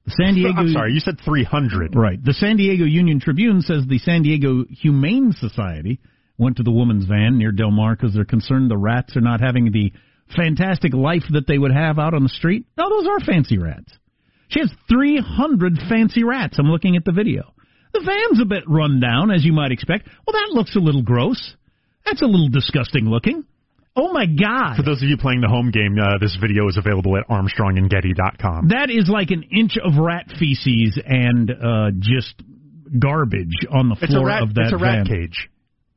The 0.05 0.11
San 0.11 0.35
Diego. 0.35 0.53
I'm 0.59 0.71
sorry, 0.71 0.93
you 0.93 0.99
said 0.99 1.17
300. 1.25 1.95
Right. 1.95 2.23
The 2.23 2.33
San 2.33 2.57
Diego 2.57 2.85
Union 2.85 3.19
Tribune 3.19 3.61
says 3.61 3.85
the 3.87 3.99
San 3.99 4.21
Diego 4.23 4.65
Humane 4.69 5.33
Society 5.33 5.99
went 6.37 6.57
to 6.57 6.63
the 6.63 6.71
woman's 6.71 7.05
van 7.05 7.37
near 7.39 7.51
Del 7.51 7.69
Mar 7.71 7.95
because 7.95 8.13
they're 8.13 8.23
concerned 8.25 8.69
the 8.71 8.77
rats 8.77 9.15
are 9.17 9.21
not 9.21 9.41
having 9.41 9.71
the 9.71 9.91
fantastic 10.35 10.93
life 10.93 11.23
that 11.31 11.47
they 11.47 11.57
would 11.57 11.71
have 11.71 11.99
out 11.99 12.13
on 12.13 12.23
the 12.23 12.29
street. 12.29 12.65
No, 12.77 12.89
those 12.89 13.07
are 13.07 13.19
fancy 13.19 13.57
rats. 13.57 13.91
She 14.49 14.59
has 14.61 14.71
300 14.89 15.77
fancy 15.89 16.23
rats. 16.23 16.57
I'm 16.59 16.67
looking 16.67 16.95
at 16.95 17.05
the 17.05 17.11
video. 17.11 17.53
The 17.93 18.01
van's 18.05 18.41
a 18.41 18.45
bit 18.45 18.63
run 18.67 18.99
down, 18.99 19.31
as 19.31 19.43
you 19.45 19.53
might 19.53 19.71
expect. 19.71 20.07
Well, 20.25 20.33
that 20.33 20.53
looks 20.53 20.75
a 20.75 20.79
little 20.79 21.01
gross. 21.03 21.55
That's 22.05 22.21
a 22.21 22.25
little 22.25 22.49
disgusting 22.49 23.05
looking. 23.05 23.43
Oh 23.95 24.13
my 24.13 24.25
God. 24.27 24.77
For 24.77 24.83
those 24.83 25.01
of 25.03 25.09
you 25.09 25.17
playing 25.17 25.41
the 25.41 25.49
home 25.49 25.71
game, 25.71 25.97
uh, 26.01 26.17
this 26.21 26.37
video 26.39 26.67
is 26.67 26.77
available 26.77 27.17
at 27.17 27.27
ArmstrongandGetty.com. 27.27 28.69
That 28.69 28.89
is 28.89 29.09
like 29.09 29.31
an 29.31 29.43
inch 29.43 29.77
of 29.83 29.97
rat 29.97 30.27
feces 30.39 30.99
and 31.05 31.51
uh, 31.51 31.91
just 31.99 32.35
garbage 32.97 33.53
on 33.71 33.89
the 33.89 33.95
floor 33.95 34.27
rat. 34.27 34.43
of 34.43 34.53
that 34.55 34.65
It's 34.65 34.73
a 34.73 34.77
rat 34.77 35.05
van. 35.05 35.05
cage. 35.05 35.49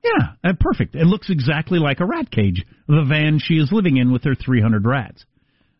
Yeah, 0.02 0.32
uh, 0.42 0.52
perfect. 0.58 0.94
It 0.94 1.06
looks 1.06 1.30
exactly 1.30 1.78
like 1.78 2.00
a 2.00 2.06
rat 2.06 2.30
cage, 2.30 2.64
the 2.88 3.04
van 3.08 3.38
she 3.38 3.54
is 3.54 3.70
living 3.70 3.96
in 3.96 4.12
with 4.12 4.24
her 4.24 4.34
300 4.34 4.84
rats. 4.84 5.24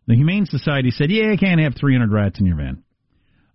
The 0.07 0.15
Humane 0.15 0.47
Society 0.47 0.91
said, 0.91 1.11
yeah, 1.11 1.33
you 1.33 1.39
can't 1.39 1.61
have 1.61 1.75
300 1.79 2.13
rats 2.13 2.41
in 2.41 2.47
your 2.47 2.57
van. 2.57 2.83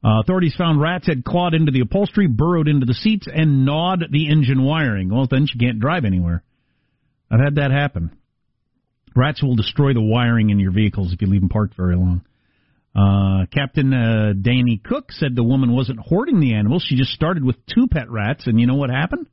Uh, 0.04 0.22
authorities 0.22 0.56
found 0.58 0.80
rats 0.80 1.08
had 1.08 1.26
clawed 1.26 1.54
into 1.54 1.72
the 1.72 1.82
upholstery, 1.82 2.28
burrowed 2.28 2.68
into 2.68 2.86
the 2.86 2.94
seats, 2.94 3.28
and 3.34 3.66
gnawed 3.66 4.04
the 4.12 4.30
engine 4.30 4.64
wiring. 4.64 5.10
Well, 5.10 5.28
then 5.30 5.48
she 5.48 5.58
can't 5.58 5.80
drive 5.80 6.06
anywhere. 6.06 6.44
I've 7.32 7.40
had 7.40 7.56
that 7.56 7.72
happen. 7.72 8.16
Rats 9.16 9.42
will 9.42 9.56
destroy 9.56 9.94
the 9.94 10.02
wiring 10.02 10.50
in 10.50 10.60
your 10.60 10.72
vehicles 10.72 11.12
if 11.12 11.22
you 11.22 11.28
leave 11.28 11.42
them 11.42 11.50
parked 11.50 11.76
very 11.76 11.96
long. 11.96 12.22
Uh, 12.96 13.46
Captain 13.52 13.94
uh, 13.94 14.34
Danny 14.40 14.80
Cook 14.84 15.12
said 15.12 15.36
the 15.36 15.44
woman 15.44 15.74
wasn't 15.74 16.00
hoarding 16.00 16.40
the 16.40 16.54
animals. 16.54 16.86
She 16.88 16.96
just 16.96 17.12
started 17.12 17.44
with 17.44 17.56
two 17.66 17.88
pet 17.88 18.10
rats, 18.10 18.48
and 18.48 18.60
you 18.60 18.68
know 18.68 18.76
what 18.76 18.90
happened? 18.90 19.28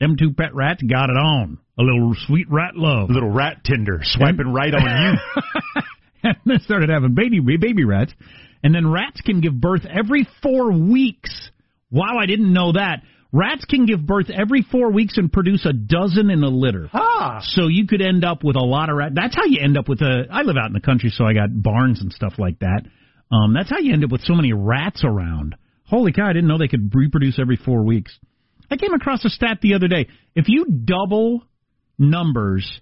Them 0.00 0.16
two 0.18 0.32
pet 0.32 0.54
rats 0.54 0.82
got 0.82 1.10
it 1.10 1.16
on. 1.16 1.58
A 1.78 1.82
little 1.82 2.14
sweet 2.26 2.46
rat 2.50 2.76
love. 2.76 3.10
A 3.10 3.12
little 3.12 3.30
rat 3.30 3.64
Tinder 3.64 4.00
swiping 4.02 4.52
right 4.52 4.74
on 4.74 4.82
you. 4.82 5.82
and 6.22 6.36
they 6.44 6.58
started 6.64 6.90
having 6.90 7.14
baby 7.14 7.40
baby 7.40 7.84
rats. 7.84 8.12
And 8.62 8.74
then 8.74 8.90
rats 8.90 9.20
can 9.20 9.40
give 9.40 9.60
birth 9.60 9.86
every 9.86 10.26
four 10.42 10.72
weeks. 10.72 11.50
Wow, 11.90 12.18
I 12.18 12.26
didn't 12.26 12.52
know 12.52 12.72
that. 12.72 13.02
Rats 13.32 13.64
can 13.64 13.86
give 13.86 14.06
birth 14.06 14.30
every 14.30 14.62
four 14.62 14.90
weeks 14.90 15.18
and 15.18 15.32
produce 15.32 15.66
a 15.66 15.72
dozen 15.72 16.30
in 16.30 16.42
a 16.42 16.48
litter. 16.48 16.88
Ah. 16.92 17.40
So 17.42 17.66
you 17.68 17.86
could 17.86 18.00
end 18.00 18.24
up 18.24 18.42
with 18.42 18.56
a 18.56 18.64
lot 18.64 18.88
of 18.88 18.96
rats. 18.96 19.12
That's 19.14 19.36
how 19.36 19.44
you 19.44 19.60
end 19.62 19.76
up 19.76 19.88
with 19.88 20.00
a. 20.00 20.24
I 20.30 20.42
live 20.42 20.56
out 20.56 20.68
in 20.68 20.72
the 20.72 20.80
country, 20.80 21.10
so 21.10 21.24
I 21.24 21.32
got 21.32 21.48
barns 21.52 22.00
and 22.00 22.12
stuff 22.12 22.34
like 22.38 22.60
that. 22.60 22.82
Um, 23.30 23.52
that's 23.54 23.70
how 23.70 23.78
you 23.78 23.92
end 23.92 24.04
up 24.04 24.12
with 24.12 24.22
so 24.22 24.34
many 24.34 24.52
rats 24.52 25.02
around. 25.04 25.56
Holy 25.84 26.12
cow! 26.12 26.28
I 26.28 26.32
didn't 26.32 26.48
know 26.48 26.58
they 26.58 26.68
could 26.68 26.94
reproduce 26.94 27.38
every 27.38 27.56
four 27.56 27.84
weeks. 27.84 28.16
I 28.70 28.76
came 28.76 28.94
across 28.94 29.24
a 29.24 29.28
stat 29.28 29.58
the 29.62 29.74
other 29.74 29.88
day. 29.88 30.08
If 30.34 30.46
you 30.48 30.66
double 30.66 31.42
numbers 31.98 32.80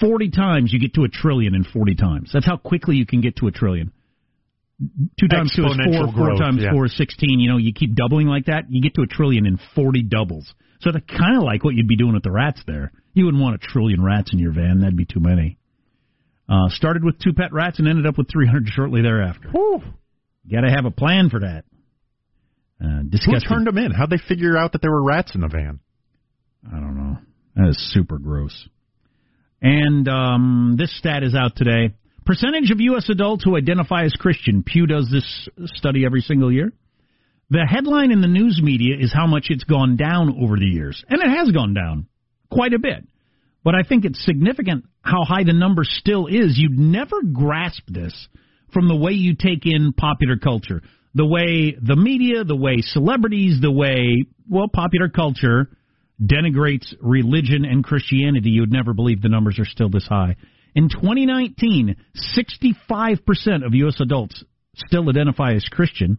40 0.00 0.30
times, 0.30 0.72
you 0.72 0.80
get 0.80 0.94
to 0.94 1.04
a 1.04 1.08
trillion 1.08 1.54
in 1.54 1.64
40 1.64 1.94
times. 1.94 2.30
That's 2.32 2.46
how 2.46 2.56
quickly 2.56 2.96
you 2.96 3.06
can 3.06 3.20
get 3.20 3.36
to 3.36 3.46
a 3.46 3.50
trillion. 3.50 3.92
Two 5.20 5.28
times 5.28 5.52
two 5.54 5.64
is 5.64 5.68
four, 5.68 5.84
Exponential 5.84 6.16
four 6.16 6.36
times 6.36 6.60
yeah. 6.62 6.72
four 6.72 6.86
is 6.86 6.96
16. 6.96 7.38
You 7.38 7.48
know, 7.48 7.58
you 7.58 7.72
keep 7.72 7.94
doubling 7.94 8.26
like 8.26 8.46
that, 8.46 8.64
you 8.68 8.82
get 8.82 8.94
to 8.94 9.02
a 9.02 9.06
trillion 9.06 9.46
in 9.46 9.58
40 9.74 10.02
doubles. 10.02 10.52
So 10.80 10.90
that's 10.90 11.04
kind 11.06 11.36
of 11.36 11.44
like 11.44 11.64
what 11.64 11.74
you'd 11.74 11.88
be 11.88 11.96
doing 11.96 12.14
with 12.14 12.24
the 12.24 12.32
rats 12.32 12.60
there. 12.66 12.92
You 13.12 13.26
wouldn't 13.26 13.42
want 13.42 13.54
a 13.54 13.58
trillion 13.58 14.02
rats 14.02 14.32
in 14.32 14.38
your 14.38 14.52
van. 14.52 14.80
That'd 14.80 14.96
be 14.96 15.06
too 15.06 15.20
many. 15.20 15.58
Uh, 16.48 16.68
started 16.68 17.04
with 17.04 17.18
two 17.20 17.32
pet 17.32 17.52
rats 17.52 17.78
and 17.78 17.88
ended 17.88 18.06
up 18.06 18.18
with 18.18 18.30
300 18.30 18.68
shortly 18.68 19.00
thereafter. 19.00 19.48
Whew. 19.50 19.80
Got 20.50 20.62
to 20.62 20.70
have 20.70 20.84
a 20.84 20.90
plan 20.90 21.30
for 21.30 21.40
that. 21.40 21.64
Uh, 22.82 23.02
Who 23.26 23.40
turned 23.48 23.66
them 23.66 23.78
in? 23.78 23.92
How'd 23.92 24.10
they 24.10 24.18
figure 24.28 24.56
out 24.56 24.72
that 24.72 24.82
there 24.82 24.90
were 24.90 25.04
rats 25.04 25.34
in 25.34 25.40
the 25.40 25.48
van? 25.48 25.80
I 26.66 26.76
don't 26.76 26.96
know. 26.96 27.18
That 27.56 27.68
is 27.68 27.92
super 27.92 28.18
gross. 28.18 28.68
And 29.62 30.08
um, 30.08 30.74
this 30.78 30.96
stat 30.98 31.22
is 31.22 31.34
out 31.34 31.56
today. 31.56 31.94
Percentage 32.26 32.70
of 32.70 32.80
U.S. 32.80 33.08
adults 33.08 33.44
who 33.44 33.56
identify 33.56 34.04
as 34.04 34.12
Christian. 34.12 34.62
Pew 34.62 34.86
does 34.86 35.08
this 35.10 35.48
study 35.76 36.04
every 36.04 36.20
single 36.20 36.50
year. 36.50 36.72
The 37.50 37.66
headline 37.68 38.10
in 38.10 38.20
the 38.22 38.28
news 38.28 38.60
media 38.62 38.96
is 38.98 39.12
how 39.12 39.26
much 39.26 39.46
it's 39.50 39.64
gone 39.64 39.96
down 39.96 40.38
over 40.42 40.56
the 40.56 40.66
years. 40.66 41.02
And 41.08 41.20
it 41.22 41.28
has 41.28 41.50
gone 41.50 41.74
down 41.74 42.06
quite 42.50 42.72
a 42.72 42.78
bit. 42.78 43.06
But 43.62 43.74
I 43.74 43.82
think 43.86 44.04
it's 44.04 44.24
significant 44.24 44.84
how 45.02 45.24
high 45.24 45.44
the 45.44 45.52
number 45.52 45.82
still 45.84 46.26
is. 46.26 46.58
You'd 46.58 46.78
never 46.78 47.22
grasp 47.22 47.82
this 47.86 48.28
from 48.72 48.88
the 48.88 48.96
way 48.96 49.12
you 49.12 49.34
take 49.34 49.64
in 49.64 49.92
popular 49.92 50.36
culture. 50.36 50.82
The 51.14 51.26
way 51.26 51.76
the 51.80 51.96
media, 51.96 52.44
the 52.44 52.56
way 52.56 52.78
celebrities, 52.80 53.60
the 53.60 53.70
way, 53.70 54.24
well, 54.48 54.68
popular 54.68 55.08
culture 55.08 55.68
denigrates 56.22 56.92
religion 57.00 57.64
and 57.64 57.84
Christianity. 57.84 58.50
You'd 58.50 58.72
never 58.72 58.94
believe 58.94 59.22
the 59.22 59.28
numbers 59.28 59.58
are 59.58 59.64
still 59.64 59.88
this 59.88 60.06
high. 60.06 60.36
In 60.74 60.88
2019, 60.88 61.94
65% 62.36 63.66
of 63.66 63.74
U.S. 63.74 64.00
adults 64.00 64.42
still 64.74 65.08
identify 65.08 65.52
as 65.52 65.64
Christian. 65.70 66.18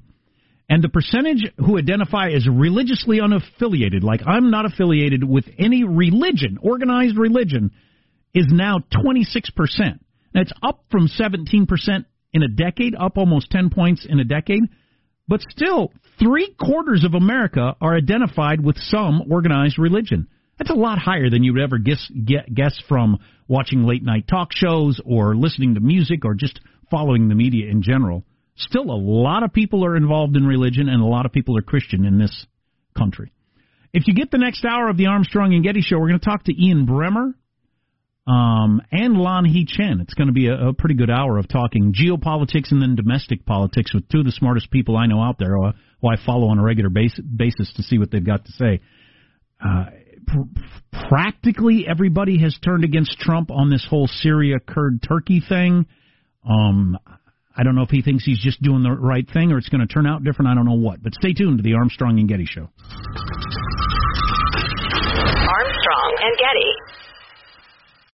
And 0.69 0.83
the 0.83 0.89
percentage 0.89 1.43
who 1.57 1.77
identify 1.77 2.29
as 2.29 2.47
religiously 2.47 3.19
unaffiliated, 3.19 4.01
like 4.01 4.21
I'm 4.25 4.49
not 4.49 4.65
affiliated 4.65 5.23
with 5.23 5.45
any 5.59 5.83
religion, 5.83 6.57
organized 6.61 7.17
religion, 7.17 7.71
is 8.33 8.47
now 8.49 8.79
26%. 8.93 9.99
That's 10.33 10.51
up 10.63 10.83
from 10.89 11.07
17% 11.07 11.67
in 12.33 12.43
a 12.43 12.47
decade, 12.47 12.95
up 12.95 13.17
almost 13.17 13.51
10 13.51 13.69
points 13.69 14.05
in 14.09 14.19
a 14.19 14.25
decade. 14.25 14.63
But 15.28 15.41
still, 15.49 15.91
three 16.19 16.53
quarters 16.59 17.03
of 17.03 17.13
America 17.13 17.76
are 17.82 17.95
identified 17.95 18.63
with 18.63 18.78
some 18.78 19.23
organized 19.30 19.80
religion. 19.80 20.28
That's 20.57 20.69
a 20.69 20.76
lot 20.76 20.99
higher 20.99 21.30
than 21.30 21.43
you 21.43 21.53
would 21.53 21.61
ever 21.61 21.78
guess, 21.78 22.09
guess 22.53 22.80
from 22.88 23.19
watching 23.47 23.84
late 23.84 24.03
night 24.03 24.28
talk 24.28 24.49
shows 24.53 25.01
or 25.03 25.36
listening 25.36 25.76
to 25.76 25.82
music 25.82 26.23
or 26.23 26.34
just 26.34 26.59
following 26.89 27.28
the 27.28 27.36
media 27.36 27.69
in 27.69 27.82
general. 27.82 28.23
Still, 28.55 28.89
a 28.89 28.95
lot 28.95 29.43
of 29.43 29.51
people 29.51 29.84
are 29.84 29.97
involved 29.97 30.38
in 30.38 30.45
religion 30.45 30.88
and 30.88 31.01
a 31.01 31.05
lot 31.05 31.26
of 31.26 31.34
people 31.34 31.57
are 31.57 31.61
Christian 31.61 32.05
in 32.05 32.17
this 32.17 32.45
country. 32.97 33.34
If 33.91 34.07
you 34.07 34.13
get 34.13 34.32
the 34.32 34.38
next 34.38 34.63
hour 34.63 34.89
of 34.89 34.97
the 34.97 35.07
Armstrong 35.07 35.53
and 35.53 35.63
Getty 35.63 35.82
show, 35.82 35.97
we're 35.99 36.09
going 36.09 36.19
to 36.19 36.26
talk 36.26 36.43
to 36.45 36.53
Ian 36.53 36.86
Bremmer 36.86 37.34
um, 38.28 38.82
and 38.91 39.15
Lanhee 39.17 39.67
Chen. 39.67 39.99
It's 40.01 40.15
going 40.15 40.28
to 40.28 40.34
be 40.34 40.47
a, 40.47 40.69
a 40.69 40.73
pretty 40.73 40.95
good 40.95 41.11
hour 41.11 41.38
of 41.38 41.47
talking 41.47 41.93
geopolitics 41.93 42.71
and 42.71 42.82
then 42.82 42.95
domestic 42.95 43.45
politics 43.45 43.93
with 43.93 44.09
two 44.09 44.19
of 44.19 44.26
the 44.26 44.32
smartest 44.32 44.71
people 44.71 44.97
I 44.97 45.05
know 45.05 45.21
out 45.21 45.38
there, 45.38 45.55
uh, 45.57 45.73
who 46.01 46.07
I 46.07 46.15
follow 46.26 46.47
on 46.47 46.57
a 46.57 46.63
regular 46.63 46.89
base, 46.89 47.19
basis 47.19 47.71
to 47.76 47.84
see 47.84 47.99
what 47.99 48.09
they've 48.11 48.26
got 48.26 48.45
to 48.45 48.51
say. 48.53 48.82
Uh, 49.63 49.86
pr- 50.26 51.07
practically 51.07 51.86
everybody 51.88 52.39
has 52.39 52.57
turned 52.63 52.84
against 52.84 53.19
Trump 53.19 53.51
on 53.51 53.69
this 53.69 53.86
whole 53.88 54.07
Syria 54.07 54.55
Kurd 54.59 55.03
Turkey 55.07 55.41
thing. 55.47 55.86
Um, 56.49 56.97
I 57.55 57.63
don't 57.63 57.76
know 57.76 57.84
if 57.84 57.89
he 57.89 58.01
thinks 58.01 58.26
he's 58.26 58.41
just 58.41 58.61
doing 58.61 58.82
the 58.84 58.91
right 58.91 59.26
thing 59.32 59.51
or 59.51 59.59
it's 59.59 59.69
going 59.69 59.88
to 59.88 59.93
turn 59.93 60.07
out 60.07 60.23
different. 60.23 60.49
I 60.49 60.55
don't 60.55 60.65
know 60.65 60.73
what. 60.73 61.01
But 61.01 61.13
stay 61.13 61.34
tuned 61.34 61.59
to 61.59 61.63
the 61.63 61.76
Armstrong 61.76 62.19
and 62.19 62.28
Getty 62.28 62.45
show. 62.45 62.69
Armstrong 65.47 66.17
and 66.21 66.38
Getty. 66.38 67.05